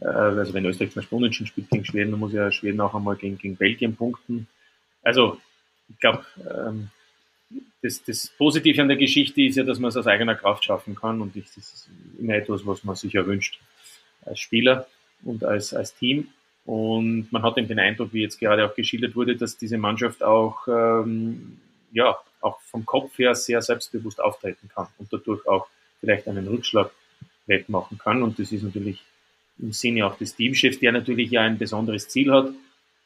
Äh, 0.00 0.06
also 0.06 0.54
wenn 0.54 0.64
Österreich 0.64 0.92
zum 0.92 1.02
Beispiel 1.02 1.18
unentschieden 1.18 1.48
spielt 1.48 1.70
gegen 1.70 1.84
Schweden, 1.84 2.12
dann 2.12 2.20
muss 2.20 2.32
ja 2.32 2.50
Schweden 2.50 2.80
auch 2.80 2.94
einmal 2.94 3.16
gegen, 3.16 3.36
gegen 3.36 3.56
Belgien 3.56 3.94
punkten. 3.94 4.46
Also 5.02 5.38
ich 5.90 5.98
glaube, 6.00 6.24
ähm, 6.50 6.88
das, 7.82 8.02
das 8.04 8.28
Positive 8.38 8.80
an 8.80 8.88
der 8.88 8.96
Geschichte 8.96 9.42
ist 9.42 9.56
ja, 9.56 9.64
dass 9.64 9.78
man 9.78 9.90
es 9.90 9.96
aus 9.96 10.06
eigener 10.06 10.34
Kraft 10.34 10.64
schaffen 10.64 10.94
kann 10.94 11.20
und 11.20 11.36
ich, 11.36 11.46
das 11.54 11.58
ist 11.58 11.90
immer 12.18 12.34
etwas, 12.34 12.66
was 12.66 12.84
man 12.84 12.96
sich 12.96 13.14
erwünscht 13.14 13.60
als 14.24 14.40
Spieler 14.40 14.86
und 15.24 15.44
als, 15.44 15.74
als 15.74 15.94
Team. 15.94 16.28
Und 16.64 17.30
man 17.30 17.42
hat 17.42 17.58
eben 17.58 17.68
den 17.68 17.78
Eindruck, 17.78 18.12
wie 18.12 18.22
jetzt 18.22 18.40
gerade 18.40 18.66
auch 18.66 18.74
geschildert 18.74 19.14
wurde, 19.14 19.36
dass 19.36 19.56
diese 19.56 19.78
Mannschaft 19.78 20.22
auch 20.24 20.66
ähm, 20.66 21.58
ja, 21.92 22.16
auch 22.40 22.60
vom 22.60 22.84
Kopf 22.86 23.18
her 23.18 23.34
sehr 23.34 23.62
selbstbewusst 23.62 24.20
auftreten 24.20 24.70
kann 24.74 24.88
und 24.98 25.12
dadurch 25.12 25.46
auch 25.46 25.66
vielleicht 26.00 26.28
einen 26.28 26.46
Rückschlag 26.46 26.90
wettmachen 27.46 27.98
kann. 27.98 28.22
Und 28.22 28.38
das 28.38 28.52
ist 28.52 28.62
natürlich 28.62 29.02
im 29.58 29.72
Sinne 29.72 30.06
auch 30.06 30.18
des 30.18 30.34
Teamchefs, 30.36 30.80
der 30.80 30.92
natürlich 30.92 31.30
ja 31.30 31.42
ein 31.42 31.58
besonderes 31.58 32.08
Ziel 32.08 32.30
hat, 32.32 32.50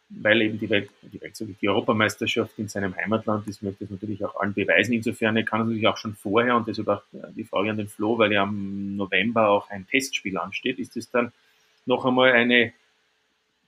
weil 0.09 0.43
eben 0.43 0.59
die 0.59 0.69
Welt, 0.69 0.91
die 1.03 1.21
Welt, 1.21 1.39
die 1.39 1.69
Europameisterschaft 1.69 2.59
in 2.59 2.69
seinem 2.69 2.97
Heimatland 2.97 3.47
ist, 3.47 3.63
möchte 3.63 3.85
es 3.85 3.91
natürlich 3.91 4.25
auch 4.25 4.41
allen 4.41 4.55
beweisen. 4.55 4.93
Insofern 4.93 5.37
er 5.37 5.45
kann 5.45 5.61
natürlich 5.61 5.87
auch 5.87 5.97
schon 5.97 6.15
vorher, 6.15 6.57
und 6.57 6.67
deshalb 6.67 6.89
auch 6.89 7.03
die 7.37 7.45
Frage 7.45 7.71
an 7.71 7.77
den 7.77 7.89
Flo, 7.89 8.19
weil 8.19 8.33
ja 8.33 8.43
am 8.43 8.97
November 8.97 9.49
auch 9.49 9.71
ein 9.71 9.87
Testspiel 9.87 10.37
ansteht, 10.37 10.81
ist 10.81 10.97
es 10.97 11.09
dann 11.11 11.33
noch 11.87 12.05
einmal 12.05 12.33
eine 12.33 12.73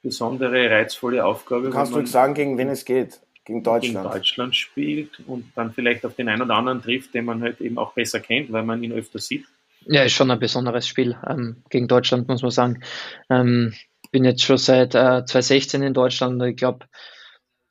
besondere, 0.02 0.68
reizvolle 0.68 1.24
Aufgabe. 1.24 1.70
Kannst 1.70 1.94
du 1.94 2.04
sagen, 2.06 2.34
gegen 2.34 2.58
wen 2.58 2.68
es 2.68 2.84
geht? 2.84 3.20
Gegen 3.44 3.62
Deutschland. 3.62 4.04
gegen 4.04 4.14
Deutschland 4.14 4.56
spielt 4.56 5.20
und 5.26 5.52
dann 5.54 5.72
vielleicht 5.72 6.04
auf 6.04 6.14
den 6.14 6.28
einen 6.28 6.42
oder 6.42 6.54
anderen 6.54 6.82
trifft, 6.82 7.14
den 7.14 7.24
man 7.24 7.42
halt 7.42 7.60
eben 7.60 7.78
auch 7.78 7.92
besser 7.94 8.20
kennt, 8.20 8.52
weil 8.52 8.64
man 8.64 8.82
ihn 8.82 8.92
öfter 8.92 9.18
sieht. 9.18 9.46
Ja, 9.84 10.02
ist 10.02 10.12
schon 10.12 10.30
ein 10.30 10.38
besonderes 10.38 10.86
Spiel 10.86 11.16
ähm, 11.28 11.62
gegen 11.68 11.88
Deutschland, 11.88 12.28
muss 12.28 12.42
man 12.42 12.50
sagen. 12.52 12.82
Ähm, 13.28 13.74
bin 14.12 14.24
jetzt 14.24 14.44
schon 14.44 14.58
seit 14.58 14.94
äh, 14.94 15.24
2016 15.24 15.82
in 15.82 15.94
Deutschland. 15.94 16.40
Ich 16.42 16.56
glaube, 16.56 16.86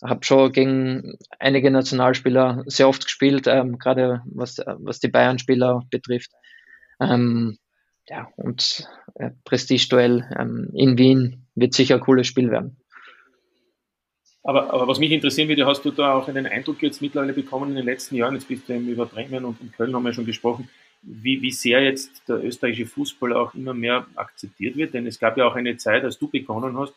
habe 0.03 0.25
schon 0.25 0.51
gegen 0.51 1.17
einige 1.39 1.71
Nationalspieler 1.71 2.63
sehr 2.65 2.89
oft 2.89 3.05
gespielt, 3.05 3.47
ähm, 3.47 3.77
gerade 3.77 4.21
was, 4.25 4.57
was 4.65 4.99
die 4.99 5.07
Bayern-Spieler 5.07 5.83
betrifft. 5.89 6.31
Ähm, 6.99 7.57
ja, 8.07 8.27
und 8.35 8.87
äh, 9.15 9.31
Prestigeduell 9.45 10.29
ähm, 10.37 10.69
in 10.73 10.97
Wien 10.97 11.47
wird 11.55 11.73
sicher 11.73 11.95
ein 11.95 12.01
cooles 12.01 12.27
Spiel 12.27 12.49
werden. 12.49 12.80
Aber, 14.43 14.73
aber 14.73 14.87
was 14.87 14.99
mich 14.99 15.11
interessieren 15.11 15.49
würde, 15.49 15.67
hast 15.67 15.85
du 15.85 15.91
da 15.91 16.13
auch 16.13 16.27
einen 16.27 16.47
Eindruck 16.47 16.81
jetzt 16.81 17.01
mittlerweile 17.01 17.33
bekommen 17.33 17.71
in 17.71 17.75
den 17.75 17.85
letzten 17.85 18.15
Jahren, 18.15 18.33
jetzt 18.33 18.47
bist 18.47 18.67
du 18.67 18.73
eben 18.73 18.87
über 18.87 19.05
Bremen 19.05 19.45
und, 19.45 19.61
und 19.61 19.73
Köln 19.73 19.95
haben 19.95 20.03
wir 20.03 20.13
schon 20.13 20.25
gesprochen, 20.25 20.67
wie, 21.03 21.41
wie 21.41 21.51
sehr 21.51 21.83
jetzt 21.83 22.27
der 22.27 22.43
österreichische 22.43 22.87
Fußball 22.87 23.33
auch 23.33 23.53
immer 23.53 23.73
mehr 23.73 24.07
akzeptiert 24.15 24.75
wird. 24.75 24.93
Denn 24.93 25.05
es 25.05 25.19
gab 25.19 25.37
ja 25.37 25.45
auch 25.45 25.55
eine 25.55 25.77
Zeit, 25.77 26.03
als 26.03 26.17
du 26.17 26.27
begonnen 26.27 26.77
hast, 26.77 26.93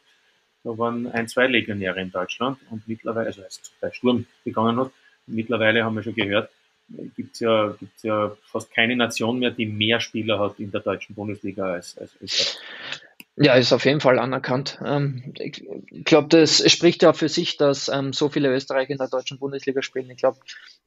da 0.62 0.76
waren 0.78 1.06
ein, 1.08 1.28
zwei 1.28 1.46
Legionäre 1.46 2.00
in 2.00 2.10
Deutschland 2.10 2.58
und 2.70 2.88
mittlerweile, 2.88 3.26
also 3.26 3.42
als 3.42 3.60
bei 3.80 3.92
Sturm 3.92 4.24
begonnen 4.44 4.80
hat, 4.80 4.90
mittlerweile 5.26 5.84
haben 5.84 5.94
wir 5.94 6.02
schon 6.02 6.14
gehört, 6.14 6.50
gibt 7.16 7.34
es 7.34 7.40
ja, 7.40 7.74
gibt's 7.78 8.02
ja 8.02 8.34
fast 8.44 8.72
keine 8.72 8.96
Nation 8.96 9.38
mehr, 9.38 9.50
die 9.50 9.66
mehr 9.66 10.00
Spieler 10.00 10.38
hat 10.38 10.58
in 10.58 10.70
der 10.70 10.80
deutschen 10.80 11.14
Bundesliga 11.14 11.72
als, 11.72 11.96
als 11.98 12.16
Österreich. 12.20 12.58
Ja, 13.36 13.54
ist 13.54 13.72
auf 13.72 13.84
jeden 13.84 14.00
Fall 14.00 14.20
anerkannt. 14.20 14.78
Ähm, 14.84 15.34
ich 15.38 15.64
glaube, 16.04 16.28
das 16.28 16.70
spricht 16.70 17.02
ja 17.02 17.12
für 17.12 17.28
sich, 17.28 17.56
dass 17.56 17.88
ähm, 17.88 18.12
so 18.12 18.28
viele 18.28 18.54
Österreicher 18.54 18.90
in 18.90 18.98
der 18.98 19.08
deutschen 19.08 19.40
Bundesliga 19.40 19.82
spielen. 19.82 20.08
Ich 20.10 20.18
glaube, 20.18 20.38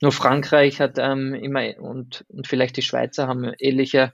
nur 0.02 0.14
Frankreich 0.14 0.80
hat 0.80 0.98
ähm, 0.98 1.34
immer 1.34 1.78
und, 1.80 2.24
und 2.30 2.48
vielleicht 2.48 2.78
die 2.78 2.82
Schweizer 2.84 3.28
haben 3.28 3.52
ähnliche, 3.60 4.14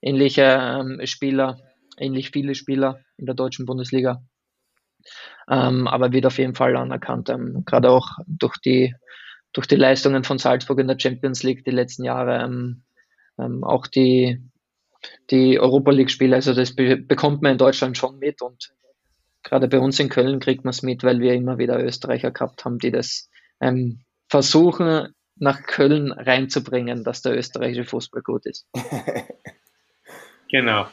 ähnliche 0.00 0.96
Spieler, 1.04 1.58
ähnlich 1.98 2.30
viele 2.30 2.54
Spieler 2.54 3.00
in 3.16 3.26
der 3.26 3.34
deutschen 3.34 3.66
Bundesliga. 3.66 4.22
Aber 5.48 6.12
wird 6.12 6.26
auf 6.26 6.38
jeden 6.38 6.56
Fall 6.56 6.76
anerkannt, 6.76 7.32
gerade 7.64 7.90
auch 7.90 8.18
durch 8.26 8.56
die, 8.58 8.94
durch 9.52 9.68
die 9.68 9.76
Leistungen 9.76 10.24
von 10.24 10.38
Salzburg 10.38 10.80
in 10.80 10.88
der 10.88 10.98
Champions 10.98 11.44
League 11.44 11.64
die 11.64 11.70
letzten 11.70 12.04
Jahre. 12.04 12.74
auch 13.62 13.86
die, 13.86 14.42
die 15.30 15.58
Europa 15.58 15.90
League-Spiele. 15.90 16.36
Also 16.36 16.54
das 16.54 16.74
be 16.74 16.96
bekommt 16.96 17.42
man 17.42 17.52
in 17.52 17.58
Deutschland 17.58 17.96
schon 17.96 18.18
mit 18.18 18.42
und 18.42 18.72
gerade 19.42 19.68
bei 19.68 19.78
uns 19.78 19.98
in 20.00 20.08
Köln 20.08 20.40
kriegt 20.40 20.64
man 20.64 20.70
es 20.70 20.82
mit, 20.82 21.04
weil 21.04 21.20
wir 21.20 21.34
immer 21.34 21.58
wieder 21.58 21.82
Österreicher 21.82 22.30
gehabt 22.30 22.64
haben, 22.64 22.78
die 22.78 22.90
das 22.90 23.30
ähm, 23.60 24.00
versuchen 24.28 25.14
nach 25.38 25.62
Köln 25.62 26.12
reinzubringen, 26.12 27.04
dass 27.04 27.22
der 27.22 27.36
österreichische 27.36 27.84
Fußball 27.84 28.22
gut 28.22 28.46
ist. 28.46 28.66
genau. 30.50 30.86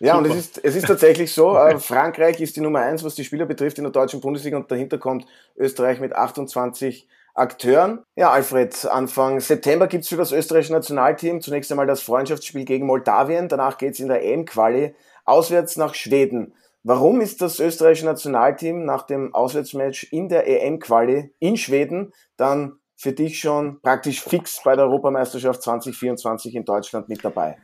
Ja, 0.00 0.16
Super. 0.16 0.24
und 0.24 0.30
es 0.30 0.36
ist, 0.36 0.64
es 0.64 0.76
ist 0.76 0.86
tatsächlich 0.86 1.32
so, 1.32 1.56
äh, 1.56 1.78
Frankreich 1.78 2.40
ist 2.40 2.56
die 2.56 2.60
Nummer 2.60 2.80
eins, 2.80 3.04
was 3.04 3.14
die 3.14 3.24
Spieler 3.24 3.46
betrifft 3.46 3.78
in 3.78 3.84
der 3.84 3.92
deutschen 3.92 4.20
Bundesliga 4.20 4.56
und 4.56 4.70
dahinter 4.70 4.98
kommt 4.98 5.26
Österreich 5.56 6.00
mit 6.00 6.12
28 6.12 7.06
Akteuren. 7.34 8.00
Ja, 8.16 8.30
Alfred, 8.30 8.86
Anfang 8.86 9.40
September 9.40 9.88
gibt's 9.88 10.08
für 10.08 10.16
das 10.16 10.32
österreichische 10.32 10.72
Nationalteam 10.72 11.40
zunächst 11.40 11.70
einmal 11.70 11.86
das 11.86 12.00
Freundschaftsspiel 12.00 12.64
gegen 12.64 12.86
Moldawien. 12.86 13.48
Danach 13.48 13.76
geht's 13.76 13.98
in 14.00 14.08
der 14.08 14.24
EM-Quali 14.24 14.94
auswärts 15.24 15.76
nach 15.76 15.94
Schweden. 15.94 16.54
Warum 16.84 17.20
ist 17.20 17.40
das 17.40 17.60
österreichische 17.60 18.06
Nationalteam 18.06 18.84
nach 18.84 19.06
dem 19.06 19.34
Auswärtsmatch 19.34 20.12
in 20.12 20.28
der 20.28 20.46
EM-Quali 20.46 21.32
in 21.40 21.56
Schweden 21.56 22.12
dann 22.36 22.74
für 22.94 23.12
dich 23.12 23.40
schon 23.40 23.80
praktisch 23.80 24.22
fix 24.22 24.62
bei 24.62 24.76
der 24.76 24.84
Europameisterschaft 24.84 25.62
2024 25.62 26.54
in 26.54 26.64
Deutschland 26.64 27.08
mit 27.08 27.24
dabei? 27.24 27.56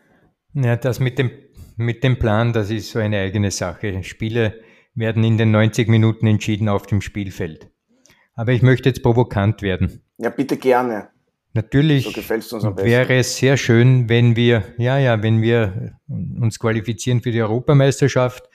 Ja, 0.55 0.77
das 0.77 0.99
mit 0.99 1.19
dem, 1.19 1.31
mit 1.77 2.03
dem 2.03 2.19
Plan, 2.19 2.53
das 2.53 2.71
ist 2.71 2.91
so 2.91 2.99
eine 2.99 3.21
eigene 3.21 3.51
Sache. 3.51 4.03
Spiele 4.03 4.61
werden 4.95 5.23
in 5.23 5.39
den 5.39 5.53
90 5.53 5.89
Minuten 5.89 6.27
entschieden 6.27 6.69
auf 6.69 6.87
dem 6.87 7.01
Spielfeld. 7.01 7.70
Aber 8.41 8.53
ich 8.53 8.63
möchte 8.63 8.89
jetzt 8.89 9.03
provokant 9.03 9.61
werden. 9.61 10.01
Ja, 10.17 10.31
bitte 10.31 10.57
gerne. 10.57 11.11
Natürlich 11.53 12.05
so 12.39 12.75
wäre 12.79 13.17
es 13.17 13.37
sehr 13.37 13.59
schön, 13.59 14.09
wenn 14.09 14.35
wir, 14.35 14.65
ja, 14.79 14.97
ja, 14.97 15.23
wenn 15.23 15.43
wir 15.43 15.99
uns 16.09 16.59
qualifizieren 16.59 17.21
für 17.21 17.33
die 17.33 17.43
Europameisterschaft, 17.43 18.49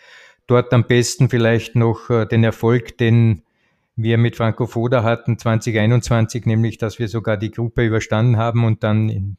dort 0.48 0.74
am 0.74 0.88
besten 0.88 1.30
vielleicht 1.30 1.76
noch 1.76 2.10
äh, 2.10 2.26
den 2.26 2.44
Erfolg, 2.44 2.98
den 2.98 3.44
wir 3.96 4.18
mit 4.18 4.36
Franco 4.36 4.66
Foda 4.66 5.04
hatten 5.04 5.38
2021, 5.38 6.48
nämlich, 6.48 6.80
dass 6.80 6.98
wir 6.98 7.08
sogar 7.08 7.38
die 7.38 7.52
Gruppe 7.52 7.86
überstanden 7.86 8.38
haben 8.38 8.66
und 8.66 8.84
dann 8.84 9.38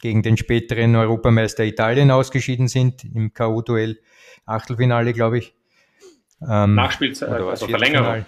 gegen 0.00 0.22
den 0.22 0.36
späteren 0.36 0.94
Europameister 0.94 1.64
Italien 1.64 2.12
ausgeschieden 2.12 2.68
sind 2.68 3.02
im 3.02 3.32
K.O.-Duell, 3.34 3.96
Achtelfinale, 4.46 5.12
glaube 5.12 5.38
ich. 5.38 5.56
Ähm, 6.48 6.76
Nachspielzeit, 6.76 7.30
also 7.30 7.66
Verlängerung. 7.66 8.24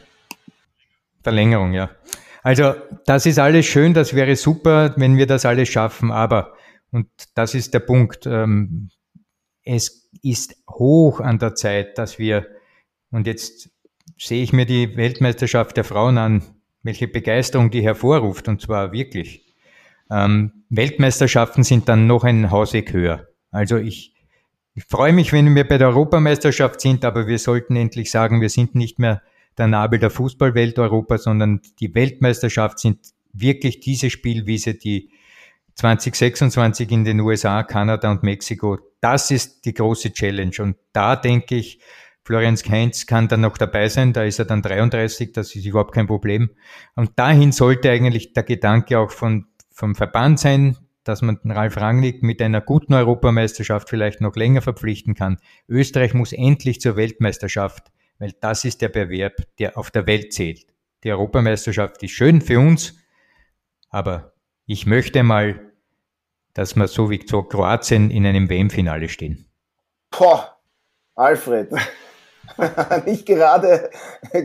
Verlängerung, 1.22 1.72
ja. 1.72 1.90
Also 2.42 2.74
das 3.06 3.26
ist 3.26 3.38
alles 3.38 3.66
schön, 3.66 3.92
das 3.94 4.14
wäre 4.14 4.34
super, 4.36 4.94
wenn 4.96 5.16
wir 5.16 5.26
das 5.26 5.44
alles 5.44 5.68
schaffen, 5.68 6.10
aber, 6.10 6.54
und 6.90 7.08
das 7.34 7.54
ist 7.54 7.74
der 7.74 7.80
Punkt, 7.80 8.26
ähm, 8.26 8.88
es 9.62 10.08
ist 10.22 10.56
hoch 10.68 11.20
an 11.20 11.38
der 11.38 11.54
Zeit, 11.54 11.98
dass 11.98 12.18
wir, 12.18 12.46
und 13.10 13.26
jetzt 13.26 13.70
sehe 14.18 14.42
ich 14.42 14.52
mir 14.52 14.66
die 14.66 14.96
Weltmeisterschaft 14.96 15.76
der 15.76 15.84
Frauen 15.84 16.18
an, 16.18 16.42
welche 16.82 17.08
Begeisterung 17.08 17.70
die 17.70 17.82
hervorruft, 17.82 18.48
und 18.48 18.60
zwar 18.60 18.92
wirklich. 18.92 19.54
Ähm, 20.10 20.64
Weltmeisterschaften 20.70 21.62
sind 21.62 21.88
dann 21.88 22.06
noch 22.06 22.24
ein 22.24 22.50
Hausweg 22.50 22.92
höher. 22.92 23.28
Also 23.50 23.76
ich, 23.76 24.14
ich 24.74 24.84
freue 24.84 25.12
mich, 25.12 25.32
wenn 25.32 25.54
wir 25.54 25.66
bei 25.66 25.78
der 25.78 25.88
Europameisterschaft 25.88 26.80
sind, 26.80 27.04
aber 27.04 27.26
wir 27.26 27.38
sollten 27.38 27.76
endlich 27.76 28.10
sagen, 28.10 28.40
wir 28.40 28.48
sind 28.48 28.74
nicht 28.74 28.98
mehr 28.98 29.22
der 29.58 29.66
Nabel 29.66 29.98
der 29.98 30.10
Fußballwelt 30.10 30.78
Europa, 30.78 31.18
sondern 31.18 31.60
die 31.80 31.94
Weltmeisterschaft 31.94 32.78
sind 32.78 32.98
wirklich 33.32 33.80
diese 33.80 34.10
Spielwiese, 34.10 34.74
die 34.74 35.10
2026 35.74 36.90
in 36.90 37.04
den 37.04 37.20
USA, 37.20 37.62
Kanada 37.62 38.10
und 38.10 38.22
Mexiko. 38.22 38.78
Das 39.00 39.30
ist 39.30 39.64
die 39.64 39.74
große 39.74 40.12
Challenge. 40.12 40.54
Und 40.60 40.76
da 40.92 41.16
denke 41.16 41.56
ich, 41.56 41.80
Florenz 42.22 42.62
Keinz 42.62 43.06
kann 43.06 43.28
dann 43.28 43.40
noch 43.40 43.56
dabei 43.56 43.88
sein, 43.88 44.12
da 44.12 44.24
ist 44.24 44.38
er 44.38 44.44
dann 44.44 44.62
33, 44.62 45.32
das 45.32 45.54
ist 45.54 45.64
überhaupt 45.64 45.94
kein 45.94 46.06
Problem. 46.06 46.50
Und 46.94 47.18
dahin 47.18 47.50
sollte 47.50 47.90
eigentlich 47.90 48.34
der 48.34 48.42
Gedanke 48.42 48.98
auch 48.98 49.10
von, 49.10 49.46
vom 49.70 49.94
Verband 49.94 50.38
sein, 50.38 50.76
dass 51.02 51.22
man 51.22 51.40
den 51.42 51.50
Ralf 51.50 51.76
Rangnick 51.78 52.22
mit 52.22 52.42
einer 52.42 52.60
guten 52.60 52.92
Europameisterschaft 52.92 53.88
vielleicht 53.88 54.20
noch 54.20 54.36
länger 54.36 54.60
verpflichten 54.60 55.14
kann. 55.14 55.38
Österreich 55.66 56.12
muss 56.12 56.32
endlich 56.32 56.80
zur 56.80 56.96
Weltmeisterschaft 56.96 57.90
weil 58.20 58.32
das 58.40 58.64
ist 58.64 58.80
der 58.82 58.90
Bewerb, 58.90 59.34
der 59.58 59.76
auf 59.76 59.90
der 59.90 60.06
Welt 60.06 60.32
zählt. 60.32 60.66
Die 61.02 61.10
Europameisterschaft 61.10 62.00
ist 62.02 62.12
schön 62.12 62.40
für 62.40 62.60
uns, 62.60 62.94
aber 63.88 64.34
ich 64.66 64.86
möchte 64.86 65.24
mal, 65.24 65.72
dass 66.52 66.76
wir 66.76 66.86
so 66.86 67.10
wie 67.10 67.18
zu 67.18 67.42
Kroatien 67.42 68.10
in 68.10 68.26
einem 68.26 68.48
WM-Finale 68.48 69.08
stehen. 69.08 69.50
Boah, 70.10 70.58
Alfred, 71.14 71.72
nicht 73.06 73.26
gerade 73.26 73.90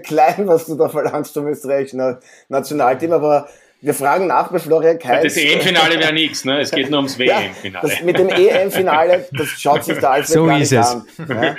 klein, 0.03 0.47
was 0.47 0.65
du 0.65 0.75
da 0.75 0.87
verlangst 0.87 1.33
vom 1.33 1.47
österreichischen 1.47 2.19
Nationalteam, 2.47 3.11
aber 3.11 3.49
wir 3.81 3.93
fragen 3.93 4.27
nach 4.27 4.51
bei 4.51 4.59
Florian 4.59 4.97
Kainz. 4.97 5.35
Das 5.35 5.37
EM-Finale 5.37 5.99
wäre 5.99 6.13
nichts, 6.13 6.43
ne? 6.45 6.59
es 6.59 6.71
geht 6.71 6.89
nur 6.89 6.99
ums 6.99 7.19
WM-Finale. 7.19 7.93
Ja, 7.93 8.03
mit 8.03 8.17
dem 8.17 8.29
EM-Finale, 8.29 9.27
das 9.31 9.49
schaut 9.49 9.83
sich 9.83 9.99
der 9.99 10.11
Alfred 10.11 10.33
so 10.33 10.45
gar 10.45 10.57
nicht 10.57 10.71
es. 10.71 10.87
an. 10.87 11.05
Ja? 11.17 11.55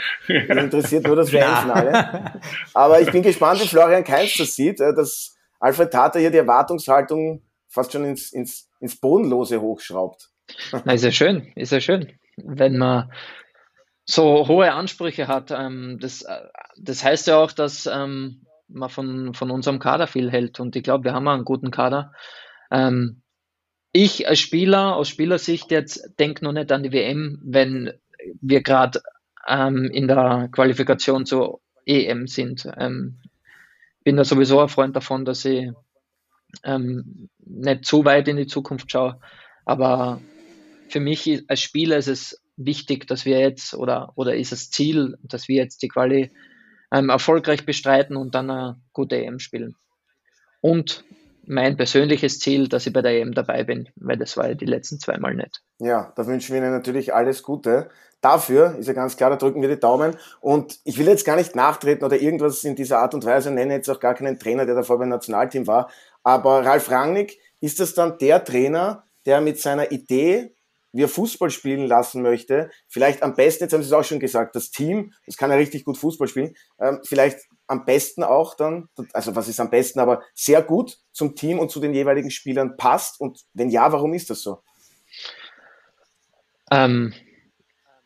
Das 0.49 0.65
interessiert 0.65 1.07
nur 1.07 1.17
das 1.17 1.33
WM-Finale. 1.33 2.41
Aber 2.75 3.01
ich 3.01 3.11
bin 3.11 3.23
gespannt, 3.23 3.63
wie 3.63 3.69
Florian 3.69 4.05
Kainz 4.05 4.35
das 4.35 4.55
sieht, 4.55 4.81
äh, 4.81 4.95
dass 4.95 5.37
Alfred 5.61 5.91
Tata 5.93 6.19
hier 6.19 6.31
die 6.31 6.39
Erwartungshaltung 6.39 7.43
fast 7.69 7.93
schon 7.93 8.05
ins, 8.05 8.33
ins, 8.33 8.69
ins 8.81 8.97
Bodenlose 8.99 9.61
hochschraubt. 9.61 10.31
Na, 10.85 10.93
ist 10.93 11.05
ja 11.05 11.13
schön, 11.13 11.53
ist 11.55 11.73
ja 11.73 11.81
schön. 11.81 12.13
Wenn 12.37 12.77
man 12.77 13.11
so 14.05 14.47
hohe 14.47 14.73
Ansprüche 14.73 15.29
hat, 15.29 15.51
ähm, 15.51 15.99
das, 16.01 16.23
äh, 16.23 16.41
das 16.79 17.05
heißt 17.05 17.27
ja 17.27 17.39
auch, 17.39 17.53
dass 17.53 17.87
ähm, 17.87 18.46
man 18.69 18.89
von, 18.89 19.35
von 19.35 19.51
unserem 19.51 19.79
Kader 19.79 20.07
viel 20.07 20.31
hält. 20.31 20.61
Und 20.61 20.77
ich 20.77 20.83
glaube, 20.83 21.05
wir 21.05 21.15
haben 21.15 21.29
einen 21.29 21.45
guten 21.45 21.71
Kader. 21.71 22.13
Ähm, 22.71 23.23
ich 23.93 24.29
als 24.29 24.41
Spieler, 24.41 24.97
aus 24.97 25.09
Spielersicht 25.09 25.71
jetzt, 25.71 26.19
denke 26.19 26.45
noch 26.45 26.53
nicht 26.53 26.71
an 26.73 26.83
die 26.83 26.93
WM, 26.93 27.41
wenn 27.43 27.93
wir 28.41 28.63
gerade 28.63 29.01
ähm, 29.47 29.91
in 29.93 30.09
der 30.09 30.49
Qualifikation 30.53 31.27
zur 31.27 31.61
EM 31.87 32.27
sind. 32.27 32.69
Ähm, 32.77 33.19
bin 34.05 34.17
da 34.17 34.25
sowieso 34.25 34.61
ein 34.61 34.69
Freund 34.69 34.95
davon, 34.95 35.25
dass 35.25 35.45
ich 35.45 35.71
ähm, 36.65 37.29
nicht 37.39 37.85
zu 37.85 38.05
weit 38.05 38.29
in 38.29 38.37
die 38.37 38.47
Zukunft 38.47 38.91
schaue. 38.91 39.21
Aber 39.65 40.21
für 40.89 41.01
mich 41.01 41.45
als 41.49 41.61
Spieler 41.61 41.97
ist 41.97 42.09
es 42.09 42.43
wichtig, 42.57 43.07
dass 43.07 43.25
wir 43.25 43.39
jetzt 43.41 43.75
oder, 43.75 44.13
oder 44.15 44.37
ist 44.37 44.53
das 44.53 44.71
Ziel, 44.71 45.17
dass 45.23 45.49
wir 45.49 45.57
jetzt 45.57 45.83
die 45.83 45.89
Quali 45.89 46.31
ähm, 46.93 47.09
erfolgreich 47.09 47.67
bestreiten 47.67 48.17
und 48.17 48.35
dann 48.35 48.51
eine 48.51 48.81
gute 48.93 49.17
EM 49.17 49.39
spielen. 49.39 49.77
Und 50.61 51.05
mein 51.47 51.77
persönliches 51.77 52.41
Ziel, 52.41 52.69
dass 52.69 52.87
ich 52.87 52.93
bei 52.93 53.03
der 53.03 53.13
EM 53.13 53.33
dabei 53.33 53.65
bin, 53.65 53.89
weil 53.97 54.17
das 54.17 54.37
war 54.37 54.49
ja 54.49 54.55
die 54.55 54.67
letzten 54.67 54.99
zweimal 54.99 55.35
nicht. 55.35 55.63
Ja, 55.79 56.13
da 56.17 56.27
wünschen 56.27 56.55
wir 56.55 56.61
Ihnen 56.61 56.73
natürlich 56.73 57.15
alles 57.15 57.43
Gute. 57.43 57.89
Dafür 58.21 58.77
ist 58.79 58.89
ja 58.89 58.93
ganz 58.93 59.17
klar, 59.17 59.31
da 59.31 59.37
drücken 59.37 59.63
wir 59.63 59.69
die 59.69 59.79
Daumen. 59.79 60.17
Und 60.41 60.81
ich 60.85 60.99
will 60.99 61.07
jetzt 61.07 61.25
gar 61.25 61.37
nicht 61.37 61.55
nachtreten 61.55 62.05
oder 62.05 62.21
irgendwas 62.21 62.65
in 62.65 62.75
dieser 62.75 62.99
Art 62.99 63.15
und 63.15 63.25
Weise, 63.25 63.53
nenne 63.53 63.75
jetzt 63.75 63.89
auch 63.89 64.01
gar 64.01 64.15
keinen 64.15 64.39
Trainer, 64.39 64.67
der 64.67 64.75
davor 64.75 64.99
beim 64.99 65.11
Nationalteam 65.11 65.67
war. 65.67 65.89
Aber 66.25 66.65
Ralf 66.65 66.91
Rangnick, 66.91 67.39
ist 67.61 67.81
das 67.81 67.95
dann 67.95 68.19
der 68.19 68.45
Trainer, 68.45 69.05
der 69.25 69.41
mit 69.41 69.61
seiner 69.61 69.91
Idee 69.93 70.56
wie 70.97 71.03
er 71.03 71.09
Fußball 71.09 71.51
spielen 71.51 71.87
lassen 71.87 72.23
möchte, 72.23 72.71
vielleicht 72.89 73.23
am 73.23 73.35
besten, 73.35 73.65
jetzt 73.65 73.73
haben 73.73 73.83
Sie 73.83 73.89
es 73.89 73.93
auch 73.93 74.05
schon 74.05 74.21
gesagt, 74.21 74.57
das 74.57 74.71
Team, 74.71 75.13
das 75.27 75.37
kann 75.37 75.51
ja 75.51 75.57
richtig 75.57 75.85
gut 75.85 75.99
Fußball 75.99 76.29
spielen, 76.29 76.57
ähm, 76.81 77.01
vielleicht 77.05 77.41
am 77.67 77.85
besten 77.85 78.23
auch 78.23 78.55
dann, 78.55 78.89
also 79.13 79.35
was 79.35 79.49
ist 79.49 79.61
am 79.61 79.71
besten, 79.71 80.01
aber 80.01 80.23
sehr 80.35 80.63
gut 80.63 80.99
zum 81.13 81.35
Team 81.35 81.59
und 81.59 81.71
zu 81.71 81.81
den 81.81 81.95
jeweiligen 81.95 82.31
Spielern 82.31 82.77
passt 82.77 83.21
und 83.21 83.45
wenn 83.55 83.71
ja, 83.71 83.93
warum 83.93 84.15
ist 84.15 84.31
das 84.31 84.43
so? 84.43 84.63
Ähm, 86.71 87.13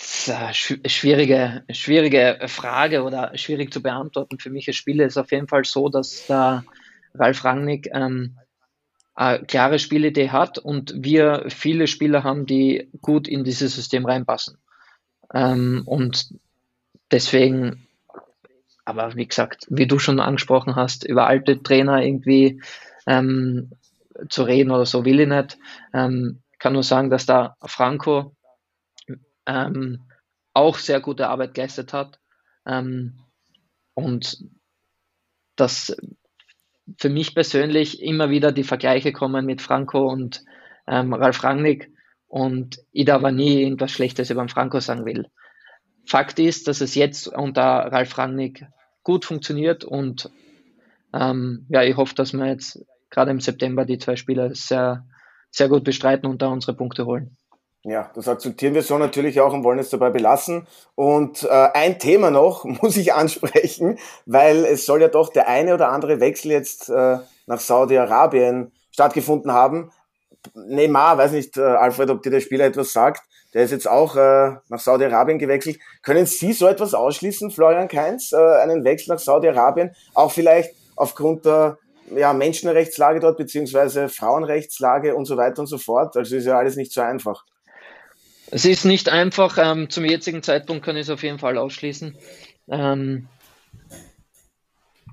schwierige, 0.01 1.65
schwierige 1.71 2.41
Frage 2.47 3.03
oder 3.03 3.37
schwierig 3.37 3.73
zu 3.73 3.83
beantworten. 3.83 4.39
Für 4.39 4.51
mich 4.51 4.67
als 4.69 4.77
Spieler 4.77 5.07
ist 5.07 5.19
auf 5.19 5.31
jeden 5.31 5.49
Fall 5.49 5.65
so, 5.65 5.89
dass 5.89 6.27
der 6.27 6.65
Ralf 7.15 7.45
Rangnick 7.45 7.91
ähm, 7.93 8.39
eine 9.21 9.45
klare 9.45 9.79
Spielidee 9.79 10.31
hat 10.31 10.59
und 10.59 10.95
wir 10.97 11.45
viele 11.49 11.87
Spieler 11.87 12.25
haben, 12.25 12.47
die 12.47 12.89
gut 13.03 13.29
in 13.29 13.45
dieses 13.45 13.75
System 13.75 14.07
reinpassen. 14.07 14.57
Ähm, 15.35 15.83
und 15.85 16.35
deswegen, 17.11 17.87
aber 18.87 19.15
wie 19.17 19.27
gesagt, 19.27 19.67
wie 19.69 19.87
du 19.87 19.99
schon 19.99 20.21
angesprochen 20.21 20.75
hast, 20.75 21.05
über 21.05 21.27
alte 21.27 21.63
Trainer 21.63 22.03
irgendwie 22.03 22.63
ähm, 23.07 23.73
zu 24.31 24.43
reden 24.43 24.71
oder 24.71 24.87
so 24.87 25.05
will 25.05 25.21
ich 25.21 25.29
nicht. 25.29 25.59
Ähm, 25.93 26.41
kann 26.59 26.73
nur 26.73 26.83
sagen, 26.83 27.11
dass 27.11 27.27
da 27.27 27.57
Franco 27.61 28.35
ähm, 29.45 30.01
auch 30.55 30.79
sehr 30.79 31.01
gute 31.01 31.29
Arbeit 31.29 31.53
geleistet 31.53 31.93
hat. 31.93 32.19
Ähm, 32.67 33.21
und 33.93 34.43
dass 35.57 35.95
für 36.99 37.09
mich 37.09 37.35
persönlich 37.35 38.03
immer 38.03 38.31
wieder 38.31 38.53
die 38.53 38.65
Vergleiche 38.65 39.13
kommen 39.13 39.47
mit 39.47 39.63
Franco 39.63 40.11
und 40.11 40.45
ähm, 40.87 41.13
Ralf 41.13 41.43
Rangnick 41.45 41.93
und 42.27 42.81
ich 42.93 43.05
da 43.05 43.17
aber 43.17 43.33
nie 43.33 43.63
irgendwas 43.63 43.93
Schlechtes 43.93 44.31
über 44.31 44.47
Franco 44.49 44.81
sagen 44.81 45.05
will. 45.05 45.27
Fakt 46.07 46.39
ist, 46.39 46.67
dass 46.69 46.81
es 46.81 46.95
jetzt 46.95 47.29
unter 47.29 47.63
Ralf 47.63 48.17
Rangnick 48.19 48.67
gut 49.03 49.25
funktioniert 49.25 49.85
und 49.85 50.31
ähm, 51.13 51.67
ja, 51.69 51.83
ich 51.83 51.97
hoffe, 51.97 52.15
dass 52.15 52.33
wir 52.33 52.47
jetzt 52.47 52.85
gerade 53.11 53.31
im 53.31 53.41
September 53.41 53.85
die 53.85 53.99
zwei 53.99 54.17
Spiele 54.17 54.55
sehr, 54.55 55.07
sehr 55.51 55.69
gut 55.69 55.85
bestreiten 55.85 56.27
und 56.27 56.43
da 56.43 56.49
unsere 56.49 56.77
Punkte 56.77 57.07
holen. 57.07 57.37
Ja, 57.83 58.11
das 58.15 58.29
akzeptieren 58.29 58.75
wir 58.75 58.83
so 58.83 58.99
natürlich 58.99 59.41
auch 59.41 59.55
und 59.55 59.65
wollen 59.65 59.79
es 59.79 59.89
dabei 59.89 60.11
belassen. 60.11 60.67
Und 60.97 61.45
äh, 61.45 61.49
ein 61.49 61.99
Thema 61.99 62.31
noch 62.31 62.65
muss 62.83 62.97
ich 62.97 63.15
ansprechen, 63.15 63.99
weil 64.27 64.67
es 64.67 64.85
soll 64.85 65.01
ja 65.01 65.09
doch 65.09 65.33
der 65.33 65.49
eine 65.49 65.75
oder 65.75 65.89
andere 65.89 66.21
Wechsel 66.21 66.51
jetzt 66.51 66.91
äh, 66.91 67.19
nach 67.47 67.61
Saudi-Arabien 67.61 68.73
stattgefunden 68.91 69.53
haben. 69.53 69.91
Neymar, 70.55 71.17
weiß 71.17 71.33
nicht, 71.33 71.57
äh, 71.57 71.63
Alfred, 71.63 72.11
ob 72.11 72.23
dir 72.23 72.31
der 72.31 72.41
Spieler 72.41 72.67
etwas 72.67 72.93
sagt, 72.93 73.23
der 73.55 73.65
ist 73.65 73.71
jetzt 73.71 73.89
auch 73.89 74.15
äh, 74.15 74.57
nach 74.69 74.79
Saudi-Arabien 74.79 75.39
gewechselt. 75.39 75.79
Können 76.03 76.27
Sie 76.27 76.53
so 76.53 76.67
etwas 76.67 76.93
ausschließen, 76.93 77.51
Florian 77.51 77.89
Kainz, 77.89 78.33
äh, 78.33 78.37
einen 78.37 78.85
Wechsel 78.85 79.15
nach 79.15 79.19
Saudi-Arabien, 79.21 79.95
auch 80.15 80.33
vielleicht 80.33 80.75
aufgrund 80.97 81.47
der 81.47 81.79
ja, 82.15 82.33
Menschenrechtslage 82.33 83.21
dort, 83.21 83.39
beziehungsweise 83.39 84.09
Frauenrechtslage 84.09 85.15
und 85.15 85.25
so 85.25 85.37
weiter 85.37 85.61
und 85.61 85.67
so 85.67 85.79
fort? 85.79 86.17
Also 86.17 86.37
ist 86.37 86.45
ja 86.45 86.59
alles 86.59 86.77
nicht 86.77 86.93
so 86.93 87.01
einfach. 87.01 87.45
Es 88.53 88.65
ist 88.65 88.85
nicht 88.85 89.09
einfach. 89.09 89.59
Ähm, 89.59 89.91
zum 89.91 90.05
jetzigen 90.05 90.43
Zeitpunkt 90.43 90.85
kann 90.85 90.97
ich 90.97 91.03
es 91.03 91.11
auf 91.11 91.23
jeden 91.23 91.39
Fall 91.39 91.57
ausschließen. 91.57 92.17
Ähm, 92.69 93.29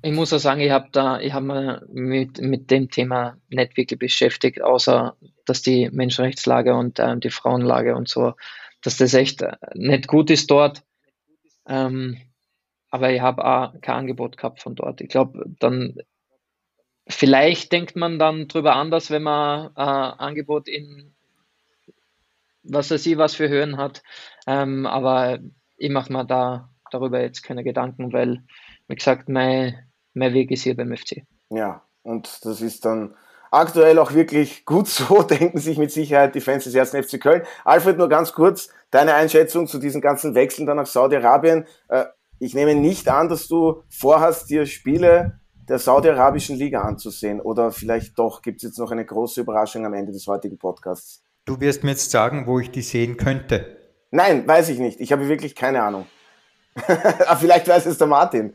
ich 0.02 0.12
muss 0.12 0.32
auch 0.32 0.38
sagen, 0.38 0.60
ich 0.60 0.70
habe 0.70 0.88
da, 0.92 1.20
ich 1.20 1.32
habe 1.32 1.46
mich 1.88 1.88
mit, 1.92 2.40
mit 2.40 2.70
dem 2.70 2.90
Thema 2.90 3.36
nicht 3.48 3.76
wirklich 3.76 3.98
beschäftigt, 3.98 4.62
außer 4.62 5.16
dass 5.44 5.62
die 5.62 5.88
Menschenrechtslage 5.90 6.74
und 6.74 6.98
äh, 6.98 7.16
die 7.18 7.30
Frauenlage 7.30 7.96
und 7.96 8.08
so, 8.08 8.34
dass 8.82 8.96
das 8.96 9.14
echt 9.14 9.42
äh, 9.42 9.56
nicht 9.74 10.08
gut 10.08 10.30
ist 10.30 10.50
dort. 10.50 10.82
Ähm, 11.66 12.18
aber 12.90 13.12
ich 13.12 13.20
habe 13.20 13.44
auch 13.44 13.80
kein 13.80 13.96
Angebot 13.96 14.36
gehabt 14.36 14.62
von 14.62 14.74
dort. 14.74 15.00
Ich 15.00 15.08
glaube, 15.08 15.44
dann 15.58 15.96
vielleicht 17.08 17.72
denkt 17.72 17.96
man 17.96 18.18
dann 18.18 18.48
drüber 18.48 18.76
anders, 18.76 19.10
wenn 19.10 19.22
man 19.22 19.70
äh, 19.76 19.80
Angebot 19.80 20.68
in 20.68 21.14
was 22.62 22.90
er 22.90 22.98
sie 22.98 23.18
was 23.18 23.34
für 23.34 23.48
Höhen 23.48 23.76
hat. 23.76 24.02
Ähm, 24.46 24.86
aber 24.86 25.38
ich 25.76 25.90
mache 25.90 26.12
mir 26.12 26.24
da 26.24 26.70
darüber 26.90 27.20
jetzt 27.20 27.42
keine 27.42 27.64
Gedanken, 27.64 28.12
weil, 28.12 28.44
wie 28.88 28.94
gesagt, 28.94 29.28
mein, 29.28 29.74
mein 30.14 30.34
Weg 30.34 30.50
ist 30.50 30.62
hier 30.62 30.76
beim 30.76 30.94
FC. 30.96 31.22
Ja, 31.50 31.82
und 32.02 32.44
das 32.44 32.60
ist 32.60 32.84
dann 32.84 33.14
aktuell 33.50 33.98
auch 33.98 34.12
wirklich 34.12 34.64
gut 34.64 34.88
so, 34.88 35.22
denken 35.30 35.58
sich 35.58 35.78
mit 35.78 35.92
Sicherheit 35.92 36.34
die 36.34 36.40
Fans 36.40 36.64
des 36.64 36.74
ersten 36.74 37.02
FC 37.02 37.20
Köln. 37.20 37.42
Alfred, 37.64 37.98
nur 37.98 38.08
ganz 38.08 38.32
kurz, 38.32 38.68
deine 38.90 39.14
Einschätzung 39.14 39.66
zu 39.66 39.78
diesen 39.78 40.00
ganzen 40.00 40.34
Wechseln 40.34 40.66
dann 40.66 40.76
nach 40.76 40.86
Saudi-Arabien. 40.86 41.66
Äh, 41.88 42.04
ich 42.38 42.54
nehme 42.54 42.74
nicht 42.74 43.08
an, 43.08 43.28
dass 43.28 43.48
du 43.48 43.82
vorhast, 43.88 44.48
dir 44.48 44.66
Spiele 44.66 45.40
der 45.68 45.78
saudi-arabischen 45.78 46.56
Liga 46.56 46.82
anzusehen. 46.82 47.40
Oder 47.40 47.72
vielleicht 47.72 48.18
doch 48.18 48.42
gibt 48.42 48.58
es 48.58 48.62
jetzt 48.62 48.78
noch 48.78 48.90
eine 48.90 49.04
große 49.04 49.40
Überraschung 49.40 49.84
am 49.84 49.94
Ende 49.94 50.12
des 50.12 50.26
heutigen 50.26 50.56
Podcasts. 50.56 51.22
Du 51.48 51.58
wirst 51.62 51.82
mir 51.82 51.92
jetzt 51.92 52.10
sagen, 52.10 52.46
wo 52.46 52.60
ich 52.60 52.70
die 52.70 52.82
sehen 52.82 53.16
könnte. 53.16 53.78
Nein, 54.10 54.46
weiß 54.46 54.68
ich 54.68 54.78
nicht. 54.78 55.00
Ich 55.00 55.12
habe 55.12 55.28
wirklich 55.30 55.54
keine 55.54 55.82
Ahnung. 55.82 56.06
Ah, 57.26 57.36
vielleicht 57.36 57.66
weiß 57.66 57.86
es 57.86 57.96
der 57.98 58.06
Martin. 58.06 58.52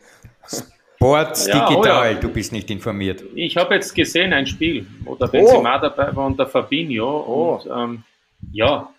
Sports 0.47 1.47
ja, 1.47 1.67
Digital, 1.67 2.11
oh 2.11 2.13
ja. 2.13 2.19
du 2.19 2.29
bist 2.29 2.51
nicht 2.53 2.69
informiert. 2.69 3.23
Ich 3.35 3.57
habe 3.57 3.73
jetzt 3.73 3.93
gesehen 3.93 4.31
ein 4.31 4.45
Spiel, 4.45 4.85
wo 5.03 5.15
der 5.15 5.27
Benzema 5.27 5.77
oh. 5.77 5.81
dabei 5.81 6.15
war 6.15 6.27
und 6.27 6.37
der 6.39 6.45
Fabinho. 6.45 7.25
Oh. 7.27 7.55
Und 7.55 7.69
ähm, 7.75 8.03
ja, 8.51 8.89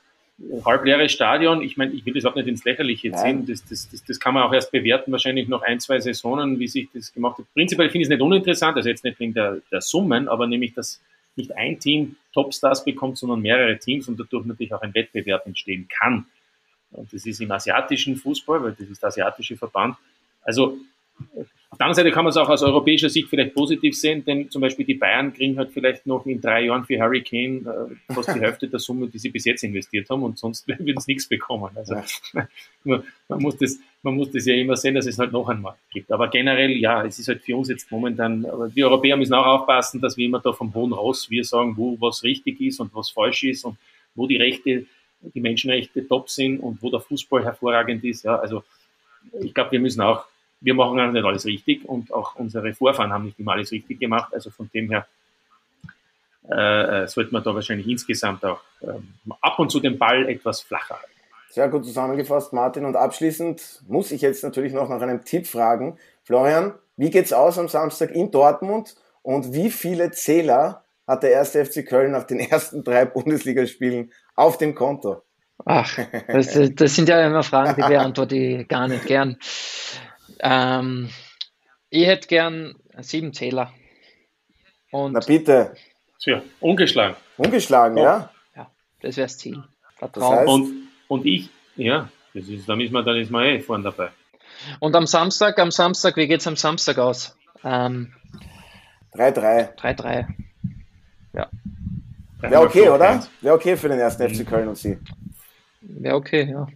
halbleeres 0.65 1.13
Stadion. 1.13 1.63
Ich 1.63 1.77
meine, 1.77 1.93
ich 1.93 2.05
will 2.05 2.15
das 2.15 2.25
auch 2.25 2.35
nicht 2.35 2.49
ins 2.49 2.65
Lächerliche 2.65 3.13
ziehen. 3.13 3.47
Das, 3.47 3.65
das, 3.65 3.89
das, 3.89 4.05
das, 4.05 4.19
kann 4.19 4.35
man 4.35 4.43
auch 4.43 4.53
erst 4.53 4.73
bewerten, 4.73 5.13
wahrscheinlich 5.13 5.49
noch 5.49 5.63
ein, 5.63 5.79
zwei 5.79 6.01
Saisonen, 6.01 6.59
wie 6.59 6.67
sich 6.67 6.89
das 6.93 7.15
gemacht 7.15 7.39
hat. 7.39 7.47
Prinzipiell 7.55 7.89
finde 7.89 8.03
ich 8.03 8.07
es 8.07 8.11
nicht 8.11 8.23
uninteressant, 8.23 8.77
also 8.77 8.89
jetzt 8.89 9.05
nicht 9.05 9.21
wegen 9.21 9.35
der, 9.35 9.59
der 9.71 9.81
Summen, 9.81 10.29
aber 10.29 10.49
nämlich, 10.49 10.75
dass 10.75 11.01
nicht 11.37 11.57
ein 11.57 11.79
Team 11.79 12.17
Topstars 12.33 12.85
bekommt, 12.85 13.19
sondern 13.19 13.41
mehrere 13.41 13.79
Teams 13.79 14.09
und 14.09 14.19
dadurch 14.19 14.45
natürlich 14.47 14.73
auch 14.75 14.83
ein 14.83 14.95
Wettbewerb 14.95 15.47
entstehen 15.47 15.89
kann. 15.89 16.27
Und 16.93 17.13
das 17.13 17.27
ist 17.27 17.41
im 17.41 17.51
asiatischen 17.51 18.17
Fußball, 18.17 18.63
weil 18.63 18.73
das 18.73 18.89
ist 18.89 19.03
der 19.03 19.09
asiatische 19.09 19.57
Verband. 19.57 19.97
Also 20.43 20.79
auf 21.75 21.79
der 21.79 21.87
anderen 21.87 22.05
Seite 22.05 22.15
kann 22.15 22.25
man 22.25 22.31
es 22.31 22.37
auch 22.37 22.49
aus 22.49 22.63
europäischer 22.63 23.11
Sicht 23.11 23.29
vielleicht 23.29 23.53
positiv 23.53 23.99
sehen, 23.99 24.25
denn 24.25 24.49
zum 24.49 24.63
Beispiel 24.63 24.87
die 24.87 24.95
Bayern 24.95 25.35
kriegen 25.35 25.59
halt 25.59 25.73
vielleicht 25.73 26.07
noch 26.07 26.25
in 26.25 26.41
drei 26.41 26.67
Jahren 26.67 26.85
für 26.85 27.01
Harry 27.01 27.21
Kane 27.21 27.89
äh, 28.09 28.13
fast 28.15 28.29
die 28.29 28.41
Hälfte 28.41 28.69
der 28.69 28.79
Summe, 28.79 29.09
die 29.09 29.19
sie 29.19 29.31
bis 29.31 29.45
jetzt 29.45 29.65
investiert 29.65 30.09
haben 30.09 30.23
und 30.23 30.39
sonst 30.39 30.69
würden 30.69 30.87
sie 30.87 31.13
nichts 31.13 31.29
bekommen. 31.29 31.71
Also 31.75 31.97
man, 32.85 33.03
man, 33.29 33.43
muss 33.43 33.57
das, 33.57 33.81
man 34.05 34.15
muss 34.15 34.31
das 34.31 34.47
ja 34.47 34.55
immer 34.55 34.77
sehen, 34.77 34.95
dass 34.95 35.07
es 35.07 35.19
halt 35.19 35.33
noch 35.33 35.49
einen 35.49 35.63
Markt 35.63 35.81
gibt. 35.91 36.13
Aber 36.13 36.29
generell, 36.29 36.71
ja, 36.77 37.05
es 37.05 37.19
ist 37.19 37.27
halt 37.27 37.43
für 37.43 37.57
uns 37.57 37.69
jetzt 37.69 37.91
momentan, 37.91 38.47
aber 38.47 38.69
die 38.69 38.85
Europäer 38.85 39.17
müssen 39.17 39.35
auch 39.35 39.47
aufpassen, 39.47 40.01
dass 40.01 40.17
wir 40.17 40.27
immer 40.27 40.39
da 40.39 40.53
vom 40.53 40.73
hohen 40.75 40.93
Ross 40.93 41.29
wir 41.29 41.43
sagen, 41.43 41.77
wo 41.77 42.01
was 42.01 42.23
richtig 42.23 42.61
ist 42.61 42.79
und 42.79 42.95
was 42.95 43.11
falsch 43.11 43.43
ist 43.43 43.65
und 43.65 43.79
wo 44.15 44.29
die 44.29 44.37
Rechte, 44.37 44.87
die 45.23 45.41
Menschenrechte 45.41 46.07
top 46.07 46.31
sind 46.31 46.61
und 46.61 46.81
wo 46.85 46.91
der 46.91 47.01
Fußball 47.01 47.43
hervorragend 47.43 48.05
ist. 48.05 48.23
Ja, 48.23 48.37
also 48.37 48.63
ich 49.41 49.53
glaube, 49.53 49.73
wir 49.73 49.81
müssen 49.81 50.03
auch 50.03 50.27
wir 50.65 50.75
machen 50.75 50.99
auch 50.99 51.13
nicht 51.13 51.25
alles 51.25 51.45
richtig 51.45 51.85
und 51.85 52.13
auch 52.13 52.37
unsere 52.37 52.73
Vorfahren 52.73 53.13
haben 53.13 53.27
nicht 53.27 53.39
immer 53.39 53.53
alles 53.53 53.71
richtig 53.71 54.01
gemacht. 54.01 54.33
Also 54.33 54.51
von 54.51 54.71
dem 54.73 54.89
her 54.91 55.07
äh, 56.51 57.03
äh 57.03 57.07
sollte 57.07 57.33
man 57.33 57.45
da 57.45 57.55
wahrscheinlich 57.55 57.87
insgesamt 57.87 58.45
auch 58.45 58.61
ähm, 58.83 59.13
ab 59.41 59.59
und 59.59 59.71
zu 59.71 59.79
den 59.79 59.99
Ball 59.99 60.29
etwas 60.29 60.63
flacher 60.63 60.95
halten. 60.95 61.11
Sehr 61.51 61.69
gut 61.69 61.85
zusammengefasst, 61.85 62.53
Martin. 62.53 62.85
Und 62.85 62.97
abschließend 62.97 63.83
muss 63.87 64.11
ich 64.11 64.23
jetzt 64.23 64.43
natürlich 64.43 64.73
noch 64.73 64.89
nach 64.89 65.01
einem 65.01 65.25
Tipp 65.25 65.47
fragen. 65.47 65.99
Florian, 66.25 66.75
wie 66.97 67.11
geht's 67.11 67.33
aus 67.33 67.59
am 67.59 67.69
Samstag 67.69 68.11
in 68.11 68.31
Dortmund 68.31 68.97
und 69.23 69.53
wie 69.53 69.71
viele 69.71 70.11
Zähler 70.11 70.83
hat 71.07 71.23
der 71.23 71.31
erste 71.31 71.65
FC 71.65 71.87
Köln 71.87 72.13
nach 72.13 72.25
den 72.25 72.41
ersten 72.41 72.83
drei 72.83 73.05
Bundesligaspielen 73.05 74.11
auf 74.35 74.59
dem 74.59 74.75
Konto? 74.75 75.23
Ach, 75.65 75.99
das, 76.29 76.59
das 76.75 76.95
sind 76.95 77.09
ja 77.09 77.25
immer 77.25 77.43
Fragen, 77.43 77.81
die 77.81 77.89
beantworte 77.89 78.37
ich 78.37 78.69
gar 78.69 78.89
nicht 78.89 79.07
gern. 79.07 79.37
Ähm, 80.45 81.09
ich 81.89 82.07
hätte 82.07 82.29
gern 82.29 82.75
sieben 82.99 83.33
Zähler. 83.33 83.73
Und 84.91 85.13
Na 85.13 85.21
bitte. 85.21 85.75
Tja, 86.23 86.43
ungeschlagen. 86.61 87.17
Ungeschlagen, 87.39 87.99
oh. 87.99 88.03
ja? 88.03 88.31
Ja, 88.55 88.71
das 89.01 89.17
wäre 89.17 89.27
das 89.27 89.39
Ziel. 89.39 89.65
Das 90.01 90.23
heißt, 90.23 90.49
und, 90.49 90.89
und 91.09 91.25
ich, 91.25 91.49
ja, 91.77 92.11
das 92.35 92.49
ist, 92.49 92.69
da, 92.69 92.75
ist 92.75 92.93
man, 92.93 93.05
dann 93.07 93.17
ist 93.17 93.31
man 93.31 93.45
eh 93.45 93.61
vorne 93.61 93.85
dabei. 93.85 94.11
Und 94.81 94.95
am 94.95 95.07
Samstag, 95.07 95.59
am 95.59 95.71
Samstag, 95.71 96.17
wie 96.17 96.29
geht 96.29 96.41
es 96.41 96.47
am 96.47 96.57
Samstag 96.57 96.99
aus? 96.99 97.37
3-3. 97.63 97.87
Ähm, 97.87 98.13
3-3. 99.15 100.27
Ja. 101.33 101.49
Wäre 102.41 102.61
okay, 102.61 102.91
oder? 102.91 103.27
Wäre 103.41 103.55
okay 103.55 103.77
für 103.77 103.89
den 103.89 103.99
ersten 103.99 104.29
FC 104.29 104.47
Köln 104.47 104.69
und 104.69 104.77
Sie. 104.77 104.99
Wäre 105.81 106.17
okay, 106.17 106.51
ja. 106.51 106.67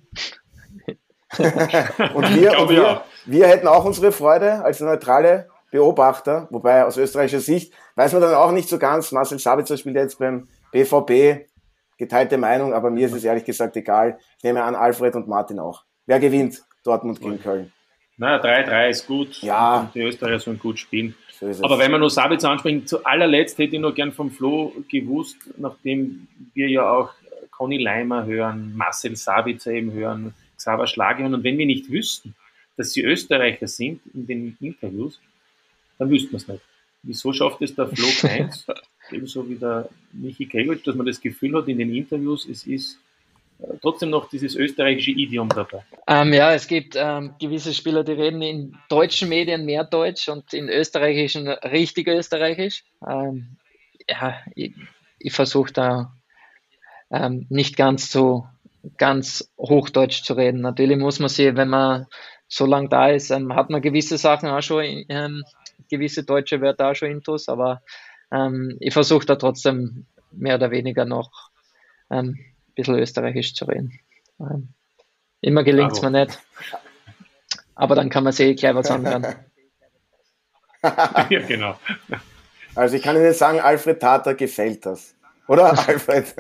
und 2.14 2.35
wir, 2.35 2.59
und 2.59 2.71
wir, 2.71 3.05
wir 3.29 3.47
hätten 3.47 3.68
auch 3.68 3.85
unsere 3.85 4.11
Freude 4.11 4.64
als 4.64 4.81
neutrale 4.81 5.49
Beobachter, 5.70 6.49
wobei 6.51 6.85
aus 6.85 6.97
österreichischer 6.97 7.41
Sicht 7.41 7.74
weiß 7.95 8.14
man 8.14 8.22
dann 8.22 8.35
auch 8.35 8.53
nicht 8.53 8.68
so 8.68 8.79
ganz, 8.79 9.12
Marcel 9.12 9.39
Sabitzer 9.39 9.76
spielt 9.76 9.97
jetzt 9.97 10.18
beim 10.18 10.49
BVB, 10.72 11.47
geteilte 11.99 12.39
Meinung, 12.39 12.72
aber 12.72 12.91
mir 12.91 13.07
ist 13.07 13.12
es 13.12 13.24
ehrlich 13.24 13.45
gesagt 13.45 13.76
egal. 13.76 14.18
Ich 14.39 14.45
nehme 14.45 14.62
an, 14.62 14.74
Alfred 14.74 15.14
und 15.14 15.29
Martin 15.29 15.59
auch. 15.59 15.85
Wer 16.07 16.20
gewinnt 16.20 16.62
Dortmund 16.85 17.20
gegen 17.20 17.41
Köln? 17.41 17.70
Na, 18.16 18.41
3-3 18.41 18.89
ist 18.89 19.07
gut. 19.07 19.43
Ja. 19.43 19.91
Die 19.95 20.01
Österreicher 20.01 20.41
sollen 20.41 20.59
gut 20.59 20.79
spielen. 20.79 21.14
So 21.39 21.47
aber 21.62 21.79
wenn 21.79 21.91
wir 21.93 21.99
nur 21.99 22.11
Sabitzer 22.11 22.51
ansprechen, 22.51 22.87
zu 22.87 23.05
allerletzt 23.05 23.59
hätte 23.59 23.76
ich 23.76 23.83
noch 23.83 23.95
gern 23.95 24.12
vom 24.12 24.31
Flo 24.31 24.72
gewusst, 24.91 25.37
nachdem 25.57 26.26
wir 26.55 26.68
ja 26.68 26.91
auch 26.91 27.11
Conny 27.51 27.79
Leimer 27.79 28.24
hören, 28.24 28.74
Marcel 28.74 29.16
Sabitzer 29.16 29.72
eben 29.72 29.93
hören, 29.93 30.35
Xaver 30.57 30.87
Schlager 30.87 31.24
Und 31.26 31.45
wenn 31.45 31.59
wir 31.59 31.66
nicht 31.66 31.93
wüssten, 31.93 32.35
dass 32.79 32.93
sie 32.93 33.03
Österreicher 33.03 33.66
sind 33.66 34.01
in 34.14 34.26
den 34.26 34.57
Interviews, 34.61 35.20
dann 35.99 36.09
wüssten 36.09 36.31
wir 36.31 36.37
es 36.37 36.49
nicht. 36.49 36.62
Wieso 37.03 37.33
schafft 37.33 37.61
es 37.61 37.74
der 37.74 37.89
Flo 37.89 38.07
Keins, 38.20 38.66
ebenso 39.11 39.49
wie 39.49 39.57
der 39.57 39.89
Michi 40.12 40.47
Gregoritsch, 40.47 40.87
dass 40.87 40.95
man 40.95 41.07
das 41.07 41.20
Gefühl 41.20 41.57
hat 41.57 41.68
in 41.68 41.79
den 41.79 41.95
Interviews, 41.95 42.49
es 42.49 42.66
ist 42.66 42.99
äh, 43.59 43.76
trotzdem 43.83 44.11
noch 44.11 44.29
dieses 44.29 44.55
österreichische 44.55 45.11
Idiom 45.11 45.49
dabei. 45.49 45.85
Ähm, 46.07 46.33
ja, 46.33 46.55
es 46.55 46.68
gibt 46.68 46.95
ähm, 46.97 47.35
gewisse 47.41 47.74
Spieler, 47.74 48.05
die 48.05 48.12
reden 48.12 48.43
in 48.43 48.79
deutschen 48.89 49.29
Medien 49.29 49.64
mehr 49.64 49.85
Deutsch 49.85 50.29
und 50.29 50.53
in 50.55 50.68
österreichischen 50.68 51.49
richtig 51.49 52.07
österreichisch. 52.07 52.85
Ähm, 53.07 53.57
ja, 54.09 54.41
ich, 54.55 54.72
ich 55.18 55.33
versuche 55.33 55.72
da 55.72 56.12
ähm, 57.11 57.47
nicht 57.49 57.76
ganz 57.76 58.12
so 58.12 58.47
ganz 58.97 59.51
Hochdeutsch 59.59 60.22
zu 60.22 60.35
reden. 60.35 60.61
Natürlich 60.61 60.97
muss 60.97 61.18
man 61.18 61.29
sie, 61.29 61.57
wenn 61.57 61.68
man 61.68 62.07
so 62.49 62.67
lange 62.67 62.89
da 62.89 63.09
ist, 63.09 63.31
ähm, 63.31 63.55
hat 63.55 63.71
man 63.71 63.83
gewisse 63.83 64.19
Sachen 64.19 64.49
auch 64.49 64.63
schon, 64.63 65.05
ähm, 65.09 65.45
gewisse 65.91 66.25
deutsche 66.25 66.61
Wörter 66.61 66.91
auch 66.91 66.95
schon 66.95 67.11
intus, 67.11 67.49
aber 67.49 67.83
ähm, 68.33 68.77
ich 68.81 68.93
versuche 68.93 69.27
da 69.27 69.37
trotzdem 69.37 70.07
mehr 70.33 70.57
oder 70.57 70.71
weniger 70.71 71.05
noch 71.05 71.51
ähm, 72.11 72.39
ein 72.39 72.75
bisschen 72.75 72.99
österreichisch 72.99 73.55
zu 73.55 73.67
reden. 73.67 73.99
Ähm, 74.41 74.69
immer 75.41 75.63
gelingt 75.63 75.93
es 75.93 76.03
mir 76.03 76.11
nicht, 76.11 76.39
aber 77.75 77.95
dann 77.95 78.11
kann 78.11 78.25
man 78.25 78.33
sich 78.33 78.57
gleich 78.57 78.75
was 78.75 78.91
anhören. 78.91 79.27
ja, 80.83 81.41
genau. 81.47 81.79
Also 82.75 82.97
ich 82.97 83.03
kann 83.03 83.17
Ihnen 83.17 83.35
sagen, 83.35 83.61
Alfred 83.61 84.01
Tata 84.01 84.33
gefällt 84.33 84.87
das. 84.87 85.15
Oder 85.49 85.71
Alfred? 85.89 86.35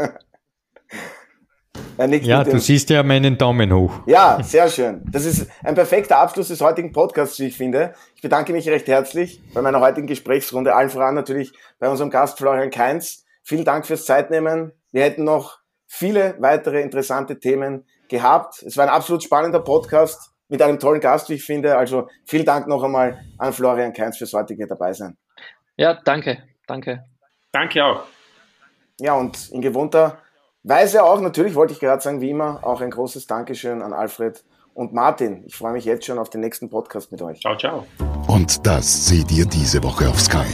Ja, 1.98 2.44
du 2.44 2.58
siehst 2.58 2.90
ja 2.90 3.02
meinen 3.02 3.36
Daumen 3.36 3.72
hoch. 3.72 4.00
Ja, 4.06 4.42
sehr 4.42 4.68
schön. 4.68 5.02
Das 5.10 5.24
ist 5.24 5.50
ein 5.64 5.74
perfekter 5.74 6.18
Abschluss 6.18 6.48
des 6.48 6.60
heutigen 6.60 6.92
Podcasts, 6.92 7.38
wie 7.40 7.46
ich 7.46 7.56
finde. 7.56 7.94
Ich 8.14 8.22
bedanke 8.22 8.52
mich 8.52 8.68
recht 8.68 8.86
herzlich 8.86 9.42
bei 9.52 9.62
meiner 9.62 9.80
heutigen 9.80 10.06
Gesprächsrunde. 10.06 10.74
Allen 10.74 10.90
voran 10.90 11.14
natürlich 11.14 11.52
bei 11.78 11.88
unserem 11.88 12.10
Gast 12.10 12.38
Florian 12.38 12.70
Kainz. 12.70 13.24
Vielen 13.42 13.64
Dank 13.64 13.86
fürs 13.86 14.04
Zeitnehmen. 14.04 14.72
Wir 14.92 15.02
hätten 15.02 15.24
noch 15.24 15.58
viele 15.86 16.36
weitere 16.38 16.80
interessante 16.82 17.40
Themen 17.40 17.84
gehabt. 18.08 18.62
Es 18.62 18.76
war 18.76 18.84
ein 18.84 18.90
absolut 18.90 19.22
spannender 19.22 19.60
Podcast 19.60 20.32
mit 20.48 20.62
einem 20.62 20.78
tollen 20.78 21.00
Gast, 21.00 21.28
wie 21.28 21.34
ich 21.34 21.44
finde. 21.44 21.76
Also 21.76 22.08
vielen 22.26 22.44
Dank 22.44 22.68
noch 22.68 22.82
einmal 22.82 23.24
an 23.38 23.52
Florian 23.52 23.92
Kainz 23.92 24.18
fürs 24.18 24.32
heutige 24.32 24.66
Dabeisein. 24.66 25.16
Ja, 25.76 25.94
danke. 26.04 26.42
Danke. 26.66 27.04
Danke 27.52 27.84
auch. 27.84 28.02
Ja, 29.00 29.14
und 29.14 29.50
in 29.50 29.60
gewohnter 29.60 30.18
Weise 30.64 31.04
auch, 31.04 31.20
natürlich 31.20 31.54
wollte 31.54 31.72
ich 31.72 31.78
gerade 31.78 32.02
sagen, 32.02 32.20
wie 32.20 32.30
immer, 32.30 32.60
auch 32.64 32.80
ein 32.80 32.90
großes 32.90 33.28
Dankeschön 33.28 33.80
an 33.80 33.92
Alfred 33.92 34.44
und 34.74 34.92
Martin. 34.92 35.44
Ich 35.46 35.54
freue 35.54 35.72
mich 35.72 35.84
jetzt 35.84 36.04
schon 36.04 36.18
auf 36.18 36.30
den 36.30 36.40
nächsten 36.40 36.68
Podcast 36.68 37.12
mit 37.12 37.22
euch. 37.22 37.40
Ciao, 37.40 37.56
ciao. 37.56 37.86
Und 38.26 38.66
das 38.66 39.06
seht 39.06 39.30
ihr 39.30 39.46
diese 39.46 39.82
Woche 39.84 40.08
auf 40.08 40.20
Sky. 40.20 40.46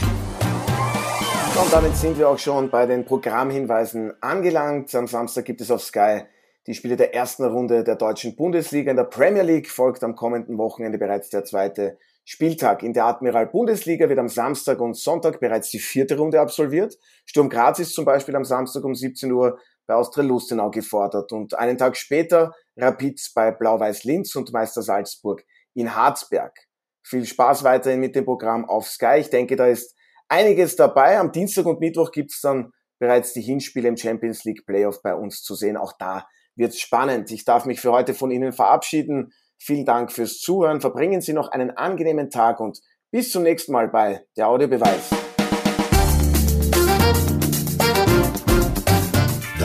Und 1.59 1.73
damit 1.73 1.95
sind 1.95 2.19
wir 2.19 2.29
auch 2.29 2.37
schon 2.37 2.69
bei 2.69 2.85
den 2.85 3.03
Programmhinweisen 3.03 4.13
angelangt. 4.21 4.93
Am 4.93 5.07
Samstag 5.07 5.45
gibt 5.45 5.61
es 5.61 5.71
auf 5.71 5.81
Sky 5.81 6.21
die 6.67 6.73
Spiele 6.73 6.97
der 6.97 7.13
ersten 7.13 7.43
Runde 7.43 7.83
der 7.83 7.95
deutschen 7.95 8.35
Bundesliga. 8.35 8.91
In 8.91 8.97
der 8.97 9.03
Premier 9.05 9.43
League 9.43 9.69
folgt 9.69 10.03
am 10.03 10.15
kommenden 10.15 10.57
Wochenende 10.57 10.97
bereits 10.97 11.29
der 11.29 11.45
zweite 11.45 11.97
Spieltag. 12.23 12.81
In 12.81 12.93
der 12.93 13.05
Admiral 13.05 13.47
Bundesliga 13.47 14.09
wird 14.09 14.17
am 14.17 14.29
Samstag 14.29 14.79
und 14.81 14.95
Sonntag 14.95 15.39
bereits 15.39 15.69
die 15.69 15.79
vierte 15.79 16.17
Runde 16.17 16.39
absolviert. 16.39 16.97
Sturm 17.25 17.49
Graz 17.49 17.79
ist 17.79 17.93
zum 17.93 18.05
Beispiel 18.05 18.35
am 18.35 18.45
Samstag 18.45 18.83
um 18.83 18.95
17 18.95 19.31
Uhr 19.31 19.59
bei 19.87 19.95
Austria 19.95 20.23
Lustenau 20.23 20.71
gefordert 20.71 21.31
und 21.31 21.57
einen 21.57 21.77
Tag 21.77 21.97
später 21.97 22.53
Rapid 22.77 23.21
bei 23.35 23.51
Blau-Weiß 23.51 24.03
Linz 24.03 24.35
und 24.35 24.51
Meister 24.53 24.81
Salzburg 24.81 25.43
in 25.73 25.95
Harzberg. 25.95 26.53
Viel 27.03 27.25
Spaß 27.25 27.63
weiterhin 27.63 27.99
mit 27.99 28.15
dem 28.15 28.25
Programm 28.25 28.67
auf 28.67 28.87
Sky. 28.87 29.17
Ich 29.19 29.29
denke, 29.29 29.55
da 29.55 29.67
ist 29.67 29.95
einiges 30.27 30.75
dabei. 30.75 31.19
Am 31.19 31.31
Dienstag 31.31 31.65
und 31.65 31.79
Mittwoch 31.79 32.11
gibt's 32.11 32.41
dann 32.41 32.71
bereits 32.99 33.33
die 33.33 33.41
Hinspiele 33.41 33.87
im 33.87 33.97
Champions 33.97 34.43
League 34.43 34.65
Playoff 34.65 35.01
bei 35.01 35.13
uns 35.13 35.43
zu 35.43 35.55
sehen. 35.55 35.77
Auch 35.77 35.93
da 35.99 36.27
wird's 36.55 36.79
spannend. 36.79 37.31
Ich 37.31 37.45
darf 37.45 37.65
mich 37.65 37.79
für 37.79 37.91
heute 37.91 38.13
von 38.13 38.31
Ihnen 38.31 38.53
verabschieden. 38.53 39.33
Vielen 39.57 39.85
Dank 39.85 40.11
fürs 40.11 40.39
Zuhören. 40.39 40.81
Verbringen 40.81 41.21
Sie 41.21 41.33
noch 41.33 41.49
einen 41.49 41.71
angenehmen 41.71 42.29
Tag 42.29 42.59
und 42.59 42.79
bis 43.11 43.31
zum 43.31 43.43
nächsten 43.43 43.71
Mal 43.71 43.89
bei 43.89 44.25
der 44.35 44.47
Audiobeweis. 44.47 45.24